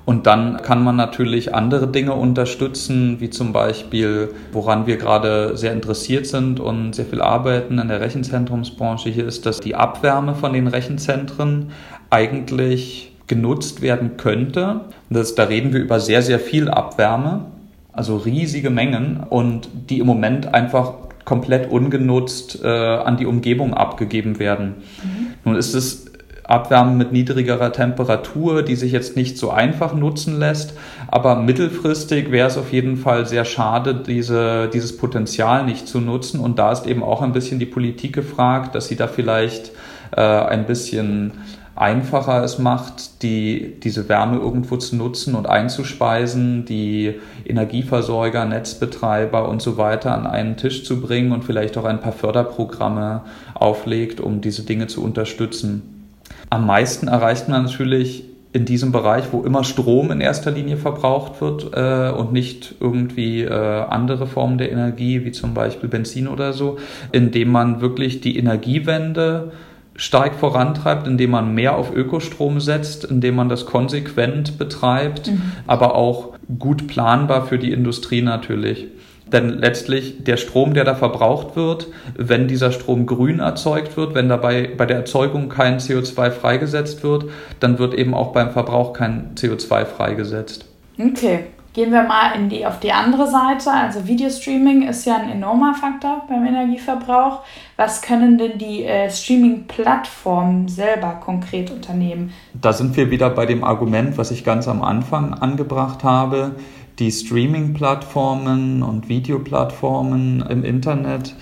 Und 0.05 0.27
dann 0.27 0.57
kann 0.57 0.83
man 0.83 0.97
natürlich 0.97 1.55
andere 1.55 1.87
Dinge 1.87 2.13
unterstützen, 2.13 3.19
wie 3.19 3.31
zum 3.31 3.51
Beispiel, 3.51 4.29
woran 4.51 4.85
wir 4.85 4.97
gerade 4.97 5.57
sehr 5.57 5.73
interessiert 5.73 6.27
sind 6.27 6.59
und 6.59 6.93
sehr 6.93 7.05
viel 7.05 7.23
arbeiten 7.23 7.79
in 7.79 7.87
der 7.87 7.99
Rechenzentrumsbranche 7.99 9.09
hier 9.09 9.25
ist, 9.25 9.47
dass 9.47 9.59
die 9.59 9.73
Abwärme 9.73 10.35
von 10.35 10.53
den 10.53 10.67
Rechenzentren 10.67 11.71
eigentlich 12.11 13.11
genutzt 13.25 13.81
werden 13.81 14.17
könnte. 14.17 14.81
Das, 15.09 15.33
da 15.33 15.45
reden 15.45 15.73
wir 15.73 15.81
über 15.81 15.99
sehr, 15.99 16.21
sehr 16.21 16.39
viel 16.39 16.69
Abwärme 16.69 17.47
also 17.93 18.17
riesige 18.17 18.69
Mengen 18.69 19.21
und 19.29 19.69
die 19.89 19.99
im 19.99 20.07
Moment 20.07 20.53
einfach 20.53 20.93
komplett 21.25 21.71
ungenutzt 21.71 22.63
äh, 22.63 22.67
an 22.67 23.17
die 23.17 23.25
Umgebung 23.25 23.73
abgegeben 23.73 24.39
werden. 24.39 24.75
Mhm. 25.03 25.27
Nun 25.45 25.55
ist 25.55 25.73
es 25.73 26.11
Abwärmen 26.43 26.97
mit 26.97 27.11
niedrigerer 27.11 27.71
Temperatur, 27.71 28.63
die 28.63 28.75
sich 28.75 28.91
jetzt 28.91 29.15
nicht 29.15 29.37
so 29.37 29.51
einfach 29.51 29.93
nutzen 29.93 30.37
lässt, 30.37 30.73
aber 31.07 31.35
mittelfristig 31.35 32.31
wäre 32.31 32.47
es 32.47 32.57
auf 32.57 32.73
jeden 32.73 32.97
Fall 32.97 33.25
sehr 33.25 33.45
schade, 33.45 33.95
diese, 33.95 34.67
dieses 34.67 34.97
Potenzial 34.97 35.65
nicht 35.65 35.87
zu 35.87 36.01
nutzen 36.01 36.39
und 36.39 36.59
da 36.59 36.71
ist 36.71 36.87
eben 36.87 37.03
auch 37.03 37.21
ein 37.21 37.31
bisschen 37.31 37.59
die 37.59 37.65
Politik 37.65 38.13
gefragt, 38.13 38.75
dass 38.75 38.87
sie 38.87 38.95
da 38.95 39.07
vielleicht 39.07 39.71
äh, 40.11 40.21
ein 40.21 40.65
bisschen 40.65 41.31
einfacher 41.75 42.43
es 42.43 42.59
macht, 42.59 43.23
die, 43.23 43.79
diese 43.81 44.09
Wärme 44.09 44.37
irgendwo 44.37 44.77
zu 44.77 44.95
nutzen 44.95 45.35
und 45.35 45.47
einzuspeisen, 45.47 46.65
die 46.65 47.15
Energieversorger, 47.45 48.45
Netzbetreiber 48.45 49.47
und 49.47 49.61
so 49.61 49.77
weiter 49.77 50.13
an 50.13 50.27
einen 50.27 50.57
Tisch 50.57 50.83
zu 50.83 51.01
bringen 51.01 51.31
und 51.31 51.43
vielleicht 51.43 51.77
auch 51.77 51.85
ein 51.85 52.01
paar 52.01 52.11
Förderprogramme 52.11 53.21
auflegt, 53.53 54.19
um 54.19 54.41
diese 54.41 54.63
Dinge 54.63 54.87
zu 54.87 55.03
unterstützen. 55.03 56.09
Am 56.49 56.65
meisten 56.65 57.07
erreicht 57.07 57.47
man 57.47 57.63
natürlich 57.63 58.25
in 58.53 58.65
diesem 58.65 58.91
Bereich, 58.91 59.25
wo 59.31 59.43
immer 59.43 59.63
Strom 59.63 60.11
in 60.11 60.19
erster 60.19 60.51
Linie 60.51 60.75
verbraucht 60.75 61.39
wird 61.39 61.71
äh, 61.73 62.11
und 62.11 62.33
nicht 62.33 62.75
irgendwie 62.81 63.43
äh, 63.43 63.49
andere 63.49 64.27
Formen 64.27 64.57
der 64.57 64.71
Energie, 64.71 65.23
wie 65.23 65.31
zum 65.31 65.53
Beispiel 65.53 65.87
Benzin 65.87 66.27
oder 66.27 66.51
so, 66.51 66.77
indem 67.13 67.49
man 67.49 67.79
wirklich 67.79 68.19
die 68.19 68.37
Energiewende 68.37 69.53
stark 70.01 70.33
vorantreibt, 70.33 71.05
indem 71.05 71.29
man 71.29 71.53
mehr 71.53 71.75
auf 71.75 71.93
Ökostrom 71.93 72.59
setzt, 72.59 73.05
indem 73.05 73.35
man 73.35 73.49
das 73.49 73.67
konsequent 73.67 74.57
betreibt, 74.57 75.27
mhm. 75.27 75.51
aber 75.67 75.93
auch 75.93 76.29
gut 76.57 76.87
planbar 76.87 77.45
für 77.45 77.59
die 77.59 77.71
Industrie 77.71 78.23
natürlich. 78.23 78.87
Denn 79.31 79.49
letztlich 79.59 80.23
der 80.23 80.37
Strom, 80.37 80.73
der 80.73 80.85
da 80.85 80.95
verbraucht 80.95 81.55
wird, 81.55 81.87
wenn 82.17 82.47
dieser 82.47 82.71
Strom 82.71 83.05
grün 83.05 83.37
erzeugt 83.37 83.95
wird, 83.95 84.15
wenn 84.15 84.27
dabei 84.27 84.71
bei 84.75 84.87
der 84.87 84.97
Erzeugung 84.97 85.49
kein 85.49 85.77
CO2 85.77 86.31
freigesetzt 86.31 87.03
wird, 87.03 87.25
dann 87.59 87.77
wird 87.77 87.93
eben 87.93 88.15
auch 88.15 88.33
beim 88.33 88.49
Verbrauch 88.49 88.93
kein 88.93 89.35
CO2 89.35 89.85
freigesetzt. 89.85 90.65
Okay, 90.99 91.45
Gehen 91.73 91.93
wir 91.93 92.03
mal 92.03 92.33
in 92.35 92.49
die, 92.49 92.65
auf 92.65 92.81
die 92.81 92.91
andere 92.91 93.27
Seite. 93.27 93.71
Also 93.71 94.05
Videostreaming 94.05 94.87
ist 94.89 95.05
ja 95.05 95.15
ein 95.15 95.29
enormer 95.29 95.73
Faktor 95.73 96.23
beim 96.27 96.45
Energieverbrauch. 96.45 97.43
Was 97.77 98.01
können 98.01 98.37
denn 98.37 98.57
die 98.57 98.83
äh, 98.83 99.09
Streaming-Plattformen 99.09 100.67
selber 100.67 101.21
konkret 101.23 101.71
unternehmen? 101.71 102.33
Da 102.53 102.73
sind 102.73 102.97
wir 102.97 103.09
wieder 103.09 103.29
bei 103.29 103.45
dem 103.45 103.63
Argument, 103.63 104.17
was 104.17 104.31
ich 104.31 104.43
ganz 104.43 104.67
am 104.67 104.81
Anfang 104.81 105.33
angebracht 105.33 106.03
habe. 106.03 106.55
Die 106.99 107.09
Streaming-Plattformen 107.09 108.83
und 108.83 109.07
Videoplattformen 109.07 110.45
im 110.49 110.65
Internet 110.65 111.35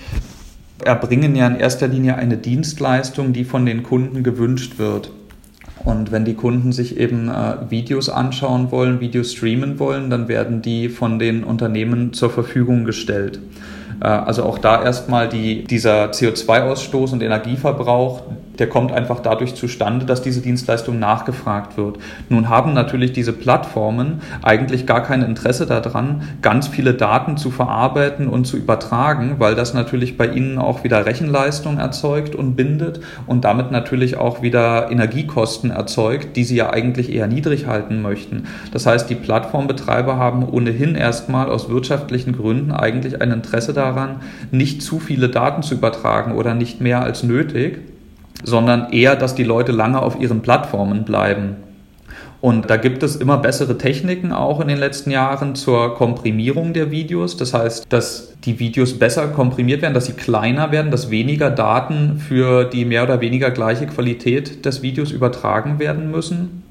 erbringen 0.84 1.34
ja 1.34 1.48
in 1.48 1.56
erster 1.56 1.88
Linie 1.88 2.14
eine 2.14 2.36
Dienstleistung, 2.36 3.32
die 3.32 3.44
von 3.44 3.66
den 3.66 3.82
Kunden 3.82 4.22
gewünscht 4.22 4.78
wird. 4.78 5.10
Und 5.84 6.12
wenn 6.12 6.24
die 6.24 6.34
Kunden 6.34 6.72
sich 6.72 6.98
eben 6.98 7.28
äh, 7.28 7.70
Videos 7.70 8.08
anschauen 8.08 8.70
wollen, 8.70 9.00
Videos 9.00 9.32
streamen 9.32 9.78
wollen, 9.78 10.10
dann 10.10 10.28
werden 10.28 10.62
die 10.62 10.88
von 10.88 11.18
den 11.18 11.42
Unternehmen 11.42 12.12
zur 12.12 12.30
Verfügung 12.30 12.84
gestellt. 12.84 13.40
Äh, 14.00 14.06
also 14.06 14.44
auch 14.44 14.58
da 14.58 14.82
erstmal 14.82 15.28
die, 15.28 15.64
dieser 15.64 16.10
CO2-Ausstoß 16.10 17.12
und 17.12 17.22
Energieverbrauch, 17.22 18.22
der 18.60 18.68
kommt 18.68 18.92
einfach 18.92 19.20
dadurch 19.20 19.54
zustande, 19.54 20.04
dass 20.04 20.20
diese 20.20 20.42
Dienstleistung 20.42 20.98
nachgefragt 20.98 21.78
wird. 21.78 21.98
Nun 22.28 22.50
haben 22.50 22.74
natürlich 22.74 23.12
diese 23.12 23.32
Plattformen 23.32 24.20
eigentlich 24.42 24.86
gar 24.86 25.02
kein 25.02 25.22
Interesse 25.22 25.66
daran, 25.66 26.22
ganz 26.42 26.68
viele 26.68 26.92
Daten 26.92 27.38
zu 27.38 27.50
verarbeiten 27.50 28.28
und 28.28 28.46
zu 28.46 28.58
übertragen, 28.58 29.36
weil 29.38 29.54
das 29.54 29.72
natürlich 29.72 30.18
bei 30.18 30.28
ihnen 30.28 30.58
auch 30.58 30.84
wieder 30.84 31.06
Rechenleistung 31.06 31.78
erzeugt 31.78 32.34
und 32.34 32.54
bindet 32.54 33.00
und 33.26 33.44
damit 33.44 33.70
natürlich 33.70 34.18
auch 34.18 34.42
wieder 34.42 34.90
Energiekosten 34.90 35.70
erzeugt, 35.70 36.36
die 36.36 36.44
sie 36.44 36.56
ja 36.56 36.70
eigentlich 36.70 37.10
eher 37.12 37.26
niedrig 37.26 37.66
halten 37.66 38.02
möchten. 38.02 38.44
Das 38.72 38.84
heißt, 38.84 39.08
die 39.08 39.14
Plattformbetreiber 39.14 40.18
haben 40.18 40.46
ohnehin 40.46 40.94
erstmal 40.94 41.48
aus 41.48 41.70
wirtschaftlichen 41.70 42.36
Gründen 42.36 42.72
eigentlich 42.72 43.22
ein 43.22 43.30
Interesse 43.30 43.72
daran, 43.72 44.16
nicht 44.50 44.82
zu 44.82 44.98
viele 44.98 45.30
Daten 45.30 45.62
zu 45.62 45.74
übertragen 45.74 46.34
oder 46.34 46.54
nicht 46.54 46.82
mehr 46.82 47.02
als 47.02 47.22
nötig 47.22 47.89
sondern 48.42 48.92
eher, 48.92 49.16
dass 49.16 49.34
die 49.34 49.44
Leute 49.44 49.72
lange 49.72 50.00
auf 50.00 50.20
ihren 50.20 50.42
Plattformen 50.42 51.04
bleiben. 51.04 51.56
Und 52.40 52.70
da 52.70 52.78
gibt 52.78 53.02
es 53.02 53.16
immer 53.16 53.36
bessere 53.36 53.76
Techniken 53.76 54.32
auch 54.32 54.60
in 54.60 54.68
den 54.68 54.78
letzten 54.78 55.10
Jahren 55.10 55.54
zur 55.54 55.94
Komprimierung 55.94 56.72
der 56.72 56.90
Videos. 56.90 57.36
Das 57.36 57.52
heißt, 57.52 57.84
dass 57.90 58.32
die 58.44 58.58
Videos 58.58 58.98
besser 58.98 59.28
komprimiert 59.28 59.82
werden, 59.82 59.92
dass 59.92 60.06
sie 60.06 60.14
kleiner 60.14 60.72
werden, 60.72 60.90
dass 60.90 61.10
weniger 61.10 61.50
Daten 61.50 62.18
für 62.18 62.64
die 62.64 62.86
mehr 62.86 63.02
oder 63.02 63.20
weniger 63.20 63.50
gleiche 63.50 63.86
Qualität 63.86 64.64
des 64.64 64.80
Videos 64.80 65.10
übertragen 65.10 65.78
werden 65.78 66.10
müssen. 66.10 66.62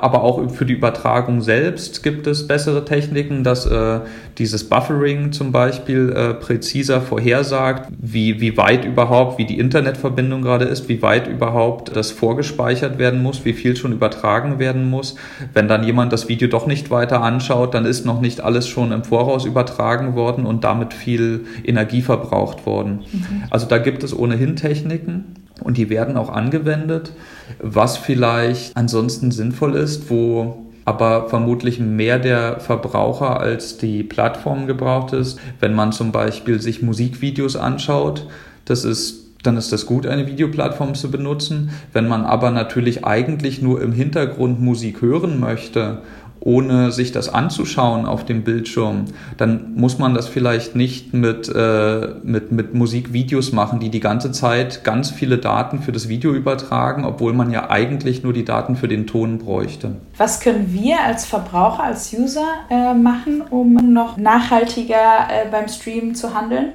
Aber 0.00 0.22
auch 0.22 0.50
für 0.50 0.64
die 0.64 0.74
Übertragung 0.74 1.40
selbst 1.40 2.02
gibt 2.02 2.26
es 2.26 2.46
bessere 2.46 2.84
Techniken, 2.84 3.44
dass 3.44 3.66
äh, 3.66 4.00
dieses 4.38 4.68
Buffering 4.68 5.32
zum 5.32 5.52
Beispiel 5.52 6.12
äh, 6.14 6.34
präziser 6.34 7.00
vorhersagt, 7.00 7.92
wie, 7.98 8.40
wie 8.40 8.56
weit 8.56 8.84
überhaupt, 8.84 9.38
wie 9.38 9.44
die 9.44 9.58
Internetverbindung 9.58 10.42
gerade 10.42 10.64
ist, 10.64 10.88
wie 10.88 11.02
weit 11.02 11.26
überhaupt 11.26 11.94
das 11.94 12.10
vorgespeichert 12.10 12.98
werden 12.98 13.22
muss, 13.22 13.44
wie 13.44 13.52
viel 13.52 13.76
schon 13.76 13.92
übertragen 13.92 14.58
werden 14.58 14.88
muss. 14.88 15.16
Wenn 15.52 15.68
dann 15.68 15.84
jemand 15.84 16.12
das 16.12 16.28
Video 16.28 16.48
doch 16.48 16.66
nicht 16.66 16.90
weiter 16.90 17.22
anschaut, 17.22 17.74
dann 17.74 17.84
ist 17.84 18.06
noch 18.06 18.20
nicht 18.20 18.40
alles 18.40 18.68
schon 18.68 18.92
im 18.92 19.04
Voraus 19.04 19.44
übertragen 19.44 20.14
worden 20.14 20.46
und 20.46 20.64
damit 20.64 20.94
viel 20.94 21.44
Energie 21.64 22.02
verbraucht 22.02 22.66
worden. 22.66 23.00
Mhm. 23.12 23.42
Also 23.50 23.66
da 23.66 23.78
gibt 23.78 24.02
es 24.02 24.16
ohnehin 24.16 24.56
Techniken 24.56 25.34
und 25.60 25.76
die 25.76 25.90
werden 25.90 26.16
auch 26.16 26.30
angewendet, 26.30 27.12
was 27.58 27.96
vielleicht 27.96 28.76
ansonsten 28.76 29.30
sinnvoll 29.30 29.74
ist, 29.74 30.10
wo 30.10 30.66
aber 30.84 31.28
vermutlich 31.28 31.78
mehr 31.78 32.18
der 32.18 32.58
Verbraucher 32.60 33.38
als 33.38 33.76
die 33.78 34.02
Plattform 34.02 34.66
gebraucht 34.66 35.12
ist. 35.12 35.38
Wenn 35.60 35.74
man 35.74 35.92
zum 35.92 36.10
Beispiel 36.10 36.60
sich 36.60 36.82
Musikvideos 36.82 37.56
anschaut, 37.56 38.26
das 38.64 38.84
ist 38.84 39.20
dann 39.42 39.56
ist 39.56 39.72
das 39.72 39.86
gut, 39.86 40.06
eine 40.06 40.26
Videoplattform 40.26 40.94
zu 40.94 41.10
benutzen. 41.10 41.70
Wenn 41.92 42.08
man 42.08 42.24
aber 42.24 42.50
natürlich 42.50 43.04
eigentlich 43.04 43.62
nur 43.62 43.80
im 43.80 43.92
Hintergrund 43.92 44.60
Musik 44.60 45.00
hören 45.00 45.40
möchte 45.40 46.02
ohne 46.40 46.90
sich 46.90 47.12
das 47.12 47.28
anzuschauen 47.28 48.06
auf 48.06 48.24
dem 48.24 48.42
Bildschirm, 48.44 49.04
dann 49.36 49.74
muss 49.74 49.98
man 49.98 50.14
das 50.14 50.26
vielleicht 50.26 50.74
nicht 50.74 51.12
mit, 51.12 51.48
äh, 51.54 52.14
mit, 52.22 52.50
mit 52.50 52.74
Musikvideos 52.74 53.52
machen, 53.52 53.78
die 53.78 53.90
die 53.90 54.00
ganze 54.00 54.32
Zeit 54.32 54.82
ganz 54.82 55.10
viele 55.10 55.38
Daten 55.38 55.80
für 55.80 55.92
das 55.92 56.08
Video 56.08 56.32
übertragen, 56.32 57.04
obwohl 57.04 57.34
man 57.34 57.50
ja 57.50 57.68
eigentlich 57.68 58.22
nur 58.22 58.32
die 58.32 58.44
Daten 58.44 58.76
für 58.76 58.88
den 58.88 59.06
Ton 59.06 59.38
bräuchte. 59.38 59.96
Was 60.16 60.40
können 60.40 60.72
wir 60.72 61.00
als 61.00 61.26
Verbraucher, 61.26 61.84
als 61.84 62.12
User 62.12 62.46
äh, 62.70 62.94
machen, 62.94 63.42
um 63.50 63.74
noch 63.92 64.16
nachhaltiger 64.16 65.28
äh, 65.28 65.50
beim 65.50 65.68
Streamen 65.68 66.14
zu 66.14 66.34
handeln? 66.34 66.72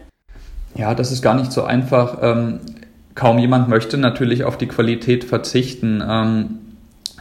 Ja, 0.76 0.94
das 0.94 1.12
ist 1.12 1.22
gar 1.22 1.34
nicht 1.34 1.52
so 1.52 1.64
einfach. 1.64 2.20
Ähm, 2.22 2.60
kaum 3.16 3.40
jemand 3.40 3.70
möchte 3.70 3.98
natürlich 3.98 4.44
auf 4.44 4.58
die 4.58 4.68
Qualität 4.68 5.24
verzichten. 5.24 6.04
Ähm, 6.08 6.60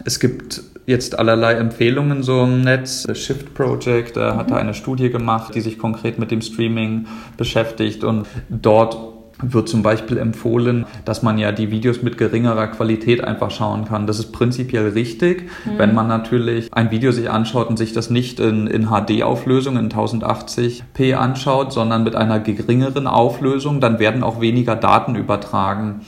es 0.05 0.19
gibt 0.19 0.63
jetzt 0.87 1.19
allerlei 1.19 1.55
Empfehlungen 1.55 2.23
so 2.23 2.45
im 2.45 2.61
Netz. 2.61 3.05
Das 3.05 3.19
Shift 3.19 3.55
Project 3.55 4.17
äh, 4.17 4.21
hat 4.33 4.51
da 4.51 4.57
eine 4.57 4.75
Studie 4.75 5.11
gemacht, 5.11 5.55
die 5.55 5.61
sich 5.61 5.79
konkret 5.79 6.19
mit 6.19 6.31
dem 6.31 6.43
Streaming 6.43 7.07
beschäftigt 7.37 8.05
und 8.05 8.27
dort 8.49 9.15
wird 9.43 9.69
zum 9.69 9.83
Beispiel 9.83 10.19
empfohlen, 10.19 10.87
dass 11.05 11.23
man 11.23 11.39
ja 11.39 11.53
die 11.53 11.71
Videos 11.71 12.03
mit 12.03 12.19
geringerer 12.19 12.69
Qualität 12.69 13.23
einfach 13.23 13.51
schauen 13.51 13.85
kann. 13.85 14.07
Das 14.07 14.19
ist 14.19 14.33
prinzipiell 14.33 14.89
richtig. 14.89 15.51
Mhm. 15.65 15.79
Wenn 15.79 15.95
man 15.95 16.07
natürlich 16.07 16.73
ein 16.73 16.91
Video 16.91 17.11
sich 17.11 17.31
anschaut 17.31 17.69
und 17.69 17.77
sich 17.77 17.93
das 17.93 18.11
nicht 18.11 18.41
in, 18.41 18.67
in 18.67 18.89
HD-Auflösung 18.89 19.77
in 19.77 19.91
1080p 19.91 21.15
anschaut, 21.15 21.73
sondern 21.73 22.05
mit 22.05 22.15
einer 22.15 22.39
geringeren 22.41 23.07
Auflösung, 23.07 23.81
dann 23.81 23.99
werden 23.99 24.23
auch 24.23 24.41
weniger 24.41 24.77
Daten 24.77 25.17
übertragen. 25.17 26.03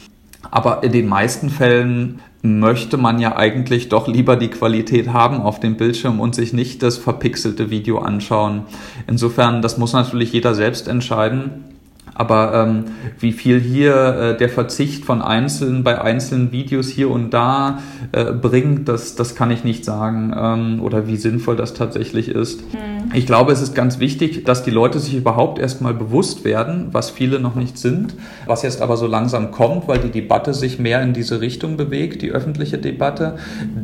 Aber 0.51 0.85
in 0.85 0.93
den 0.93 1.09
meisten 1.09 1.51
Fällen 1.51 2.21
möchte 2.47 2.97
man 2.97 3.19
ja 3.19 3.37
eigentlich 3.37 3.89
doch 3.89 4.09
lieber 4.09 4.37
die 4.37 4.49
Qualität 4.49 5.09
haben 5.13 5.41
auf 5.41 5.61
dem 5.61 5.77
Bildschirm 5.77 6.21
und 6.21 6.35
sich 6.35 6.53
nicht 6.53 6.83
das 6.83 6.97
verpixelte 6.97 7.71
Video 7.71 7.99
anschauen. 7.99 8.63
Insofern, 9.07 9.63
das 9.63 9.79
muss 9.79 9.93
natürlich 9.93 10.33
jeder 10.33 10.55
selbst 10.55 10.89
entscheiden. 10.89 11.66
Aber 12.19 12.55
ähm, 12.55 12.85
wie 13.19 13.33
viel 13.33 13.61
hier 13.61 13.95
äh, 13.95 14.37
der 14.39 14.49
Verzicht 14.49 15.05
von 15.05 15.21
einzelnen 15.21 15.85
bei 15.85 16.01
einzelnen 16.01 16.51
Videos 16.51 16.89
hier 16.89 17.11
und 17.11 17.31
da 17.31 17.81
äh, 18.13 18.33
bringt, 18.33 18.89
das, 18.89 19.17
das 19.17 19.35
kann 19.35 19.51
ich 19.51 19.65
nicht 19.65 19.85
sagen. 19.85 20.35
Ähm, 20.37 20.83
oder 20.83 21.07
wie 21.07 21.17
sinnvoll 21.17 21.57
das 21.57 21.75
tatsächlich 21.75 22.29
ist. 22.29 22.63
Mhm. 22.73 23.11
Ich 23.15 23.27
glaube, 23.27 23.53
es 23.53 23.61
ist 23.61 23.75
ganz 23.75 23.99
wichtig, 23.99 24.45
dass 24.45 24.63
die 24.63 24.71
Leute 24.71 24.99
sich 24.99 25.15
überhaupt 25.15 25.59
erstmal 25.59 25.95
bewusst 25.95 26.45
werden, 26.45 26.89
was 26.93 27.11
viele 27.11 27.39
noch 27.39 27.55
nicht 27.55 27.79
sind, 27.79 28.15
was 28.47 28.63
jetzt 28.63 28.81
aber 28.81 28.97
so 28.97 29.07
langsam 29.07 29.51
kommt, 29.51 29.87
weil 29.87 29.99
die 29.99 30.11
Debatte 30.11 30.55
sich 30.55 30.79
mehr 30.79 31.03
in 31.03 31.13
diese 31.13 31.41
Richtung 31.41 31.77
bewegt, 31.77 32.23
die 32.23 32.31
öffentliche 32.31 32.79
Debatte, 32.79 33.37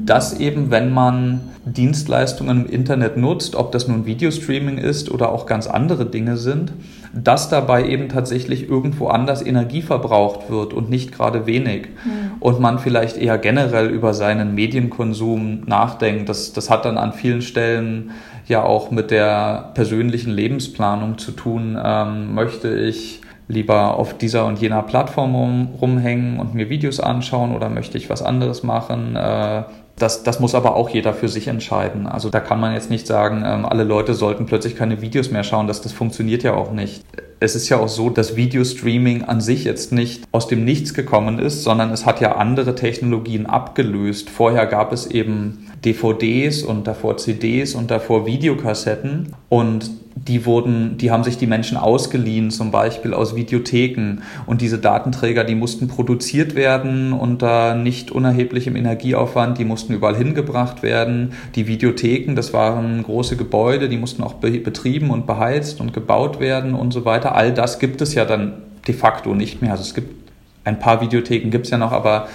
dass 0.05 0.41
eben, 0.41 0.71
wenn 0.71 0.93
man 0.93 1.41
Dienstleistungen 1.65 2.65
im 2.65 2.71
Internet 2.71 3.17
nutzt, 3.17 3.55
ob 3.55 3.73
das 3.73 3.87
nun 3.87 4.07
Videostreaming 4.07 4.79
ist 4.79 5.11
oder 5.11 5.31
auch 5.31 5.47
ganz 5.47 5.67
andere 5.67 6.07
Dinge 6.07 6.37
sind, 6.37 6.73
dass 7.15 7.49
dabei 7.49 7.87
eben 7.87 8.09
tatsächlich 8.09 8.69
irgendwo 8.69 9.09
anders 9.09 9.45
Energie 9.45 9.83
verbraucht 9.83 10.51
wird 10.51 10.73
und 10.73 10.89
nicht 10.89 11.13
gerade 11.13 11.47
wenig. 11.47 11.89
Mhm. 12.05 12.33
Und 12.41 12.61
man 12.61 12.79
vielleicht 12.79 13.17
eher 13.17 13.39
generell 13.39 13.89
über 13.89 14.15
seinen 14.15 14.55
Medienkonsum 14.55 15.65
nachdenkt. 15.67 16.29
Das, 16.29 16.53
das 16.53 16.71
hat 16.71 16.85
dann 16.85 16.99
an 16.99 17.13
vielen 17.13 17.43
Stellen 17.43 18.13
ja 18.47 18.63
auch 18.63 18.91
mit 18.91 19.11
der 19.11 19.71
persönlichen 19.75 20.33
Lebensplanung 20.33 21.19
zu 21.19 21.33
tun. 21.33 21.79
Ähm, 21.83 22.35
möchte 22.35 22.75
ich 22.75 23.21
lieber 23.49 23.97
auf 23.99 24.17
dieser 24.17 24.47
und 24.47 24.61
jener 24.61 24.83
Plattform 24.83 25.35
rum, 25.35 25.69
rumhängen 25.81 26.41
und 26.41 26.55
mir 26.55 26.71
Videos 26.71 27.01
anschauen 27.01 27.55
oder 27.55 27.69
möchte 27.69 27.99
ich 27.99 28.09
was 28.09 28.23
anderes 28.23 28.63
machen? 28.63 29.17
Äh, 29.17 29.65
das, 29.97 30.23
das 30.23 30.41
muss 30.41 30.55
aber 30.55 30.75
auch 30.75 30.89
jeder 30.91 31.15
für 31.15 31.29
sich 31.29 31.49
entscheiden. 31.49 32.07
Also 32.07 32.29
da 32.31 32.41
kann 32.41 32.61
man 32.61 32.75
jetzt 32.75 32.91
nicht 32.91 33.07
sagen, 33.07 33.45
ähm, 33.47 33.65
alle 33.67 33.85
Leute 33.85 34.15
sollten 34.15 34.47
plötzlich 34.47 34.77
keine 34.77 35.01
Videos 35.01 35.31
mehr 35.31 35.45
schauen. 35.45 35.67
Das, 35.67 35.81
das 35.81 35.93
funktioniert 35.93 36.43
ja 36.43 36.55
auch 36.55 36.73
nicht. 36.73 37.05
Es 37.41 37.55
ist 37.55 37.69
ja 37.69 37.79
auch 37.79 37.89
so, 37.89 38.09
dass 38.09 38.37
Videostreaming 38.37 39.25
an 39.25 39.41
sich 39.41 39.65
jetzt 39.65 39.93
nicht 39.93 40.25
aus 40.33 40.49
dem 40.49 40.65
Nichts 40.65 40.95
gekommen 40.95 41.39
ist, 41.39 41.63
sondern 41.63 41.91
es 41.91 42.07
hat 42.07 42.21
ja 42.21 42.37
andere 42.37 42.75
Technologien 42.75 43.47
abgelöst. 43.47 44.31
Vorher 44.31 44.67
gab 44.67 44.93
es 44.93 45.07
eben 45.07 45.67
DVDs 45.85 46.63
und 46.63 46.87
davor 46.87 47.17
CDs 47.17 47.75
und 47.75 47.91
davor 47.91 48.27
Videokassetten 48.27 49.35
und 49.49 49.91
die 50.15 50.47
wurden, 50.47 50.99
die 50.99 51.11
haben 51.11 51.25
sich 51.25 51.39
die 51.39 51.47
Menschen 51.47 51.77
ausgeliehen, 51.77 52.51
zum 52.51 52.71
Beispiel 52.71 53.15
aus 53.15 53.35
Videotheken. 53.35 54.19
Und 54.47 54.61
diese 54.61 54.79
Datenträger, 54.79 55.43
die 55.43 55.55
mussten 55.55 55.89
produziert 55.89 56.55
werden 56.55 57.13
unter 57.13 57.75
nicht 57.75 58.11
unerheblichem 58.11 58.77
Energieaufwand, 58.77 59.59
die 59.59 59.65
mussten 59.65 59.95
überall 59.95 60.17
hingebracht 60.17 60.83
werden. 60.83 61.33
Die 61.55 61.67
Videotheken, 61.67 62.35
das 62.35 62.53
waren 62.53 63.03
große 63.03 63.37
Gebäude, 63.37 63.89
die 63.89 63.97
mussten 63.97 64.23
auch 64.23 64.35
betrieben 64.35 65.11
und 65.11 65.27
beheizt 65.27 65.81
und 65.81 65.93
gebaut 65.93 66.41
werden 66.41 66.75
und 66.75 66.93
so 66.93 67.05
weiter. 67.05 67.35
All 67.35 67.53
das 67.53 67.79
gibt 67.79 68.01
es 68.01 68.15
ja 68.15 68.25
dann 68.25 68.63
de 68.87 68.95
facto 68.95 69.35
nicht 69.35 69.63
mehr. 69.63 69.73
Also 69.73 69.83
es 69.83 69.95
gibt 69.95 70.23
ein 70.65 70.79
paar 70.79 71.01
Videotheken 71.01 71.51
gibt 71.51 71.65
es 71.65 71.71
ja 71.71 71.79
noch, 71.79 71.93
aber 71.93 72.29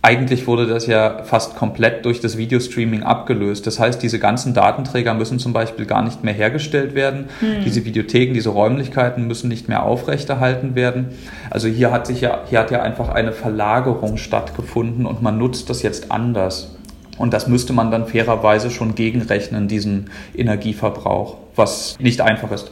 eigentlich 0.00 0.46
wurde 0.46 0.66
das 0.66 0.86
ja 0.86 1.24
fast 1.24 1.56
komplett 1.56 2.04
durch 2.04 2.20
das 2.20 2.38
Videostreaming 2.38 3.02
abgelöst. 3.02 3.66
Das 3.66 3.80
heißt, 3.80 4.00
diese 4.00 4.20
ganzen 4.20 4.54
Datenträger 4.54 5.12
müssen 5.12 5.40
zum 5.40 5.52
Beispiel 5.52 5.86
gar 5.86 6.02
nicht 6.02 6.22
mehr 6.22 6.34
hergestellt 6.34 6.94
werden. 6.94 7.28
Hm. 7.40 7.64
Diese 7.64 7.84
Videotheken, 7.84 8.32
diese 8.32 8.50
Räumlichkeiten 8.50 9.26
müssen 9.26 9.48
nicht 9.48 9.68
mehr 9.68 9.82
aufrechterhalten 9.82 10.76
werden. 10.76 11.08
Also 11.50 11.66
hier 11.66 11.90
hat 11.90 12.06
sich 12.06 12.20
ja, 12.20 12.42
hier 12.48 12.60
hat 12.60 12.70
ja 12.70 12.82
einfach 12.82 13.08
eine 13.08 13.32
Verlagerung 13.32 14.18
stattgefunden 14.18 15.04
und 15.04 15.20
man 15.20 15.36
nutzt 15.36 15.68
das 15.68 15.82
jetzt 15.82 16.12
anders. 16.12 16.76
Und 17.18 17.34
das 17.34 17.48
müsste 17.48 17.72
man 17.72 17.90
dann 17.90 18.06
fairerweise 18.06 18.70
schon 18.70 18.94
gegenrechnen, 18.94 19.66
diesen 19.66 20.10
Energieverbrauch, 20.36 21.38
was 21.56 21.96
nicht 21.98 22.20
einfach 22.20 22.52
ist. 22.52 22.70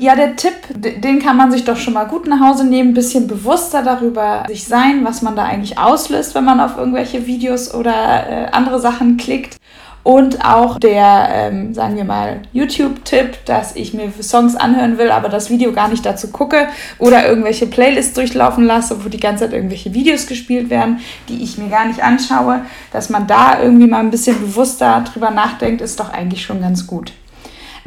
Ja, 0.00 0.14
der 0.14 0.36
Tipp, 0.36 0.54
den 0.76 1.18
kann 1.18 1.36
man 1.36 1.50
sich 1.50 1.64
doch 1.64 1.76
schon 1.76 1.94
mal 1.94 2.04
gut 2.04 2.28
nach 2.28 2.38
Hause 2.38 2.64
nehmen, 2.64 2.90
ein 2.90 2.94
bisschen 2.94 3.26
bewusster 3.26 3.82
darüber 3.82 4.44
sich 4.46 4.64
sein, 4.64 5.04
was 5.04 5.22
man 5.22 5.34
da 5.34 5.42
eigentlich 5.42 5.76
auslöst, 5.76 6.36
wenn 6.36 6.44
man 6.44 6.60
auf 6.60 6.76
irgendwelche 6.76 7.26
Videos 7.26 7.74
oder 7.74 7.90
äh, 8.30 8.46
andere 8.52 8.78
Sachen 8.78 9.16
klickt. 9.16 9.56
Und 10.04 10.44
auch 10.44 10.78
der, 10.78 11.30
ähm, 11.32 11.74
sagen 11.74 11.96
wir 11.96 12.04
mal, 12.04 12.42
YouTube-Tipp, 12.52 13.44
dass 13.44 13.74
ich 13.74 13.92
mir 13.92 14.12
Songs 14.22 14.54
anhören 14.54 14.98
will, 14.98 15.10
aber 15.10 15.28
das 15.28 15.50
Video 15.50 15.72
gar 15.72 15.88
nicht 15.88 16.06
dazu 16.06 16.28
gucke 16.28 16.68
oder 17.00 17.28
irgendwelche 17.28 17.66
Playlists 17.66 18.14
durchlaufen 18.14 18.64
lasse, 18.64 19.04
wo 19.04 19.08
die 19.08 19.18
ganze 19.18 19.46
Zeit 19.46 19.52
irgendwelche 19.52 19.94
Videos 19.94 20.28
gespielt 20.28 20.70
werden, 20.70 21.00
die 21.28 21.42
ich 21.42 21.58
mir 21.58 21.70
gar 21.70 21.86
nicht 21.86 22.04
anschaue. 22.04 22.60
Dass 22.92 23.10
man 23.10 23.26
da 23.26 23.60
irgendwie 23.60 23.88
mal 23.88 23.98
ein 23.98 24.12
bisschen 24.12 24.40
bewusster 24.40 25.02
drüber 25.12 25.32
nachdenkt, 25.32 25.80
ist 25.80 25.98
doch 25.98 26.12
eigentlich 26.12 26.44
schon 26.44 26.60
ganz 26.60 26.86
gut. 26.86 27.12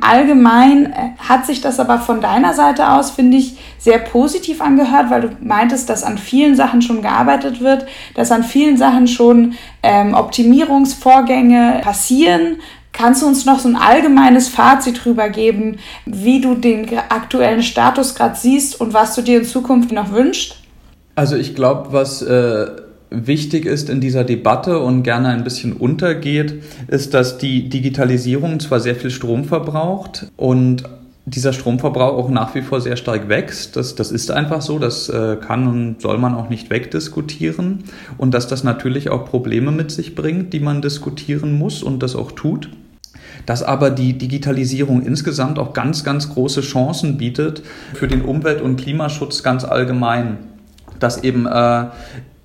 Allgemein 0.01 0.87
äh, 0.87 1.11
hat 1.19 1.45
sich 1.45 1.61
das 1.61 1.79
aber 1.79 1.99
von 1.99 2.21
deiner 2.21 2.53
Seite 2.53 2.91
aus, 2.91 3.11
finde 3.11 3.37
ich, 3.37 3.57
sehr 3.77 3.99
positiv 3.99 4.59
angehört, 4.59 5.09
weil 5.09 5.21
du 5.21 5.29
meintest, 5.41 5.89
dass 5.89 6.03
an 6.03 6.17
vielen 6.17 6.55
Sachen 6.55 6.81
schon 6.81 7.01
gearbeitet 7.01 7.61
wird, 7.61 7.85
dass 8.15 8.31
an 8.31 8.43
vielen 8.43 8.77
Sachen 8.77 9.07
schon 9.07 9.53
ähm, 9.83 10.13
Optimierungsvorgänge 10.13 11.81
passieren. 11.83 12.57
Kannst 12.93 13.21
du 13.21 13.27
uns 13.27 13.45
noch 13.45 13.59
so 13.59 13.69
ein 13.69 13.75
allgemeines 13.75 14.49
Fazit 14.49 15.05
drüber 15.05 15.29
geben, 15.29 15.77
wie 16.05 16.41
du 16.41 16.55
den 16.55 16.89
aktuellen 17.09 17.63
Status 17.63 18.15
gerade 18.15 18.35
siehst 18.35 18.81
und 18.81 18.93
was 18.93 19.15
du 19.15 19.21
dir 19.21 19.39
in 19.39 19.45
Zukunft 19.45 19.91
noch 19.91 20.11
wünschst? 20.11 20.57
Also 21.15 21.35
ich 21.35 21.55
glaube, 21.55 21.93
was 21.93 22.21
äh 22.21 22.80
wichtig 23.11 23.65
ist 23.65 23.89
in 23.89 24.01
dieser 24.01 24.23
Debatte 24.23 24.79
und 24.79 25.03
gerne 25.03 25.27
ein 25.29 25.43
bisschen 25.43 25.73
untergeht, 25.73 26.63
ist, 26.87 27.13
dass 27.13 27.37
die 27.37 27.69
Digitalisierung 27.69 28.59
zwar 28.59 28.79
sehr 28.79 28.95
viel 28.95 29.11
Strom 29.11 29.43
verbraucht 29.43 30.27
und 30.37 30.83
dieser 31.25 31.53
Stromverbrauch 31.53 32.17
auch 32.17 32.29
nach 32.29 32.55
wie 32.55 32.61
vor 32.61 32.81
sehr 32.81 32.95
stark 32.95 33.29
wächst. 33.29 33.75
Das, 33.75 33.93
das 33.93 34.11
ist 34.11 34.31
einfach 34.31 34.61
so, 34.61 34.79
das 34.79 35.07
äh, 35.07 35.37
kann 35.37 35.67
und 35.67 36.01
soll 36.01 36.17
man 36.17 36.33
auch 36.33 36.49
nicht 36.49 36.71
wegdiskutieren. 36.71 37.83
Und 38.17 38.33
dass 38.33 38.47
das 38.47 38.63
natürlich 38.63 39.09
auch 39.09 39.25
Probleme 39.25 39.71
mit 39.71 39.91
sich 39.91 40.15
bringt, 40.15 40.51
die 40.53 40.59
man 40.59 40.81
diskutieren 40.81 41.57
muss 41.57 41.83
und 41.83 42.01
das 42.01 42.15
auch 42.15 42.31
tut. 42.31 42.69
Dass 43.45 43.61
aber 43.61 43.91
die 43.91 44.17
Digitalisierung 44.17 45.03
insgesamt 45.03 45.59
auch 45.59 45.73
ganz, 45.73 46.03
ganz 46.03 46.29
große 46.29 46.61
Chancen 46.61 47.17
bietet 47.17 47.61
für 47.93 48.07
den 48.07 48.23
Umwelt- 48.23 48.61
und 48.61 48.77
Klimaschutz 48.77 49.43
ganz 49.43 49.63
allgemein 49.63 50.37
dass 51.01 51.23
eben 51.23 51.45
äh, 51.47 51.85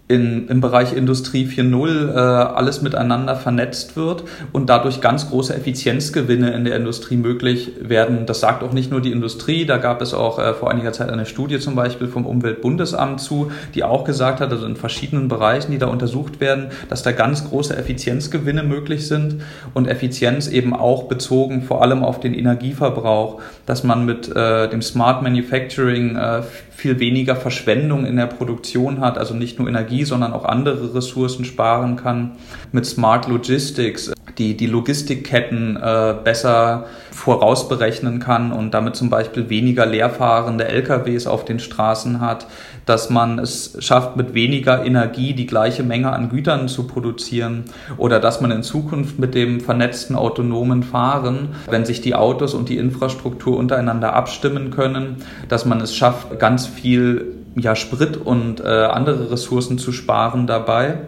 in, 0.09 0.47
im 0.47 0.61
Bereich 0.61 0.93
Industrie 0.93 1.47
4.0 1.47 2.15
äh, 2.15 2.17
alles 2.17 2.81
miteinander 2.81 3.35
vernetzt 3.35 3.97
wird 3.97 4.23
und 4.53 4.71
dadurch 4.71 5.01
ganz 5.01 5.31
große 5.31 5.53
Effizienzgewinne 5.53 6.53
in 6.53 6.65
der 6.65 6.77
Industrie 6.77 7.17
möglich 7.17 7.73
werden. 7.81 8.25
Das 8.25 8.39
sagt 8.39 8.63
auch 8.63 8.73
nicht 8.73 8.93
nur 8.93 9.01
die 9.01 9.11
Industrie, 9.11 9.67
da 9.67 9.79
gab 9.79 10.01
es 10.01 10.15
auch 10.15 10.39
äh, 10.39 10.55
vor 10.55 10.71
einiger 10.71 10.93
Zeit 10.93 11.11
eine 11.11 11.27
Studie 11.27 11.59
zum 11.59 11.75
Beispiel 11.75 12.07
vom 12.07 12.25
Umweltbundesamt 12.25 13.21
zu, 13.21 13.51
die 13.75 13.83
auch 13.83 14.05
gesagt 14.05 14.41
hat, 14.41 14.53
also 14.53 14.65
in 14.65 14.77
verschiedenen 14.77 15.27
Bereichen, 15.27 15.73
die 15.73 15.79
da 15.79 15.87
untersucht 15.87 16.39
werden, 16.39 16.69
dass 16.89 17.03
da 17.03 17.11
ganz 17.11 17.49
große 17.49 17.77
Effizienzgewinne 17.77 18.63
möglich 18.63 19.09
sind 19.09 19.43
und 19.75 19.89
Effizienz 19.89 20.47
eben 20.47 20.73
auch 20.73 21.05
bezogen 21.09 21.63
vor 21.63 21.83
allem 21.83 22.05
auf 22.05 22.21
den 22.21 22.33
Energieverbrauch, 22.33 23.41
dass 23.67 23.83
man 23.83 24.05
mit 24.05 24.29
äh, 24.37 24.69
dem 24.69 24.83
Smart 24.83 25.23
Manufacturing 25.23 26.15
äh, 26.15 26.43
viel 26.77 27.01
weniger 27.01 27.37
Verschwendung 27.37 28.05
in 28.05 28.17
der 28.17 28.27
Produktion 28.27 29.01
hat, 29.01 29.17
also 29.17 29.35
nicht 29.35 29.59
nur 29.59 29.67
Energie, 29.67 29.95
sondern 30.05 30.32
auch 30.32 30.44
andere 30.44 30.94
Ressourcen 30.94 31.44
sparen 31.44 31.97
kann. 31.97 32.32
Mit 32.72 32.86
Smart 32.86 33.28
Logistics 33.28 34.12
die, 34.38 34.57
die 34.57 34.66
Logistikketten 34.66 35.76
äh, 35.76 36.14
besser 36.22 36.86
vorausberechnen 37.11 38.18
kann 38.18 38.53
und 38.53 38.74
damit 38.74 38.97
zum 38.97 39.09
Beispiel 39.09 39.49
weniger 39.49 39.86
leerfahrende 39.86 40.66
LKWs 40.68 41.26
auf 41.26 41.44
den 41.44 41.59
Straßen 41.59 42.20
hat, 42.20 42.47
dass 42.84 43.09
man 43.09 43.38
es 43.38 43.76
schafft, 43.80 44.16
mit 44.16 44.34
weniger 44.34 44.84
Energie 44.84 45.32
die 45.32 45.47
gleiche 45.47 45.82
Menge 45.82 46.12
an 46.12 46.28
Gütern 46.28 46.68
zu 46.68 46.86
produzieren 46.86 47.64
oder 47.97 48.20
dass 48.20 48.40
man 48.40 48.51
in 48.51 48.62
Zukunft 48.62 49.18
mit 49.18 49.34
dem 49.34 49.61
vernetzten 49.61 50.16
autonomen 50.16 50.82
Fahren, 50.82 51.55
wenn 51.70 51.84
sich 51.84 52.01
die 52.01 52.14
Autos 52.14 52.55
und 52.55 52.68
die 52.68 52.76
Infrastruktur 52.76 53.57
untereinander 53.57 54.12
abstimmen 54.12 54.70
können, 54.70 55.16
dass 55.49 55.64
man 55.64 55.80
es 55.80 55.97
schafft, 55.97 56.38
ganz 56.38 56.66
viel 56.66 57.45
ja, 57.57 57.75
Sprit 57.75 58.17
und 58.17 58.61
äh, 58.61 58.65
andere 58.65 59.31
Ressourcen 59.31 59.79
zu 59.79 59.93
sparen 59.93 60.47
dabei. 60.47 60.99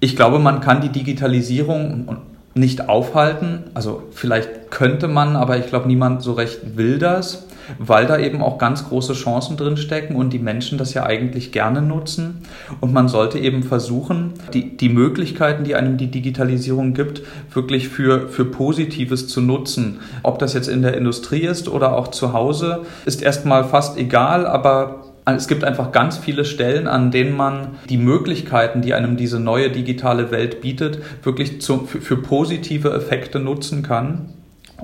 Ich 0.00 0.16
glaube, 0.16 0.38
man 0.38 0.60
kann 0.60 0.80
die 0.82 0.90
Digitalisierung 0.90 2.18
nicht 2.54 2.88
aufhalten. 2.88 3.64
Also 3.74 4.02
vielleicht 4.12 4.70
könnte 4.70 5.08
man, 5.08 5.34
aber 5.36 5.58
ich 5.58 5.66
glaube, 5.66 5.88
niemand 5.88 6.22
so 6.22 6.34
recht 6.34 6.76
will 6.76 6.98
das, 6.98 7.46
weil 7.78 8.06
da 8.06 8.18
eben 8.18 8.42
auch 8.42 8.58
ganz 8.58 8.88
große 8.88 9.14
Chancen 9.14 9.56
drin 9.56 9.76
stecken 9.76 10.14
und 10.14 10.32
die 10.32 10.38
Menschen 10.38 10.76
das 10.78 10.94
ja 10.94 11.04
eigentlich 11.04 11.52
gerne 11.52 11.80
nutzen. 11.82 12.42
Und 12.80 12.92
man 12.92 13.08
sollte 13.08 13.38
eben 13.38 13.62
versuchen, 13.62 14.34
die, 14.52 14.76
die 14.76 14.90
Möglichkeiten, 14.90 15.64
die 15.64 15.74
einem 15.74 15.96
die 15.96 16.10
Digitalisierung 16.10 16.94
gibt, 16.94 17.22
wirklich 17.52 17.88
für, 17.88 18.28
für 18.28 18.44
Positives 18.44 19.26
zu 19.26 19.40
nutzen. 19.40 20.00
Ob 20.22 20.38
das 20.38 20.52
jetzt 20.52 20.68
in 20.68 20.82
der 20.82 20.96
Industrie 20.96 21.42
ist 21.42 21.68
oder 21.68 21.96
auch 21.96 22.08
zu 22.08 22.32
Hause, 22.34 22.82
ist 23.06 23.22
erstmal 23.22 23.64
fast 23.64 23.96
egal, 23.96 24.46
aber 24.46 25.03
es 25.26 25.48
gibt 25.48 25.64
einfach 25.64 25.90
ganz 25.92 26.18
viele 26.18 26.44
Stellen, 26.44 26.86
an 26.86 27.10
denen 27.10 27.36
man 27.36 27.78
die 27.88 27.96
Möglichkeiten, 27.96 28.82
die 28.82 28.92
einem 28.94 29.16
diese 29.16 29.40
neue 29.40 29.70
digitale 29.70 30.30
Welt 30.30 30.60
bietet, 30.60 30.98
wirklich 31.24 31.62
zu, 31.62 31.86
für, 31.86 32.00
für 32.00 32.16
positive 32.18 32.92
Effekte 32.92 33.38
nutzen 33.38 33.82
kann 33.82 34.34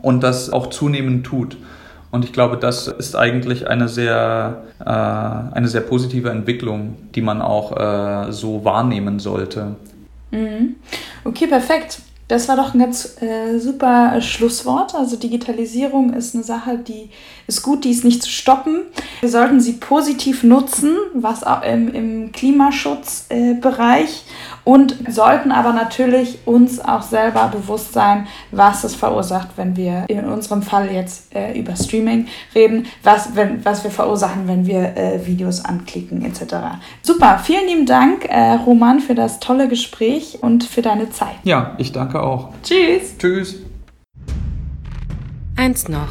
und 0.01 0.23
das 0.23 0.51
auch 0.51 0.69
zunehmend 0.69 1.27
tut. 1.27 1.57
Und 2.11 2.25
ich 2.25 2.33
glaube, 2.33 2.57
das 2.57 2.89
ist 2.89 3.15
eigentlich 3.15 3.69
eine 3.69 3.89
sehr, 3.89 4.65
äh, 4.81 4.85
eine 4.85 5.69
sehr 5.69 5.83
positive 5.83 6.31
Entwicklung, 6.31 6.97
die 7.15 7.23
man 7.23 7.41
auch 7.41 7.77
äh, 7.77 8.33
so 8.33 8.65
wahrnehmen 8.65 9.21
sollte. 9.21 9.77
Mhm. 10.31 10.77
Okay, 11.25 11.47
perfekt. 11.47 12.01
Das 12.31 12.49
war 12.49 12.55
doch 12.55 12.75
ein 12.75 12.79
ganz 12.79 13.21
äh, 13.21 13.59
super 13.59 14.21
Schlusswort. 14.21 14.95
Also 14.95 15.17
Digitalisierung 15.17 16.13
ist 16.13 16.33
eine 16.37 16.45
Sache, 16.45 16.79
die 16.79 17.11
ist 17.49 17.63
gut, 17.63 17.83
die 17.83 17.91
ist 17.91 18.05
nicht 18.05 18.23
zu 18.23 18.31
stoppen. 18.31 18.83
Wir 19.19 19.29
sollten 19.29 19.61
sie 19.61 19.73
positiv 19.73 20.45
nutzen, 20.45 20.95
was 21.13 21.43
auch 21.43 21.63
im, 21.63 21.93
im 21.93 22.31
Klimaschutzbereich 22.31 24.11
äh, 24.11 24.61
und 24.63 24.97
sollten 25.09 25.51
aber 25.51 25.73
natürlich 25.73 26.39
uns 26.47 26.79
auch 26.79 27.03
selber 27.03 27.49
bewusst 27.49 27.93
sein, 27.93 28.29
was 28.53 28.85
es 28.85 28.95
verursacht, 28.95 29.49
wenn 29.57 29.77
wir 29.77 30.05
in 30.07 30.25
unserem 30.27 30.63
Fall 30.63 30.93
jetzt 30.93 31.35
äh, 31.35 31.59
über 31.59 31.75
Streaming 31.75 32.29
reden, 32.55 32.87
was, 33.03 33.35
wenn, 33.35 33.65
was 33.65 33.83
wir 33.83 33.91
verursachen, 33.91 34.47
wenn 34.47 34.67
wir 34.67 34.97
äh, 34.97 35.27
Videos 35.27 35.65
anklicken 35.65 36.25
etc. 36.25 36.55
Super, 37.03 37.41
vielen 37.43 37.67
lieben 37.67 37.87
Dank, 37.87 38.27
äh, 38.29 38.53
Roman, 38.53 39.01
für 39.01 39.17
das 39.17 39.41
tolle 39.41 39.67
Gespräch 39.67 40.39
und 40.41 40.63
für 40.63 40.83
deine 40.83 41.11
Zeit. 41.11 41.35
Ja, 41.43 41.75
ich 41.79 41.91
danke 41.91 42.20
auch. 42.23 42.51
Tschüss. 42.63 43.17
Tschüss. 43.19 43.57
Eins 45.57 45.89
noch. 45.89 46.09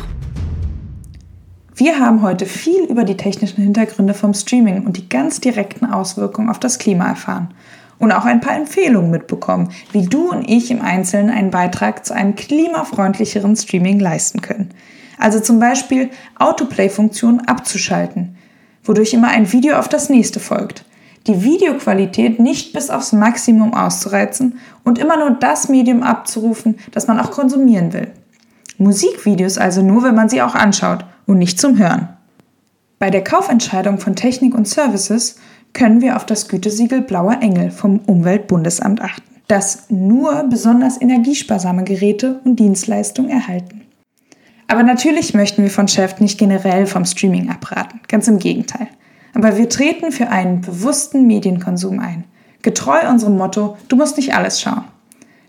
Wir 1.75 1.99
haben 1.99 2.21
heute 2.21 2.45
viel 2.45 2.83
über 2.83 3.05
die 3.05 3.15
technischen 3.15 3.63
Hintergründe 3.63 4.13
vom 4.13 4.33
Streaming 4.33 4.85
und 4.85 4.97
die 4.97 5.07
ganz 5.07 5.39
direkten 5.39 5.85
Auswirkungen 5.85 6.49
auf 6.49 6.59
das 6.59 6.77
Klima 6.77 7.07
erfahren 7.07 7.53
und 7.99 8.11
auch 8.11 8.25
ein 8.25 8.41
paar 8.41 8.55
Empfehlungen 8.55 9.11
mitbekommen, 9.11 9.69
wie 9.91 10.05
du 10.05 10.29
und 10.29 10.49
ich 10.49 10.71
im 10.71 10.81
Einzelnen 10.81 11.29
einen 11.29 11.51
Beitrag 11.51 12.05
zu 12.05 12.13
einem 12.13 12.35
klimafreundlicheren 12.35 13.55
Streaming 13.55 13.99
leisten 13.99 14.41
können. 14.41 14.71
Also 15.17 15.39
zum 15.39 15.59
Beispiel 15.59 16.09
Autoplay-Funktion 16.37 17.41
abzuschalten, 17.41 18.37
wodurch 18.83 19.13
immer 19.13 19.29
ein 19.29 19.51
Video 19.51 19.77
auf 19.77 19.89
das 19.89 20.09
nächste 20.09 20.39
folgt. 20.39 20.85
Die 21.27 21.43
Videoqualität 21.43 22.39
nicht 22.39 22.73
bis 22.73 22.89
aufs 22.89 23.13
Maximum 23.13 23.73
auszureizen 23.73 24.59
und 24.83 24.97
immer 24.97 25.17
nur 25.17 25.31
das 25.31 25.69
Medium 25.69 26.03
abzurufen, 26.03 26.77
das 26.91 27.07
man 27.07 27.19
auch 27.19 27.31
konsumieren 27.31 27.93
will. 27.93 28.11
Musikvideos 28.77 29.57
also 29.57 29.81
nur, 29.81 30.03
wenn 30.03 30.15
man 30.15 30.29
sie 30.29 30.41
auch 30.41 30.55
anschaut 30.55 31.05
und 31.25 31.37
nicht 31.37 31.59
zum 31.59 31.77
Hören. 31.77 32.09
Bei 32.97 33.09
der 33.09 33.23
Kaufentscheidung 33.23 33.99
von 33.99 34.15
Technik 34.15 34.55
und 34.55 34.67
Services 34.67 35.37
können 35.73 36.01
wir 36.01 36.15
auf 36.15 36.25
das 36.25 36.47
Gütesiegel 36.47 37.01
Blauer 37.01 37.37
Engel 37.41 37.71
vom 37.71 37.99
Umweltbundesamt 37.99 39.01
achten, 39.01 39.29
das 39.47 39.89
nur 39.89 40.43
besonders 40.49 40.99
energiesparsame 40.99 41.83
Geräte 41.83 42.39
und 42.45 42.59
Dienstleistungen 42.59 43.29
erhalten. 43.29 43.81
Aber 44.67 44.83
natürlich 44.83 45.33
möchten 45.33 45.63
wir 45.63 45.71
von 45.71 45.87
Chef 45.87 46.19
nicht 46.19 46.37
generell 46.37 46.85
vom 46.85 47.05
Streaming 47.05 47.49
abraten, 47.49 48.01
ganz 48.07 48.27
im 48.27 48.39
Gegenteil. 48.39 48.87
Aber 49.33 49.57
wir 49.57 49.69
treten 49.69 50.11
für 50.11 50.29
einen 50.29 50.61
bewussten 50.61 51.27
Medienkonsum 51.27 51.99
ein, 51.99 52.23
getreu 52.61 53.07
unserem 53.09 53.37
Motto, 53.37 53.77
du 53.87 53.95
musst 53.95 54.17
nicht 54.17 54.35
alles 54.35 54.61
schauen. 54.61 54.85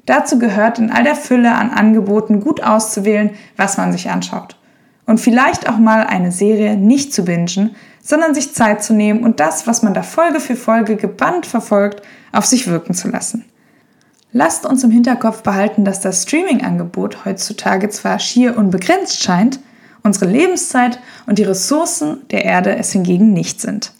Dazu 0.07 0.39
gehört 0.39 0.79
in 0.79 0.91
all 0.91 1.05
der 1.05 1.15
Fülle 1.15 1.53
an 1.53 1.71
Angeboten 1.71 2.41
gut 2.41 2.63
auszuwählen, 2.63 3.31
was 3.57 3.77
man 3.77 3.93
sich 3.93 4.11
anschaut. 4.11 4.57
Und 5.07 5.19
vielleicht 5.19 5.69
auch 5.69 5.79
mal 5.79 6.05
eine 6.05 6.33
Serie 6.33 6.77
nicht 6.77 7.13
zu 7.13 7.25
bingen, 7.25 7.75
sondern 8.03 8.35
sich 8.35 8.55
Zeit 8.55 8.83
zu 8.83 8.95
nehmen 8.95 9.23
und 9.23 9.41
das, 9.41 9.67
was 9.67 9.83
man 9.83 9.95
da 9.95 10.03
Folge 10.03 10.41
für 10.41 10.57
Folge 10.57 10.97
gebannt 10.97 11.47
verfolgt, 11.47 12.03
auf 12.33 12.47
sich 12.47 12.67
wirken 12.67 12.95
zu 12.95 13.09
lassen. 13.09 13.45
Lasst 14.33 14.65
uns 14.65 14.85
im 14.85 14.93
Hinterkopf 14.93 15.43
behalten, 15.43 15.85
dass 15.85 16.01
das 16.01 16.23
Streaming-Angebot 16.23 17.25
heutzutage 17.25 17.89
zwar 17.89 18.21
schier 18.21 18.57
unbegrenzt 18.57 19.23
scheint, 19.23 19.59
unsere 20.03 20.27
Lebenszeit 20.27 20.99
und 21.27 21.39
die 21.39 21.45
Ressourcen 21.45 22.27
der 22.31 22.45
Erde 22.45 22.77
es 22.77 22.93
hingegen 22.93 23.33
nicht 23.33 23.61
sind. 23.61 23.93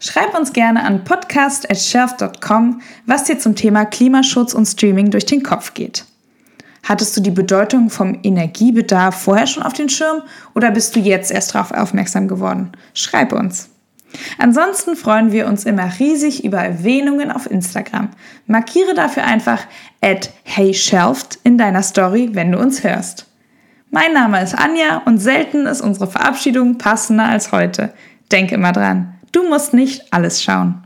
Schreib 0.00 0.38
uns 0.38 0.52
gerne 0.52 0.84
an 0.84 1.04
podcast.shelf.com, 1.04 2.80
was 3.06 3.24
dir 3.24 3.38
zum 3.38 3.56
Thema 3.56 3.84
Klimaschutz 3.84 4.54
und 4.54 4.66
Streaming 4.66 5.10
durch 5.10 5.26
den 5.26 5.42
Kopf 5.42 5.74
geht. 5.74 6.04
Hattest 6.84 7.16
du 7.16 7.20
die 7.20 7.32
Bedeutung 7.32 7.90
vom 7.90 8.18
Energiebedarf 8.22 9.22
vorher 9.22 9.46
schon 9.46 9.62
auf 9.62 9.72
den 9.72 9.88
Schirm 9.88 10.22
oder 10.54 10.70
bist 10.70 10.94
du 10.94 11.00
jetzt 11.00 11.30
erst 11.30 11.54
darauf 11.54 11.72
aufmerksam 11.72 12.28
geworden? 12.28 12.72
Schreib 12.94 13.32
uns. 13.32 13.68
Ansonsten 14.38 14.96
freuen 14.96 15.32
wir 15.32 15.46
uns 15.46 15.64
immer 15.64 15.90
riesig 15.98 16.44
über 16.44 16.58
Erwähnungen 16.58 17.30
auf 17.30 17.50
Instagram. 17.50 18.08
Markiere 18.46 18.94
dafür 18.94 19.24
einfach 19.24 19.66
at 20.00 20.30
heyshelft 20.46 21.38
in 21.44 21.58
deiner 21.58 21.82
Story, 21.82 22.30
wenn 22.32 22.52
du 22.52 22.58
uns 22.58 22.84
hörst. 22.84 23.27
Mein 23.90 24.12
Name 24.12 24.42
ist 24.42 24.54
Anja 24.54 25.00
und 25.06 25.16
selten 25.16 25.64
ist 25.64 25.80
unsere 25.80 26.10
Verabschiedung 26.10 26.76
passender 26.76 27.24
als 27.24 27.52
heute. 27.52 27.94
Denk 28.30 28.52
immer 28.52 28.72
dran, 28.72 29.14
du 29.32 29.48
musst 29.48 29.72
nicht 29.72 30.12
alles 30.12 30.42
schauen. 30.42 30.84